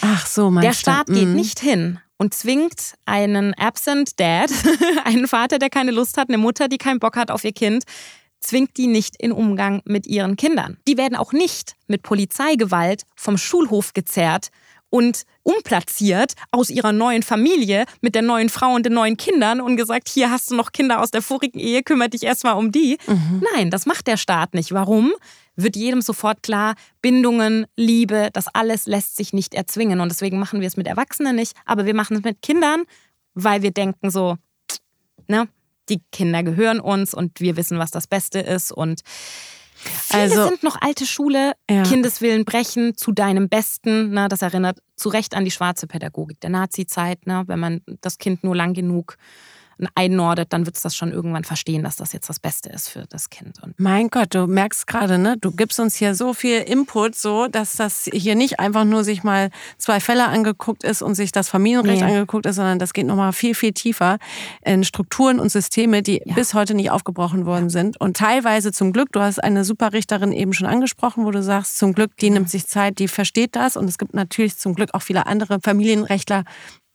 Ach 0.00 0.26
so, 0.26 0.50
mein 0.50 0.62
Der 0.62 0.72
Staat 0.72 1.06
geht 1.08 1.28
Mhm. 1.28 1.34
nicht 1.34 1.60
hin 1.60 2.00
und 2.18 2.34
zwingt 2.34 2.94
einen 3.04 3.52
absent 3.54 4.18
Dad, 4.20 4.50
einen 5.04 5.26
Vater, 5.28 5.58
der 5.58 5.70
keine 5.70 5.90
Lust 5.90 6.16
hat, 6.16 6.28
eine 6.28 6.38
Mutter, 6.38 6.68
die 6.68 6.78
keinen 6.78 7.00
Bock 7.00 7.16
hat 7.16 7.30
auf 7.30 7.44
ihr 7.44 7.52
Kind, 7.52 7.84
zwingt 8.40 8.76
die 8.76 8.86
nicht 8.86 9.16
in 9.20 9.32
Umgang 9.32 9.82
mit 9.84 10.06
ihren 10.06 10.36
Kindern. 10.36 10.76
Die 10.86 10.96
werden 10.96 11.16
auch 11.16 11.32
nicht 11.32 11.74
mit 11.88 12.02
Polizeigewalt 12.02 13.02
vom 13.16 13.38
Schulhof 13.38 13.92
gezerrt 13.92 14.48
und 14.88 15.22
umplatziert 15.46 16.34
aus 16.50 16.70
ihrer 16.70 16.92
neuen 16.92 17.22
Familie 17.22 17.84
mit 18.00 18.14
der 18.14 18.22
neuen 18.22 18.48
Frau 18.48 18.74
und 18.74 18.84
den 18.84 18.94
neuen 18.94 19.16
Kindern 19.16 19.60
und 19.60 19.76
gesagt, 19.76 20.08
hier 20.08 20.30
hast 20.30 20.50
du 20.50 20.56
noch 20.56 20.72
Kinder 20.72 21.00
aus 21.00 21.12
der 21.12 21.22
vorigen 21.22 21.60
Ehe, 21.60 21.82
kümmere 21.82 22.08
dich 22.10 22.24
erstmal 22.24 22.54
um 22.54 22.72
die. 22.72 22.98
Nein, 23.54 23.70
das 23.70 23.86
macht 23.86 24.08
der 24.08 24.16
Staat 24.16 24.54
nicht. 24.54 24.72
Warum? 24.72 25.12
Wird 25.54 25.76
jedem 25.76 26.02
sofort 26.02 26.42
klar, 26.42 26.74
Bindungen, 27.00 27.66
Liebe, 27.76 28.30
das 28.32 28.48
alles 28.48 28.86
lässt 28.86 29.16
sich 29.16 29.32
nicht 29.32 29.54
erzwingen. 29.54 30.00
Und 30.00 30.10
deswegen 30.10 30.38
machen 30.38 30.60
wir 30.60 30.66
es 30.66 30.76
mit 30.76 30.88
Erwachsenen 30.88 31.36
nicht, 31.36 31.56
aber 31.64 31.86
wir 31.86 31.94
machen 31.94 32.16
es 32.16 32.24
mit 32.24 32.42
Kindern, 32.42 32.82
weil 33.34 33.62
wir 33.62 33.70
denken 33.70 34.10
so, 34.10 34.36
ne, 35.28 35.48
die 35.88 36.00
Kinder 36.10 36.42
gehören 36.42 36.80
uns 36.80 37.14
und 37.14 37.40
wir 37.40 37.56
wissen, 37.56 37.78
was 37.78 37.92
das 37.92 38.08
Beste 38.08 38.40
ist. 38.40 38.72
Und 38.72 39.02
viele 39.88 40.22
Also- 40.22 40.48
sind 40.48 40.62
noch 40.62 40.76
alte 40.80 41.06
Schule, 41.06 41.52
Ja. 41.70 41.82
Kindeswillen 41.82 42.44
brechen 42.44 42.96
zu 42.96 43.12
deinem 43.12 43.48
Besten. 43.48 44.10
Ne, 44.10 44.28
das 44.28 44.42
erinnert 44.42 44.78
zu 44.96 45.08
Recht 45.08 45.34
an 45.34 45.44
die 45.44 45.50
schwarze 45.50 45.86
Pädagogik 45.86 46.40
der 46.40 46.50
Nazi-Zeit. 46.50 47.26
Ne, 47.26 47.44
wenn 47.46 47.58
man 47.58 47.80
das 48.00 48.18
Kind 48.18 48.44
nur 48.44 48.56
lang 48.56 48.74
genug 48.74 49.16
einnordet, 49.94 50.52
dann 50.52 50.64
wird 50.66 50.76
es 50.76 50.82
das 50.82 50.96
schon 50.96 51.12
irgendwann 51.12 51.44
verstehen, 51.44 51.82
dass 51.84 51.96
das 51.96 52.12
jetzt 52.12 52.28
das 52.28 52.40
Beste 52.40 52.70
ist 52.70 52.88
für 52.88 53.04
das 53.08 53.28
Kind. 53.30 53.62
Und 53.62 53.78
Mein 53.78 54.08
Gott, 54.08 54.34
du 54.34 54.46
merkst 54.46 54.86
gerade, 54.86 55.18
ne? 55.18 55.36
Du 55.38 55.50
gibst 55.50 55.78
uns 55.78 55.94
hier 55.96 56.14
so 56.14 56.32
viel 56.32 56.60
Input, 56.60 57.14
so 57.14 57.46
dass 57.48 57.72
das 57.76 58.08
hier 58.12 58.34
nicht 58.34 58.58
einfach 58.58 58.84
nur 58.84 59.04
sich 59.04 59.22
mal 59.22 59.50
zwei 59.78 60.00
Fälle 60.00 60.26
angeguckt 60.26 60.82
ist 60.84 61.02
und 61.02 61.14
sich 61.14 61.30
das 61.32 61.48
Familienrecht 61.48 62.02
Nee. 62.02 62.08
angeguckt 62.08 62.46
ist, 62.46 62.56
sondern 62.56 62.78
das 62.78 62.92
geht 62.94 63.06
nochmal 63.06 63.32
viel, 63.32 63.54
viel 63.54 63.72
tiefer 63.72 64.18
in 64.64 64.82
Strukturen 64.84 65.38
und 65.38 65.50
Systeme, 65.50 66.02
die 66.02 66.22
Ja. 66.24 66.34
bis 66.34 66.54
heute 66.54 66.74
nicht 66.74 66.90
aufgebrochen 66.90 67.44
worden 67.46 67.68
sind. 67.70 68.00
Und 68.00 68.16
teilweise 68.16 68.72
zum 68.72 68.92
Glück, 68.92 69.12
du 69.12 69.20
hast 69.20 69.42
eine 69.42 69.64
super 69.64 69.92
Richterin 69.92 70.32
eben 70.32 70.52
schon 70.54 70.66
angesprochen, 70.66 71.24
wo 71.26 71.30
du 71.30 71.42
sagst, 71.42 71.76
zum 71.78 71.92
Glück, 71.92 72.16
die 72.16 72.30
nimmt 72.30 72.48
sich 72.50 72.66
Zeit, 72.66 72.98
die 72.98 73.08
versteht 73.08 73.54
das. 73.56 73.76
Und 73.76 73.88
es 73.88 73.98
gibt 73.98 74.14
natürlich 74.14 74.56
zum 74.56 74.74
Glück 74.74 74.90
auch 74.94 75.02
viele 75.02 75.26
andere 75.26 75.58
Familienrechtler, 75.62 76.44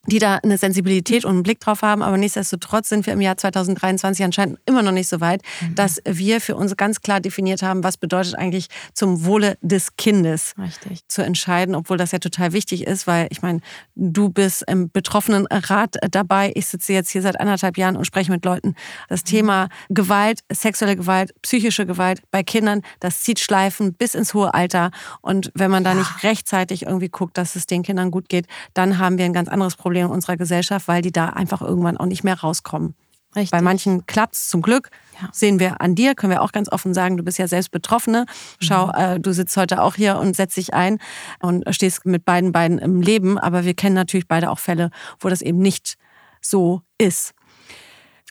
die 0.07 0.17
da 0.17 0.37
eine 0.37 0.57
Sensibilität 0.57 1.25
und 1.25 1.31
einen 1.31 1.43
Blick 1.43 1.59
drauf 1.59 1.83
haben. 1.83 2.01
Aber 2.01 2.17
nichtsdestotrotz 2.17 2.89
sind 2.89 3.05
wir 3.05 3.13
im 3.13 3.21
Jahr 3.21 3.37
2023 3.37 4.25
anscheinend 4.25 4.59
immer 4.65 4.81
noch 4.81 4.91
nicht 4.91 5.07
so 5.07 5.21
weit, 5.21 5.41
dass 5.75 6.01
wir 6.05 6.41
für 6.41 6.55
uns 6.55 6.75
ganz 6.75 7.01
klar 7.01 7.19
definiert 7.19 7.61
haben, 7.61 7.83
was 7.83 7.97
bedeutet 7.97 8.35
eigentlich 8.35 8.67
zum 8.93 9.25
Wohle 9.25 9.57
des 9.61 9.95
Kindes 9.97 10.55
richtig. 10.57 11.01
zu 11.07 11.21
entscheiden, 11.21 11.75
obwohl 11.75 11.97
das 11.97 12.11
ja 12.11 12.19
total 12.19 12.51
wichtig 12.51 12.87
ist, 12.87 13.05
weil 13.05 13.27
ich 13.29 13.43
meine, 13.43 13.59
du 13.95 14.29
bist 14.29 14.63
im 14.67 14.89
betroffenen 14.89 15.45
Rat 15.51 15.97
dabei. 16.09 16.51
Ich 16.55 16.65
sitze 16.65 16.93
jetzt 16.93 17.11
hier 17.11 17.21
seit 17.21 17.39
anderthalb 17.39 17.77
Jahren 17.77 17.95
und 17.95 18.05
spreche 18.05 18.31
mit 18.31 18.43
Leuten. 18.43 18.75
Das 19.07 19.23
Thema 19.23 19.69
Gewalt, 19.89 20.39
sexuelle 20.51 20.95
Gewalt, 20.95 21.31
psychische 21.43 21.85
Gewalt 21.85 22.23
bei 22.31 22.41
Kindern, 22.41 22.81
das 22.99 23.21
zieht 23.21 23.39
Schleifen 23.39 23.93
bis 23.93 24.15
ins 24.15 24.33
hohe 24.33 24.53
Alter. 24.53 24.89
Und 25.21 25.51
wenn 25.53 25.69
man 25.69 25.83
da 25.83 25.93
nicht 25.93 26.23
rechtzeitig 26.23 26.83
irgendwie 26.87 27.09
guckt, 27.09 27.37
dass 27.37 27.55
es 27.55 27.67
den 27.67 27.83
Kindern 27.83 28.09
gut 28.09 28.29
geht, 28.29 28.47
dann 28.73 28.97
haben 28.97 29.19
wir 29.19 29.25
ein 29.25 29.33
ganz 29.33 29.47
anderes 29.47 29.75
Problem 29.75 29.90
in 29.99 30.07
unserer 30.07 30.37
Gesellschaft, 30.37 30.87
weil 30.87 31.01
die 31.01 31.11
da 31.11 31.27
einfach 31.29 31.61
irgendwann 31.61 31.97
auch 31.97 32.05
nicht 32.05 32.23
mehr 32.23 32.39
rauskommen. 32.39 32.95
Richtig. 33.35 33.51
Bei 33.51 33.61
manchen 33.61 34.05
klappt 34.07 34.35
es 34.35 34.49
zum 34.49 34.61
Glück. 34.61 34.89
Ja. 35.21 35.29
Sehen 35.31 35.59
wir 35.59 35.79
an 35.79 35.95
dir, 35.95 36.15
können 36.15 36.31
wir 36.31 36.41
auch 36.41 36.51
ganz 36.51 36.69
offen 36.69 36.93
sagen, 36.93 37.15
du 37.15 37.23
bist 37.23 37.37
ja 37.37 37.47
selbst 37.47 37.71
Betroffene. 37.71 38.25
Schau, 38.59 38.87
Mhm. 38.87 38.93
äh, 38.95 39.19
du 39.21 39.33
sitzt 39.33 39.55
heute 39.55 39.81
auch 39.81 39.95
hier 39.95 40.17
und 40.17 40.35
setzt 40.35 40.57
dich 40.57 40.73
ein 40.73 40.99
und 41.41 41.63
stehst 41.73 42.05
mit 42.05 42.25
beiden 42.25 42.51
Beinen 42.51 42.77
im 42.77 43.01
Leben. 43.01 43.37
Aber 43.39 43.63
wir 43.63 43.73
kennen 43.73 43.95
natürlich 43.95 44.27
beide 44.27 44.49
auch 44.49 44.59
Fälle, 44.59 44.89
wo 45.19 45.29
das 45.29 45.41
eben 45.41 45.59
nicht 45.59 45.95
so 46.41 46.81
ist. 46.97 47.33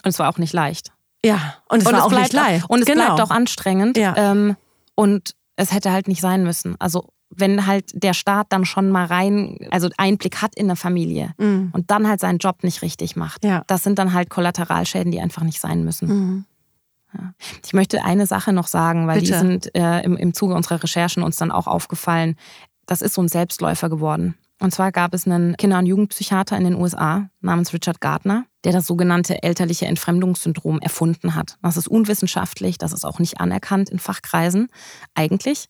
Und 0.04 0.10
es 0.10 0.18
war 0.18 0.28
auch 0.28 0.38
nicht 0.38 0.52
leicht. 0.52 0.92
Ja, 1.24 1.54
und 1.68 1.80
es 1.80 1.86
und 1.86 1.92
war 1.92 2.00
es 2.00 2.06
auch 2.06 2.18
nicht 2.18 2.32
leicht. 2.34 2.68
Und 2.68 2.80
es 2.80 2.86
genau. 2.86 3.06
bleibt 3.14 3.20
auch 3.22 3.30
anstrengend. 3.30 3.96
Ja. 3.96 4.14
Ähm, 4.16 4.56
und 4.94 5.34
es 5.56 5.72
hätte 5.72 5.92
halt 5.92 6.08
nicht 6.08 6.20
sein 6.20 6.42
müssen. 6.42 6.76
Also 6.78 7.08
wenn 7.30 7.66
halt 7.66 7.90
der 7.94 8.12
Staat 8.12 8.48
dann 8.50 8.64
schon 8.64 8.90
mal 8.90 9.04
rein, 9.06 9.56
also 9.70 9.88
Einblick 9.96 10.42
hat 10.42 10.54
in 10.56 10.66
eine 10.66 10.76
Familie 10.76 11.32
Mhm. 11.38 11.70
und 11.72 11.90
dann 11.90 12.08
halt 12.08 12.20
seinen 12.20 12.38
Job 12.38 12.64
nicht 12.64 12.82
richtig 12.82 13.16
macht, 13.16 13.44
Ja. 13.44 13.62
das 13.68 13.82
sind 13.84 13.98
dann 13.98 14.12
halt 14.12 14.30
Kollateralschäden, 14.30 15.12
die 15.12 15.20
einfach 15.20 15.42
nicht 15.42 15.60
sein 15.60 15.84
müssen. 15.84 16.08
Mhm. 16.08 16.44
Ich 17.64 17.72
möchte 17.72 18.04
eine 18.04 18.26
Sache 18.26 18.52
noch 18.52 18.68
sagen, 18.68 19.08
weil 19.08 19.20
die 19.20 19.26
Bitte. 19.26 19.38
sind 19.40 19.74
äh, 19.74 20.00
im, 20.02 20.16
im 20.16 20.32
Zuge 20.32 20.54
unserer 20.54 20.80
Recherchen 20.82 21.24
uns 21.24 21.36
dann 21.36 21.50
auch 21.50 21.66
aufgefallen. 21.66 22.36
Das 22.86 23.02
ist 23.02 23.14
so 23.14 23.22
ein 23.22 23.28
Selbstläufer 23.28 23.88
geworden. 23.88 24.36
Und 24.60 24.72
zwar 24.72 24.92
gab 24.92 25.12
es 25.14 25.26
einen 25.26 25.56
Kinder- 25.56 25.78
und 25.78 25.86
Jugendpsychiater 25.86 26.56
in 26.56 26.64
den 26.64 26.74
USA 26.76 27.28
namens 27.40 27.72
Richard 27.72 28.00
Gardner, 28.00 28.44
der 28.62 28.72
das 28.72 28.86
sogenannte 28.86 29.42
elterliche 29.42 29.86
Entfremdungssyndrom 29.86 30.78
erfunden 30.80 31.34
hat. 31.34 31.56
Das 31.62 31.76
ist 31.76 31.88
unwissenschaftlich, 31.88 32.78
das 32.78 32.92
ist 32.92 33.04
auch 33.04 33.18
nicht 33.18 33.40
anerkannt 33.40 33.88
in 33.90 33.98
Fachkreisen 33.98 34.68
eigentlich. 35.14 35.68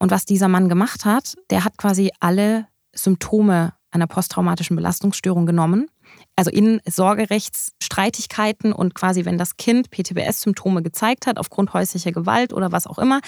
Und 0.00 0.10
was 0.10 0.24
dieser 0.24 0.48
Mann 0.48 0.68
gemacht 0.68 1.04
hat, 1.04 1.36
der 1.50 1.64
hat 1.64 1.78
quasi 1.78 2.10
alle 2.18 2.66
Symptome 2.92 3.74
einer 3.92 4.06
posttraumatischen 4.06 4.74
Belastungsstörung 4.74 5.46
genommen. 5.46 5.88
Also 6.36 6.50
in 6.50 6.80
Sorgerechtsstreitigkeiten 6.88 8.72
und 8.72 8.94
quasi, 8.94 9.24
wenn 9.24 9.38
das 9.38 9.56
Kind 9.56 9.90
PTBS-Symptome 9.90 10.82
gezeigt 10.82 11.26
hat, 11.26 11.38
aufgrund 11.38 11.74
häuslicher 11.74 12.12
Gewalt 12.12 12.52
oder 12.52 12.72
was 12.72 12.86
auch 12.86 12.98
immer, 12.98 13.20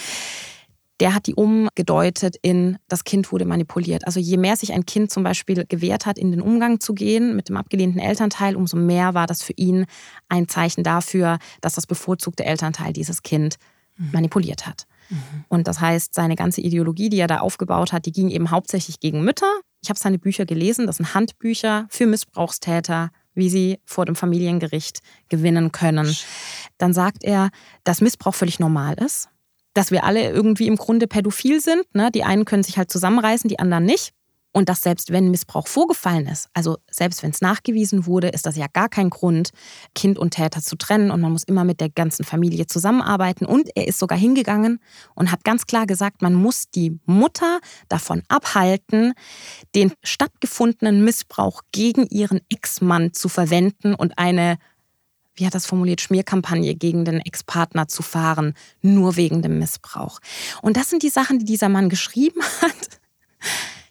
der 0.98 1.14
hat 1.14 1.26
die 1.26 1.34
umgedeutet 1.34 2.36
in, 2.42 2.78
das 2.88 3.04
Kind 3.04 3.32
wurde 3.32 3.44
manipuliert. 3.44 4.06
Also 4.06 4.20
je 4.20 4.36
mehr 4.36 4.56
sich 4.56 4.72
ein 4.72 4.86
Kind 4.86 5.10
zum 5.10 5.24
Beispiel 5.24 5.64
gewehrt 5.66 6.06
hat, 6.06 6.16
in 6.16 6.30
den 6.30 6.40
Umgang 6.40 6.80
zu 6.80 6.94
gehen 6.94 7.34
mit 7.34 7.48
dem 7.48 7.56
abgelehnten 7.56 8.00
Elternteil, 8.00 8.56
umso 8.56 8.76
mehr 8.76 9.12
war 9.12 9.26
das 9.26 9.42
für 9.42 9.52
ihn 9.56 9.86
ein 10.28 10.48
Zeichen 10.48 10.84
dafür, 10.84 11.38
dass 11.60 11.74
das 11.74 11.86
bevorzugte 11.86 12.44
Elternteil 12.44 12.92
dieses 12.92 13.22
Kind 13.22 13.56
manipuliert 14.12 14.66
hat. 14.66 14.86
Und 15.48 15.68
das 15.68 15.80
heißt, 15.80 16.14
seine 16.14 16.36
ganze 16.36 16.60
Ideologie, 16.60 17.08
die 17.08 17.18
er 17.18 17.26
da 17.26 17.38
aufgebaut 17.38 17.92
hat, 17.92 18.06
die 18.06 18.12
ging 18.12 18.30
eben 18.30 18.50
hauptsächlich 18.50 19.00
gegen 19.00 19.22
Mütter. 19.22 19.50
Ich 19.82 19.88
habe 19.88 19.98
seine 19.98 20.18
Bücher 20.18 20.46
gelesen, 20.46 20.86
das 20.86 20.96
sind 20.96 21.14
Handbücher 21.14 21.86
für 21.90 22.06
Missbrauchstäter, 22.06 23.10
wie 23.34 23.50
sie 23.50 23.78
vor 23.84 24.04
dem 24.04 24.14
Familiengericht 24.14 25.00
gewinnen 25.28 25.72
können. 25.72 26.16
Dann 26.78 26.92
sagt 26.92 27.24
er, 27.24 27.50
dass 27.84 28.00
Missbrauch 28.00 28.34
völlig 28.34 28.60
normal 28.60 28.94
ist, 28.94 29.28
dass 29.74 29.90
wir 29.90 30.04
alle 30.04 30.30
irgendwie 30.30 30.66
im 30.66 30.76
Grunde 30.76 31.06
pädophil 31.06 31.60
sind. 31.60 31.82
Ne? 31.94 32.10
Die 32.10 32.24
einen 32.24 32.44
können 32.44 32.62
sich 32.62 32.78
halt 32.78 32.90
zusammenreißen, 32.90 33.48
die 33.48 33.58
anderen 33.58 33.84
nicht. 33.84 34.12
Und 34.52 34.68
dass 34.68 34.82
selbst 34.82 35.10
wenn 35.10 35.30
Missbrauch 35.30 35.66
vorgefallen 35.66 36.26
ist, 36.26 36.48
also 36.52 36.76
selbst 36.90 37.22
wenn 37.22 37.30
es 37.30 37.40
nachgewiesen 37.40 38.06
wurde, 38.06 38.28
ist 38.28 38.44
das 38.44 38.56
ja 38.56 38.66
gar 38.72 38.88
kein 38.88 39.08
Grund, 39.08 39.50
Kind 39.94 40.18
und 40.18 40.32
Täter 40.32 40.60
zu 40.60 40.76
trennen. 40.76 41.10
Und 41.10 41.22
man 41.22 41.32
muss 41.32 41.44
immer 41.44 41.64
mit 41.64 41.80
der 41.80 41.88
ganzen 41.88 42.24
Familie 42.24 42.66
zusammenarbeiten. 42.66 43.46
Und 43.46 43.70
er 43.74 43.88
ist 43.88 43.98
sogar 43.98 44.18
hingegangen 44.18 44.78
und 45.14 45.32
hat 45.32 45.44
ganz 45.44 45.66
klar 45.66 45.86
gesagt, 45.86 46.20
man 46.20 46.34
muss 46.34 46.68
die 46.70 46.98
Mutter 47.06 47.60
davon 47.88 48.22
abhalten, 48.28 49.14
den 49.74 49.92
stattgefundenen 50.02 51.02
Missbrauch 51.02 51.62
gegen 51.72 52.06
ihren 52.08 52.40
Ex-Mann 52.50 53.14
zu 53.14 53.28
verwenden 53.28 53.94
und 53.94 54.18
eine 54.18 54.58
wie 55.34 55.46
hat 55.46 55.54
das 55.54 55.66
formuliert, 55.66 56.00
Schmierkampagne 56.00 56.74
gegen 56.74 57.04
den 57.04 57.20
Ex-Partner 57.20 57.88
zu 57.88 58.02
fahren, 58.02 58.54
nur 58.82 59.16
wegen 59.16 59.42
dem 59.42 59.58
Missbrauch. 59.58 60.18
Und 60.60 60.76
das 60.76 60.90
sind 60.90 61.02
die 61.02 61.08
Sachen, 61.08 61.38
die 61.38 61.44
dieser 61.44 61.68
Mann 61.68 61.88
geschrieben 61.88 62.42
hat. 62.60 63.00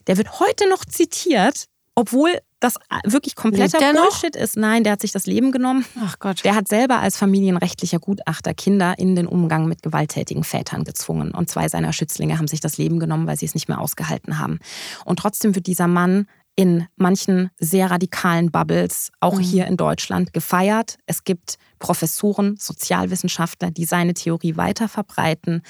Der 0.07 0.17
wird 0.17 0.39
heute 0.39 0.69
noch 0.69 0.85
zitiert, 0.85 1.65
obwohl 1.95 2.31
das 2.61 2.75
wirklich 3.05 3.35
kompletter? 3.35 3.79
Bullshit 3.93 4.35
ist. 4.35 4.55
Nein, 4.55 4.83
der 4.83 4.93
hat 4.93 5.01
sich 5.01 5.11
das 5.11 5.25
Leben 5.25 5.51
genommen. 5.51 5.83
Ach 5.99 6.19
Gott. 6.19 6.43
Der 6.45 6.55
hat 6.55 6.67
selber 6.67 6.99
als 6.99 7.17
familienrechtlicher 7.17 7.99
Gutachter 7.99 8.53
Kinder 8.53 8.93
in 8.97 9.15
den 9.15 9.27
Umgang 9.27 9.67
mit 9.67 9.81
gewalttätigen 9.81 10.43
Vätern 10.43 10.83
gezwungen. 10.83 11.31
Und 11.31 11.49
zwei 11.49 11.67
seiner 11.67 11.91
Schützlinge 11.91 12.37
haben 12.37 12.47
sich 12.47 12.59
das 12.59 12.77
Leben 12.77 12.99
genommen, 12.99 13.25
weil 13.27 13.37
sie 13.37 13.47
es 13.47 13.55
nicht 13.55 13.67
mehr 13.67 13.79
ausgehalten 13.79 14.37
haben. 14.37 14.59
Und 15.05 15.17
trotzdem 15.17 15.55
wird 15.55 15.65
dieser 15.65 15.87
Mann 15.87 16.27
in 16.61 16.85
manchen 16.95 17.49
sehr 17.57 17.89
radikalen 17.89 18.51
Bubbles, 18.51 19.11
auch 19.19 19.37
Mhm. 19.39 19.43
hier 19.43 19.65
in 19.65 19.77
Deutschland, 19.77 20.31
gefeiert. 20.31 20.97
Es 21.07 21.23
gibt 21.23 21.55
Professoren, 21.79 22.55
Sozialwissenschaftler, 22.59 23.71
die 23.71 23.85
seine 23.85 24.13
Theorie 24.13 24.57
weiter 24.57 24.87
verbreiten. 24.87 25.63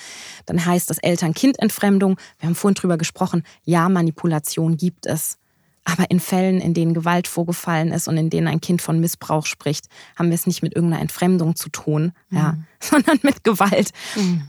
Dann 0.46 0.66
heißt 0.66 0.90
das 0.90 0.98
Eltern-Kind-Entfremdung. 0.98 2.18
Wir 2.40 2.48
haben 2.50 2.56
vorhin 2.56 2.76
drüber 2.76 2.98
gesprochen. 2.98 3.44
Ja, 3.64 3.88
Manipulation 3.88 4.76
gibt 4.76 5.06
es. 5.06 5.38
Aber 5.84 6.12
in 6.12 6.20
Fällen, 6.20 6.62
in 6.62 6.76
denen 6.76 6.94
Gewalt 6.94 7.28
vorgefallen 7.28 7.92
ist 7.92 8.08
und 8.08 8.16
in 8.16 8.30
denen 8.30 8.48
ein 8.48 8.62
Kind 8.62 8.84
von 8.84 9.00
Missbrauch 9.00 9.48
spricht, 9.48 9.88
haben 10.16 10.30
wir 10.30 10.36
es 10.36 10.46
nicht 10.46 10.62
mit 10.62 10.76
irgendeiner 10.76 11.02
Entfremdung 11.02 11.56
zu 11.56 11.70
tun, 11.70 12.12
ja, 12.30 12.58
sondern 12.80 13.18
mit 13.24 13.44
Gewalt. 13.44 13.90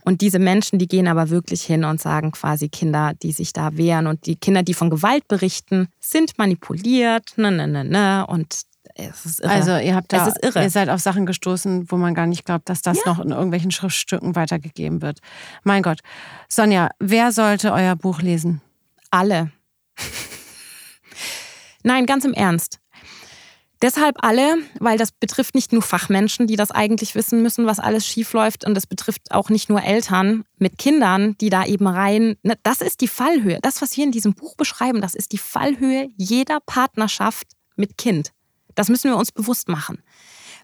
Und 0.05 0.21
diese 0.21 0.39
Menschen, 0.39 0.79
die 0.79 0.87
gehen 0.87 1.09
aber 1.09 1.31
wirklich 1.31 1.63
hin 1.63 1.85
und 1.85 2.01
sagen 2.03 2.33
quasi 2.33 2.69
Kinder, 2.69 3.13
die 3.23 3.33
sich 3.33 3.55
da 3.55 3.77
wehren 3.79 4.07
und 4.07 4.27
die 4.27 4.37
Kinder, 4.37 4.63
die 4.63 4.75
von 4.75 4.91
Gewalt 4.91 5.27
berichten, 5.27 5.89
sind 6.01 6.37
manipuliert, 6.37 7.33
ne, 7.37 7.51
ne, 7.51 7.67
ne, 7.67 7.85
ne. 7.85 8.27
Und 8.27 8.61
es 8.95 9.25
ist 9.25 9.41
irre. 9.41 9.51
Also 9.53 9.79
ihr 9.79 9.95
habt 9.95 10.13
da, 10.13 10.31
ihr 10.55 10.71
seid 10.71 10.91
auf 10.91 11.01
Sachen 11.01 11.25
gestoßen, 11.25 11.91
wo 11.91 11.97
man 11.97 12.15
gar 12.15 12.27
nicht 12.27 12.45
glaubt, 12.45 12.69
dass 12.69 12.83
das 12.83 12.99
Ja. 12.99 13.03
noch 13.07 13.21
in 13.21 13.31
irgendwelchen 13.31 13.71
Schriftstücken 13.71 14.37
weitergegeben 14.37 15.01
wird. 15.01 15.21
Mein 15.65 15.83
Gott. 15.83 16.01
Sonja, 16.49 16.91
wer 16.99 17.33
sollte 17.33 17.73
euer 17.73 17.97
Buch 17.97 18.21
lesen? 18.21 18.61
Alle. 19.11 19.51
Nein, 21.83 22.07
ganz 22.07 22.25
im 22.25 22.35
Ernst. 22.35 22.79
Deshalb 23.83 24.19
alle, 24.23 24.59
weil 24.79 24.97
das 24.97 25.11
betrifft 25.11 25.57
nicht 25.57 25.73
nur 25.73 25.83
Fachmenschen, 25.83 26.47
die 26.47 26.55
das 26.55 26.71
eigentlich 26.71 27.17
wissen 27.17 27.43
müssen, 27.43 27.67
was 27.67 27.81
alles 27.81 28.07
schiefläuft. 28.07 28.65
Und 28.65 28.75
das 28.75 28.87
betrifft 28.87 29.33
auch 29.33 29.51
nicht 29.51 29.69
nur 29.69 29.83
Eltern 29.83 30.45
mit 30.59 30.79
Kindern, 30.79 31.37
die 31.41 31.51
da 31.51 31.67
eben 31.67 31.89
rein. 31.89 32.37
Ne, 32.45 32.55
Das 32.63 32.81
ist 32.81 33.01
die 33.01 33.09
Fallhöhe. 33.09 33.59
Das, 33.61 33.83
was 33.83 33.97
wir 33.97 34.05
in 34.05 34.13
diesem 34.13 34.35
Buch 34.35 34.55
beschreiben, 34.57 35.01
das 35.01 35.17
ist 35.17 35.33
die 35.33 35.39
Fallhöhe 35.39 36.11
jeder 36.17 36.61
Partnerschaft 36.61 37.49
mit 37.75 37.99
Kind. 37.99 38.31
Das 38.77 38.89
müssen 38.89 39.11
wir 39.11 39.17
uns 39.17 39.33
bewusst 39.33 39.69
machen. 39.69 40.01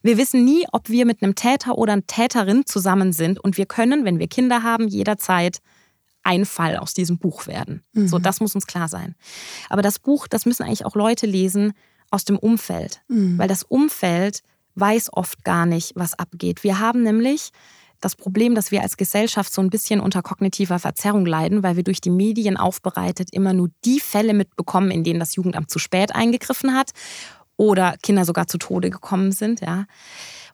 Wir 0.03 0.17
wissen 0.17 0.45
nie, 0.45 0.65
ob 0.71 0.89
wir 0.89 1.05
mit 1.05 1.21
einem 1.21 1.35
Täter 1.35 1.77
oder 1.77 1.95
einer 1.95 2.07
Täterin 2.07 2.67
zusammen 2.67 3.13
sind. 3.13 3.41
Und 3.41 3.57
wir 3.57 3.67
können, 3.67 4.05
wenn 4.05 4.21
wir 4.21 4.29
Kinder 4.29 4.63
haben, 4.63 4.87
jederzeit 4.87 5.59
ein 6.29 6.45
Fall 6.45 6.77
aus 6.77 6.93
diesem 6.93 7.19
Buch 7.19 7.47
werden. 7.47 7.83
So, 8.09 8.19
das 8.19 8.41
muss 8.41 8.55
uns 8.55 8.67
klar 8.67 8.87
sein. 8.89 9.15
Aber 9.71 9.81
das 9.81 9.99
Buch, 9.99 10.29
das 10.29 10.45
müssen 10.45 10.63
eigentlich 10.63 10.85
auch 10.85 10.95
Leute 10.95 11.27
lesen 11.27 11.73
aus 12.11 12.25
dem 12.25 12.39
Umfeld, 12.39 13.03
weil 13.09 13.49
das 13.49 13.63
Umfeld 13.63 14.43
weiß 14.75 15.13
oft 15.13 15.43
gar 15.45 15.65
nicht, 15.67 15.93
was 15.97 16.19
abgeht. 16.19 16.63
Wir 16.65 16.79
haben 16.79 17.03
nämlich 17.03 17.51
das 18.01 18.15
Problem, 18.15 18.55
dass 18.55 18.71
wir 18.71 18.83
als 18.83 18.97
Gesellschaft 18.97 19.53
so 19.53 19.61
ein 19.63 19.71
bisschen 19.71 20.01
unter 20.01 20.23
kognitiver 20.23 20.79
Verzerrung 20.79 21.27
leiden, 21.27 21.63
weil 21.63 21.77
wir 21.77 21.83
durch 21.83 22.01
die 22.01 22.11
Medien 22.11 22.57
aufbereitet 22.57 23.31
immer 23.33 23.55
nur 23.55 23.71
die 23.85 24.01
Fälle 24.01 24.35
mitbekommen, 24.35 24.91
in 24.91 25.03
denen 25.03 25.19
das 25.19 25.35
Jugendamt 25.35 25.71
zu 25.71 25.79
spät 25.79 26.15
eingegriffen 26.15 26.75
hat 26.75 26.91
oder 27.57 27.97
Kinder 28.03 28.25
sogar 28.25 28.47
zu 28.47 28.59
Tode 28.59 28.91
gekommen 28.91 29.33
sind, 29.33 29.61
ja. 29.63 29.87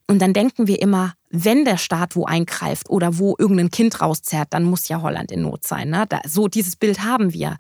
Und 0.07 0.21
dann 0.21 0.35
denken 0.35 0.67
wir 0.67 0.83
immer, 0.83 1.15
wenn 1.31 1.65
der 1.65 1.79
Staat 1.79 2.15
wo 2.15 2.27
eingreift 2.27 2.91
oder 2.91 3.19
wo 3.19 3.37
irgendein 3.39 3.71
Kind 3.71 4.01
rauszerrt, 4.01 4.49
dann 4.51 4.65
muss 4.65 4.89
ja 4.89 5.01
Holland 5.01 5.33
in 5.33 5.43
Not 5.43 5.67
sein. 5.67 5.91
Ne? 5.91 6.05
Da, 6.09 6.21
so 6.27 6.49
dieses 6.49 6.77
Bild 6.77 7.03
haben 7.03 7.33
wir. 7.33 7.57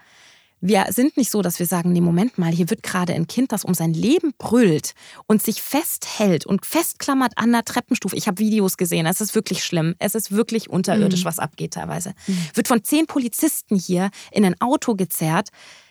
Wir 0.60 0.86
sind 0.90 1.18
nicht 1.18 1.30
so, 1.30 1.42
dass 1.42 1.58
wir 1.58 1.66
sagen, 1.66 1.92
nee, 1.92 2.00
Moment 2.00 2.38
mal, 2.38 2.50
hier 2.50 2.70
wird 2.70 2.82
gerade 2.82 3.12
ein 3.12 3.26
Kind, 3.26 3.52
das 3.52 3.64
um 3.64 3.74
sein 3.74 3.92
Leben 3.92 4.32
brüllt 4.38 4.94
und 5.26 5.42
sich 5.42 5.60
festhält 5.60 6.46
und 6.46 6.64
festklammert 6.64 7.32
an 7.36 7.52
der 7.52 7.64
Treppenstufe. 7.64 8.16
Ich 8.16 8.28
habe 8.28 8.38
Videos 8.38 8.78
gesehen, 8.78 9.04
es 9.04 9.20
ist 9.20 9.34
wirklich 9.34 9.62
schlimm. 9.62 9.94
Es 9.98 10.14
ist 10.14 10.32
wirklich 10.32 10.70
unterirdisch, 10.70 11.26
was 11.26 11.38
abgeht 11.38 11.74
teilweise. 11.74 12.14
Wird 12.54 12.68
von 12.68 12.82
zehn 12.82 13.06
Polizisten 13.06 13.76
hier 13.76 14.10
in 14.30 14.44
ein 14.44 14.58
Auto 14.60 14.94
gezerrt. 14.94 15.50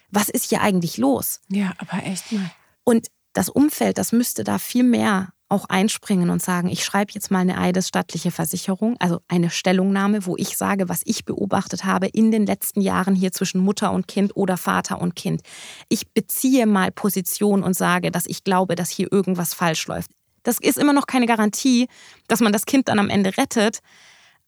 Was 0.10 0.30
ist 0.30 0.50
hier 0.50 0.62
eigentlich 0.62 0.98
los? 0.98 1.40
Ja, 1.50 1.74
aber 1.78 2.04
echt 2.04 2.32
mal. 2.32 2.52
Und 2.84 3.10
das 3.34 3.50
Umfeld, 3.50 4.00
das 4.00 4.12
müsste 4.12 4.44
da 4.44 4.58
viel 4.58 4.84
mehr 4.84 5.34
auch 5.54 5.66
einspringen 5.70 6.32
und 6.32 6.42
sagen, 6.42 6.68
ich 6.68 6.84
schreibe 6.84 7.12
jetzt 7.14 7.30
mal 7.30 7.40
eine 7.40 7.60
eidesstattliche 7.60 8.32
Versicherung, 8.32 8.98
also 9.00 9.20
eine 9.28 9.52
Stellungnahme, 9.52 10.26
wo 10.26 10.36
ich 10.36 10.58
sage, 10.58 10.90
was 10.90 11.02
ich 11.06 11.26
beobachtet 11.26 11.86
habe 11.86 12.08
in 12.08 12.32
den 12.32 12.48
letzten 12.48 12.82
Jahren 12.82 13.14
hier 13.14 13.32
zwischen 13.32 13.62
Mutter 13.62 13.92
und 13.92 14.08
Kind 14.08 14.36
oder 14.36 14.58
Vater 14.58 15.00
und 15.00 15.16
Kind. 15.16 15.42
Ich 15.90 16.12
beziehe 16.12 16.66
mal 16.66 16.92
Position 16.92 17.62
und 17.62 17.76
sage, 17.76 18.10
dass 18.10 18.26
ich 18.26 18.44
glaube, 18.44 18.76
dass 18.76 18.90
hier 18.90 19.12
irgendwas 19.12 19.54
falsch 19.54 19.86
läuft. 19.86 20.10
Das 20.42 20.58
ist 20.60 20.80
immer 20.80 20.92
noch 20.92 21.06
keine 21.06 21.28
Garantie, 21.28 21.88
dass 22.28 22.42
man 22.42 22.52
das 22.52 22.66
Kind 22.66 22.88
dann 22.88 22.98
am 22.98 23.10
Ende 23.10 23.38
rettet. 23.38 23.80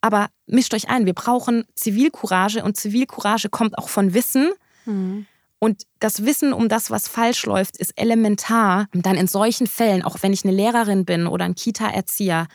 Aber 0.02 0.30
mischt 0.48 0.74
euch 0.74 0.90
ein, 0.90 1.06
wir 1.06 1.14
brauchen 1.14 1.66
Zivilcourage 1.76 2.64
und 2.64 2.78
Zivilcourage 2.78 3.50
kommt 3.50 3.78
auch 3.78 3.90
von 3.90 4.16
Wissen. 4.16 4.52
Und 5.60 5.84
das 6.00 6.26
Wissen 6.26 6.54
um 6.54 6.70
das, 6.70 6.92
was 6.92 7.08
falsch 7.08 7.46
läuft, 7.46 7.78
ist 7.78 7.94
elementar, 7.96 8.88
um 8.94 9.02
dann 9.02 9.16
in 9.16 9.28
solchen 9.28 9.68
Fällen, 9.68 10.04
auch 10.04 10.18
wenn 10.22 10.34
ich 10.34 10.44
eine 10.44 10.54
Lehrerin 10.54 11.06
bin 11.06 11.28
oder 11.28 11.46
ein 11.46 11.56
Kita-Erzieher, 11.56 12.48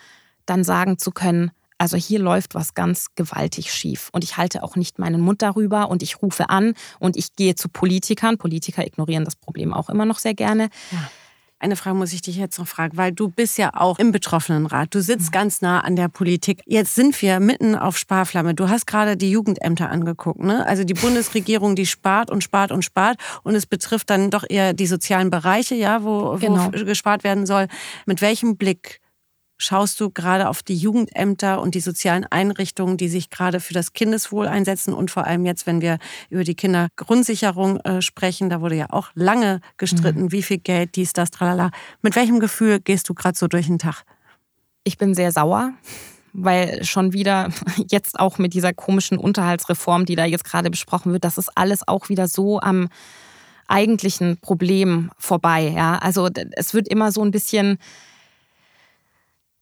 dann 0.45 0.63
sagen 0.63 0.97
zu 0.97 1.11
können, 1.11 1.51
also 1.81 1.97
hier 1.97 2.19
läuft 2.19 2.53
was 2.53 2.75
ganz 2.75 3.07
gewaltig 3.15 3.73
schief. 3.73 4.09
Und 4.11 4.23
ich 4.23 4.37
halte 4.37 4.61
auch 4.61 4.75
nicht 4.75 4.99
meinen 4.99 5.19
Mund 5.19 5.41
darüber 5.41 5.89
und 5.89 6.03
ich 6.03 6.21
rufe 6.21 6.49
an 6.51 6.75
und 6.99 7.17
ich 7.17 7.35
gehe 7.35 7.55
zu 7.55 7.69
Politikern. 7.69 8.37
Politiker 8.37 8.85
ignorieren 8.85 9.25
das 9.25 9.35
Problem 9.35 9.73
auch 9.73 9.89
immer 9.89 10.05
noch 10.05 10.19
sehr 10.19 10.35
gerne. 10.35 10.69
Eine 11.61 11.75
Frage 11.75 11.95
muss 11.95 12.11
ich 12.11 12.23
dich 12.23 12.37
jetzt 12.37 12.57
noch 12.57 12.67
fragen, 12.67 12.97
weil 12.97 13.11
du 13.11 13.29
bist 13.29 13.59
ja 13.59 13.69
auch 13.75 13.99
im 13.99 14.11
Betroffenenrat. 14.11 14.95
Du 14.95 14.99
sitzt 14.99 15.31
ganz 15.31 15.61
nah 15.61 15.81
an 15.81 15.95
der 15.95 16.07
Politik. 16.07 16.63
Jetzt 16.65 16.95
sind 16.95 17.21
wir 17.21 17.39
mitten 17.39 17.75
auf 17.75 17.99
Sparflamme. 17.99 18.55
Du 18.55 18.67
hast 18.67 18.87
gerade 18.87 19.15
die 19.15 19.29
Jugendämter 19.29 19.91
angeguckt. 19.91 20.39
Ne? 20.43 20.65
Also 20.65 20.83
die 20.85 20.95
Bundesregierung, 20.95 21.75
die 21.75 21.85
spart 21.85 22.31
und 22.31 22.43
spart 22.43 22.71
und 22.71 22.83
spart. 22.83 23.17
Und 23.43 23.53
es 23.53 23.67
betrifft 23.67 24.09
dann 24.09 24.31
doch 24.31 24.43
eher 24.49 24.73
die 24.73 24.87
sozialen 24.87 25.29
Bereiche, 25.29 25.75
ja, 25.75 26.03
wo, 26.03 26.35
Genau. 26.39 26.65
wo 26.73 26.83
gespart 26.83 27.23
werden 27.23 27.45
soll. 27.45 27.67
Mit 28.07 28.23
welchem 28.23 28.57
Blick 28.57 29.00
schaust 29.61 29.99
du 29.99 30.09
gerade 30.09 30.49
auf 30.49 30.63
die 30.63 30.75
Jugendämter 30.75 31.61
und 31.61 31.75
die 31.75 31.81
sozialen 31.81 32.25
Einrichtungen, 32.25 32.97
die 32.97 33.07
sich 33.07 33.29
gerade 33.29 33.59
für 33.59 33.73
das 33.73 33.93
Kindeswohl 33.93 34.47
einsetzen 34.47 34.91
und 34.93 35.11
vor 35.11 35.25
allem 35.25 35.45
jetzt, 35.45 35.67
wenn 35.67 35.81
wir 35.81 35.99
über 36.29 36.43
die 36.43 36.55
Kindergrundsicherung 36.55 37.79
äh, 37.81 38.01
sprechen, 38.01 38.49
da 38.49 38.59
wurde 38.61 38.75
ja 38.75 38.87
auch 38.89 39.09
lange 39.13 39.61
gestritten, 39.77 40.31
wie 40.31 40.41
viel 40.41 40.57
Geld, 40.57 40.95
dies, 40.95 41.13
das, 41.13 41.29
tralala. 41.29 41.69
Mit 42.01 42.15
welchem 42.15 42.39
Gefühl 42.39 42.79
gehst 42.79 43.07
du 43.07 43.13
gerade 43.13 43.37
so 43.37 43.47
durch 43.47 43.67
den 43.67 43.77
Tag? 43.77 44.03
Ich 44.83 44.97
bin 44.97 45.13
sehr 45.13 45.31
sauer, 45.31 45.73
weil 46.33 46.83
schon 46.83 47.13
wieder 47.13 47.49
jetzt 47.91 48.19
auch 48.19 48.39
mit 48.39 48.55
dieser 48.55 48.73
komischen 48.73 49.19
Unterhaltsreform, 49.19 50.05
die 50.05 50.15
da 50.15 50.25
jetzt 50.25 50.43
gerade 50.43 50.71
besprochen 50.71 51.13
wird, 51.13 51.23
das 51.23 51.37
ist 51.37 51.51
alles 51.55 51.87
auch 51.87 52.09
wieder 52.09 52.27
so 52.27 52.59
am 52.59 52.89
eigentlichen 53.67 54.37
Problem 54.37 55.11
vorbei. 55.19 55.71
Ja? 55.75 55.99
Also 55.99 56.29
es 56.53 56.73
wird 56.73 56.87
immer 56.87 57.11
so 57.11 57.21
ein 57.21 57.31
bisschen 57.31 57.77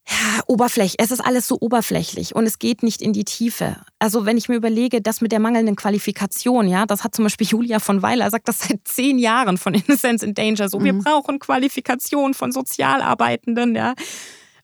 ja, 0.10 0.41
oberflächlich. 0.47 0.95
Es 0.97 1.12
ist 1.12 1.20
alles 1.20 1.47
so 1.47 1.57
oberflächlich 1.60 2.36
und 2.36 2.45
es 2.45 2.57
geht 2.57 2.82
nicht 2.82 3.01
in 3.01 3.14
die 3.14 3.26
Tiefe. 3.26 3.78
Also 3.99 4.26
wenn 4.26 4.38
ich 4.38 4.49
mir 4.49 4.55
überlege, 4.55 5.01
das 5.01 5.22
mit 5.22 5.32
der 5.32 5.39
mangelnden 5.39 5.76
Qualifikation, 5.76 6.68
ja, 6.68 6.86
das 6.86 7.03
hat 7.03 7.16
zum 7.16 7.26
Beispiel 7.26 7.47
Julia 7.49 7.80
von 7.80 8.01
Weiler 8.01 8.30
sagt 8.32 8.47
das 8.47 8.60
seit 8.60 8.88
zehn 8.88 9.20
Jahren 9.20 9.57
von 9.57 9.74
Innocence 9.74 10.24
in 10.24 10.34
Danger. 10.34 10.68
So, 10.70 10.84
wir 10.84 10.93
brauchen 10.93 11.38
Qualifikation 11.39 12.34
von 12.34 12.51
Sozialarbeitenden, 12.51 13.76
ja. 13.76 13.93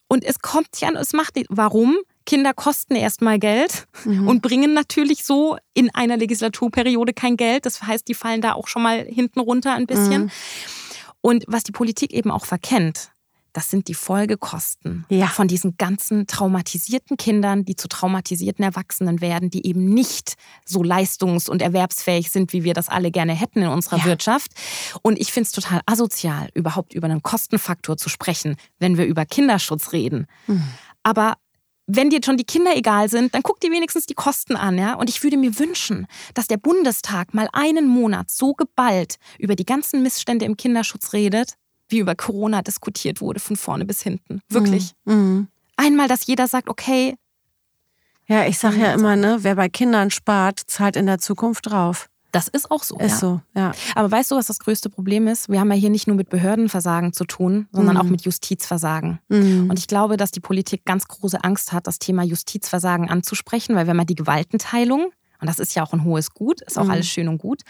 Und 0.08 0.24
es 0.24 0.40
kommt 0.40 0.80
ja, 0.80 0.90
es 0.90 1.12
macht 1.12 1.36
nicht. 1.36 1.48
Warum? 1.50 1.96
Kinder 2.26 2.52
kosten 2.52 2.96
erstmal 2.96 3.38
Geld 3.38 3.86
und 4.04 4.42
bringen 4.42 4.74
natürlich 4.74 5.24
so 5.24 5.58
in 5.74 5.94
einer 5.94 6.16
Legislaturperiode 6.16 7.12
kein 7.12 7.36
Geld. 7.36 7.66
Das 7.66 7.82
heißt, 7.82 8.08
die 8.08 8.14
fallen 8.14 8.40
da 8.40 8.54
auch 8.54 8.66
schon 8.66 8.82
mal 8.82 9.04
hinten 9.04 9.38
runter 9.38 9.74
ein 9.74 9.86
bisschen. 9.86 10.32
Und 11.20 11.44
was 11.46 11.62
die 11.62 11.72
Politik 11.72 12.12
eben 12.12 12.32
auch 12.32 12.44
verkennt, 12.44 13.10
das 13.56 13.70
sind 13.70 13.88
die 13.88 13.94
Folgekosten 13.94 15.06
Ja. 15.08 15.28
von 15.28 15.48
diesen 15.48 15.78
ganzen 15.78 16.26
traumatisierten 16.26 17.16
Kindern, 17.16 17.64
die 17.64 17.74
zu 17.74 17.88
traumatisierten 17.88 18.62
Erwachsenen 18.62 19.22
werden, 19.22 19.48
die 19.48 19.66
eben 19.66 19.86
nicht 19.86 20.34
so 20.66 20.82
leistungs- 20.82 21.48
und 21.48 21.62
erwerbsfähig 21.62 22.30
sind, 22.30 22.52
wie 22.52 22.64
wir 22.64 22.74
das 22.74 22.88
alle 22.90 23.10
gerne 23.10 23.32
hätten 23.32 23.62
in 23.62 23.68
unserer 23.68 23.96
Ja. 23.98 24.04
Wirtschaft. 24.04 24.50
Und 25.00 25.18
ich 25.18 25.32
finde 25.32 25.46
es 25.46 25.52
total 25.52 25.80
asozial, 25.86 26.50
überhaupt 26.52 26.92
über 26.92 27.06
einen 27.06 27.22
Kostenfaktor 27.22 27.96
zu 27.96 28.10
sprechen, 28.10 28.56
wenn 28.78 28.98
wir 28.98 29.06
über 29.06 29.24
Kinderschutz 29.24 29.92
reden. 29.92 30.26
Aber 31.02 31.38
wenn 31.86 32.10
dir 32.10 32.20
schon 32.22 32.36
die 32.36 32.44
Kinder 32.44 32.76
egal 32.76 33.08
sind, 33.08 33.34
dann 33.34 33.42
guck 33.42 33.60
dir 33.60 33.70
wenigstens 33.70 34.06
die 34.06 34.14
Kosten 34.14 34.56
an, 34.56 34.76
ja? 34.76 34.94
Und 34.94 35.08
ich 35.08 35.22
würde 35.22 35.36
mir 35.36 35.58
wünschen, 35.58 36.06
dass 36.34 36.46
der 36.48 36.56
Bundestag 36.58 37.32
mal 37.32 37.48
einen 37.52 37.86
Monat 37.88 38.28
so 38.30 38.52
geballt 38.54 39.16
über 39.38 39.54
die 39.54 39.64
ganzen 39.64 40.02
Missstände 40.02 40.44
im 40.44 40.56
Kinderschutz 40.56 41.12
redet, 41.12 41.54
wie 41.88 41.98
über 41.98 42.14
Corona 42.14 42.62
diskutiert 42.62 43.20
wurde, 43.20 43.40
von 43.40 43.56
vorne 43.56 43.84
bis 43.84 44.02
hinten. 44.02 44.40
Wirklich. 44.48 44.92
Mhm. 45.04 45.48
Einmal, 45.76 46.08
dass 46.08 46.26
jeder 46.26 46.48
sagt, 46.48 46.68
okay, 46.68 47.14
Ja, 48.28 48.44
ich 48.46 48.58
sage 48.58 48.78
ja 48.78 48.92
immer, 48.92 49.14
ne, 49.14 49.38
wer 49.42 49.54
bei 49.54 49.68
Kindern 49.68 50.10
spart, 50.10 50.60
zahlt 50.66 50.96
in 50.96 51.06
der 51.06 51.18
Zukunft 51.18 51.70
drauf. 51.70 52.08
das 52.32 52.48
ist 52.48 52.70
auch 52.70 52.82
so. 52.82 52.98
Ist 52.98 53.12
ja. 53.12 53.16
so, 53.18 53.40
ja. 53.54 53.72
Aber 53.94 54.10
weißt 54.10 54.30
du, 54.32 54.36
was 54.36 54.46
das 54.46 54.58
größte 54.58 54.90
Problem 54.90 55.26
ist? 55.28 55.48
Wir 55.48 55.60
haben 55.60 55.70
ja 55.70 55.78
hier 55.78 55.90
nicht 55.90 56.06
nur 56.06 56.16
mit 56.16 56.28
Behördenversagen 56.28 57.12
zu 57.12 57.24
tun, 57.24 57.66
sondern 57.72 57.96
auch 57.96 58.02
mit 58.04 58.22
Justizversagen. 58.22 59.20
Mhm. 59.28 59.70
Und 59.70 59.78
ich 59.78 59.86
glaube, 59.86 60.16
dass 60.16 60.32
die 60.32 60.40
Politik 60.40 60.84
ganz 60.84 61.06
große 61.08 61.42
Angst 61.44 61.72
hat, 61.72 61.86
das 61.86 61.98
Thema 61.98 62.24
Justizversagen 62.24 63.08
anzusprechen, 63.08 63.74
weil 63.76 63.86
wenn 63.86 63.96
man 63.96 64.06
die 64.06 64.16
Gewaltenteilung, 64.16 65.12
und 65.40 65.48
das 65.48 65.58
ist 65.58 65.74
ja 65.74 65.82
auch 65.82 65.92
ein 65.92 66.04
hohes 66.04 66.30
Gut, 66.30 66.60
ist 66.62 66.78
auch 66.78 66.84
Mhm. 66.84 66.90
alles 66.90 67.08
schön 67.08 67.28
und 67.28 67.38
gut. 67.38 67.62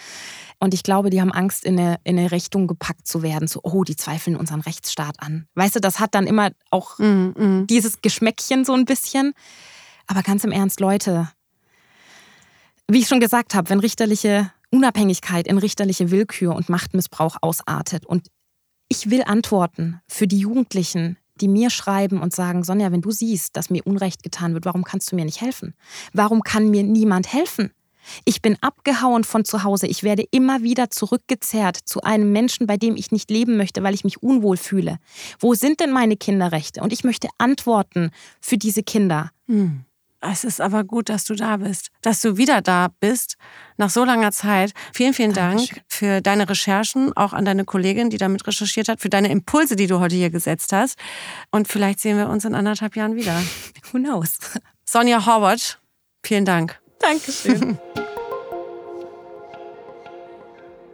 Und 0.59 0.75
ich 0.75 0.83
glaube, 0.83 1.11
die 1.11 1.21
haben 1.21 1.33
Angst, 1.33 1.65
in 1.65 1.79
eine, 1.79 1.97
in 2.05 2.19
eine 2.19 2.31
Richtung 2.33 2.67
gepackt 2.67 3.07
zu 3.07 3.23
werden, 3.23 3.49
so, 3.49 3.61
oh, 3.63 3.85
die 3.85 3.97
zweifeln 3.97 4.37
unseren 4.37 4.61
Rechtsstaat 4.61 5.21
an. 5.21 5.47
Weißt 5.55 5.77
du, 5.77 5.81
das 5.81 6.01
hat 6.01 6.15
dann 6.15 6.27
immer 6.27 6.51
auch 6.71 6.99
Mhm, 6.99 7.35
mhm. 7.37 7.67
dieses 7.67 8.01
Geschmäckchen 8.03 8.65
so 8.65 8.73
ein 8.75 8.85
bisschen. 8.85 9.33
Aber 10.07 10.23
ganz 10.23 10.45
im 10.45 10.53
Ernst, 10.53 10.81
Leute, 10.81 11.29
wie 12.89 13.01
ich 13.01 13.09
schon 13.09 13.21
gesagt 13.21 13.55
habe, 13.55 13.69
wenn 13.71 13.81
richterliche 13.81 14.53
Unabhängigkeit 14.71 15.47
in 15.47 15.59
richterliche 15.59 16.11
Willkür 16.11 16.55
und 16.55 16.69
Machtmissbrauch 16.69 17.37
ausartet 17.41 18.07
und 18.07 18.29
ich 18.89 19.11
will 19.11 19.23
Antworten 19.25 20.01
für 20.07 20.27
die 20.29 20.39
Jugendlichen, 20.39 21.17
die 21.41 21.49
mir 21.49 21.71
schreiben 21.71 22.21
und 22.21 22.35
sagen, 22.35 22.65
Sonja, 22.65 22.93
wenn 22.93 23.03
du 23.03 23.11
siehst, 23.11 23.57
dass 23.57 23.71
mir 23.71 23.87
Unrecht 23.87 24.23
getan 24.23 24.55
wird, 24.55 24.65
warum 24.65 24.85
kannst 24.85 25.11
du 25.13 25.17
mir 25.17 25.25
nicht 25.25 25.41
helfen? 25.41 25.75
Warum 26.13 26.43
kann 26.43 26.71
mir 26.71 26.83
niemand 26.83 27.33
helfen? 27.33 27.71
Ich 28.25 28.43
bin 28.43 28.57
abgehauen 28.61 29.25
von 29.25 29.45
zu 29.45 29.65
Hause. 29.65 29.87
Ich 29.87 30.03
werde 30.03 30.25
immer 30.31 30.63
wieder 30.63 30.91
zurückgezerrt 30.91 31.77
zu 31.85 32.03
einem 32.03 32.33
Menschen, 32.33 32.67
bei 32.67 32.77
dem 32.77 32.97
ich 32.97 33.11
nicht 33.11 33.31
leben 33.31 33.57
möchte, 33.57 33.83
weil 33.83 33.95
ich 33.95 34.05
mich 34.05 34.23
unwohl 34.23 34.57
fühle. 34.57 34.99
Wo 35.41 35.55
sind 35.55 35.81
denn 35.81 35.93
meine 35.93 36.17
Kinderrechte? 36.17 36.83
Und 36.83 36.93
ich 36.93 37.05
möchte 37.05 37.29
Antworten 37.39 38.11
für 38.41 38.59
diese 38.59 38.83
Kinder. 38.83 39.31
Hm. 39.47 39.86
Es 40.31 40.45
ist 40.45 40.61
aber 40.61 40.85
gut, 40.85 41.09
dass 41.09 41.25
du 41.25 41.35
da 41.35 41.57
bist, 41.57 41.89
dass 42.03 42.21
du 42.21 42.37
wieder 42.37 42.63
da 42.63 42.89
bist 43.01 43.37
nach 43.77 43.91
so 43.91 44.05
langer 44.05 44.33
Zeit. 44.33 44.73
Vielen, 44.93 45.15
vielen 45.15 45.33
Dankeschön. 45.33 45.77
Dank 45.77 45.85
für 45.89 46.21
deine 46.21 46.49
Recherchen, 46.49 47.17
auch 47.17 47.33
an 47.33 47.45
deine 47.45 47.65
Kollegin, 47.65 48.11
die 48.11 48.19
damit 48.19 48.47
recherchiert 48.47 48.89
hat, 48.89 49.01
für 49.01 49.09
deine 49.09 49.31
Impulse, 49.31 49.77
die 49.77 49.87
du 49.87 50.01
heute 50.01 50.17
hier 50.17 50.31
gesetzt 50.31 50.73
hast. 50.73 50.99
Und 51.51 51.69
vielleicht 51.69 52.01
sehen 52.01 52.17
wir 52.17 52.29
uns 52.29 52.45
in 52.45 52.55
anderthalb 52.55 52.97
Jahren 52.97 53.17
wieder. 53.17 53.41
Who 53.93 53.99
knows? 53.99 54.39
Sonja 54.85 55.27
Horvath, 55.27 55.79
vielen 56.23 56.45
Dank. 56.45 56.81
Dankeschön. 57.01 57.79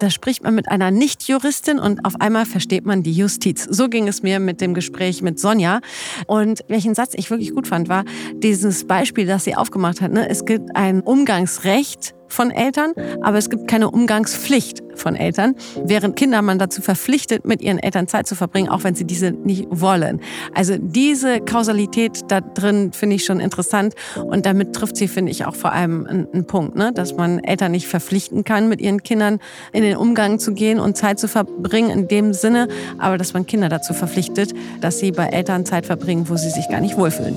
Da 0.03 0.11
spricht 0.11 0.43
man 0.43 0.57
mit 0.57 0.69
einer 0.69 0.91
Nicht-Juristin 0.91 1.79
und 1.79 2.05
auf 2.05 2.21
einmal 2.21 2.45
versteht 2.45 2.85
man 2.85 3.05
die 3.05 3.13
Justiz. 3.13 3.69
So 3.71 3.89
ging 3.89 4.09
es 4.09 4.21
mir 4.25 4.41
mit 4.41 4.61
dem 4.61 4.75
Gespräch 4.75 5.23
mit 5.23 5.39
Sonja. 5.39 5.81
Und 6.27 6.65
welchen 6.67 6.97
Satz 6.97 7.13
ich 7.15 7.31
wirklich 7.31 7.55
gut 7.55 7.69
fand, 7.69 7.89
war 7.89 8.05
dieses 8.35 8.85
Beispiel, 8.85 9.27
das 9.27 9.45
sie 9.45 9.55
aufgemacht 9.55 10.01
hat. 10.01 10.11
Ne? 10.11 10.29
Es 10.29 10.45
gibt 10.45 10.75
ein 10.75 11.03
Umgangsrecht 11.03 12.17
von 12.33 12.51
Eltern, 12.51 12.93
aber 13.21 13.39
es 13.39 13.51
gibt 13.51 13.69
keine 13.69 13.91
Umgangspflicht 13.91 14.83
von 14.95 15.17
Eltern, 15.17 15.55
während 15.85 16.17
Kinder 16.17 16.43
man 16.43 16.59
dazu 16.59 16.83
verpflichtet, 16.83 17.45
mit 17.45 17.63
ihren 17.63 17.79
Eltern 17.79 18.09
Zeit 18.09 18.27
zu 18.27 18.35
verbringen, 18.35 18.69
auch 18.69 18.85
wenn 18.85 18.95
sie 18.95 19.05
diese 19.05 19.31
nicht 19.31 19.67
wollen. 19.71 20.21
Also 20.55 20.77
diese 20.79 21.41
Kausalität 21.41 22.21
da 22.29 22.41
drin 22.41 22.93
finde 22.93 23.17
ich 23.17 23.25
schon 23.25 23.41
interessant 23.41 23.95
und 24.17 24.47
damit 24.47 24.75
trifft 24.75 24.97
sie, 24.97 25.09
finde 25.09 25.31
ich, 25.33 25.45
auch 25.45 25.55
vor 25.55 25.73
allem 25.73 26.07
einen, 26.07 26.47
Punkt, 26.47 26.77
ne? 26.77 26.93
dass 26.93 27.17
man 27.17 27.39
Eltern 27.45 27.73
nicht 27.73 27.87
verpflichten 27.87 28.45
kann, 28.45 28.69
mit 28.69 28.81
ihren 28.81 29.03
Kindern 29.03 29.39
in 29.73 29.83
den 29.83 29.97
Umgang 29.97 30.39
zu 30.39 30.55
gehen 30.55 30.81
und 30.81 30.97
Zeit 30.97 31.21
zu 31.21 31.29
verbringen 31.29 31.91
in 31.91 32.09
dem 32.09 32.33
Sinne, 32.33 32.69
aber 32.99 33.17
dass 33.17 33.33
man 33.33 33.47
Kinder 33.47 33.69
dazu 33.69 33.95
verpflichtet, 33.95 34.53
dass 34.81 34.99
sie 34.99 35.13
bei 35.13 35.27
Eltern 35.27 35.65
Zeit 35.65 35.87
verbringen, 35.87 36.29
wo 36.29 36.37
sie 36.37 36.51
sich 36.51 36.69
gar 36.69 36.81
nicht 36.81 36.97
wohlfühlen. 36.97 37.37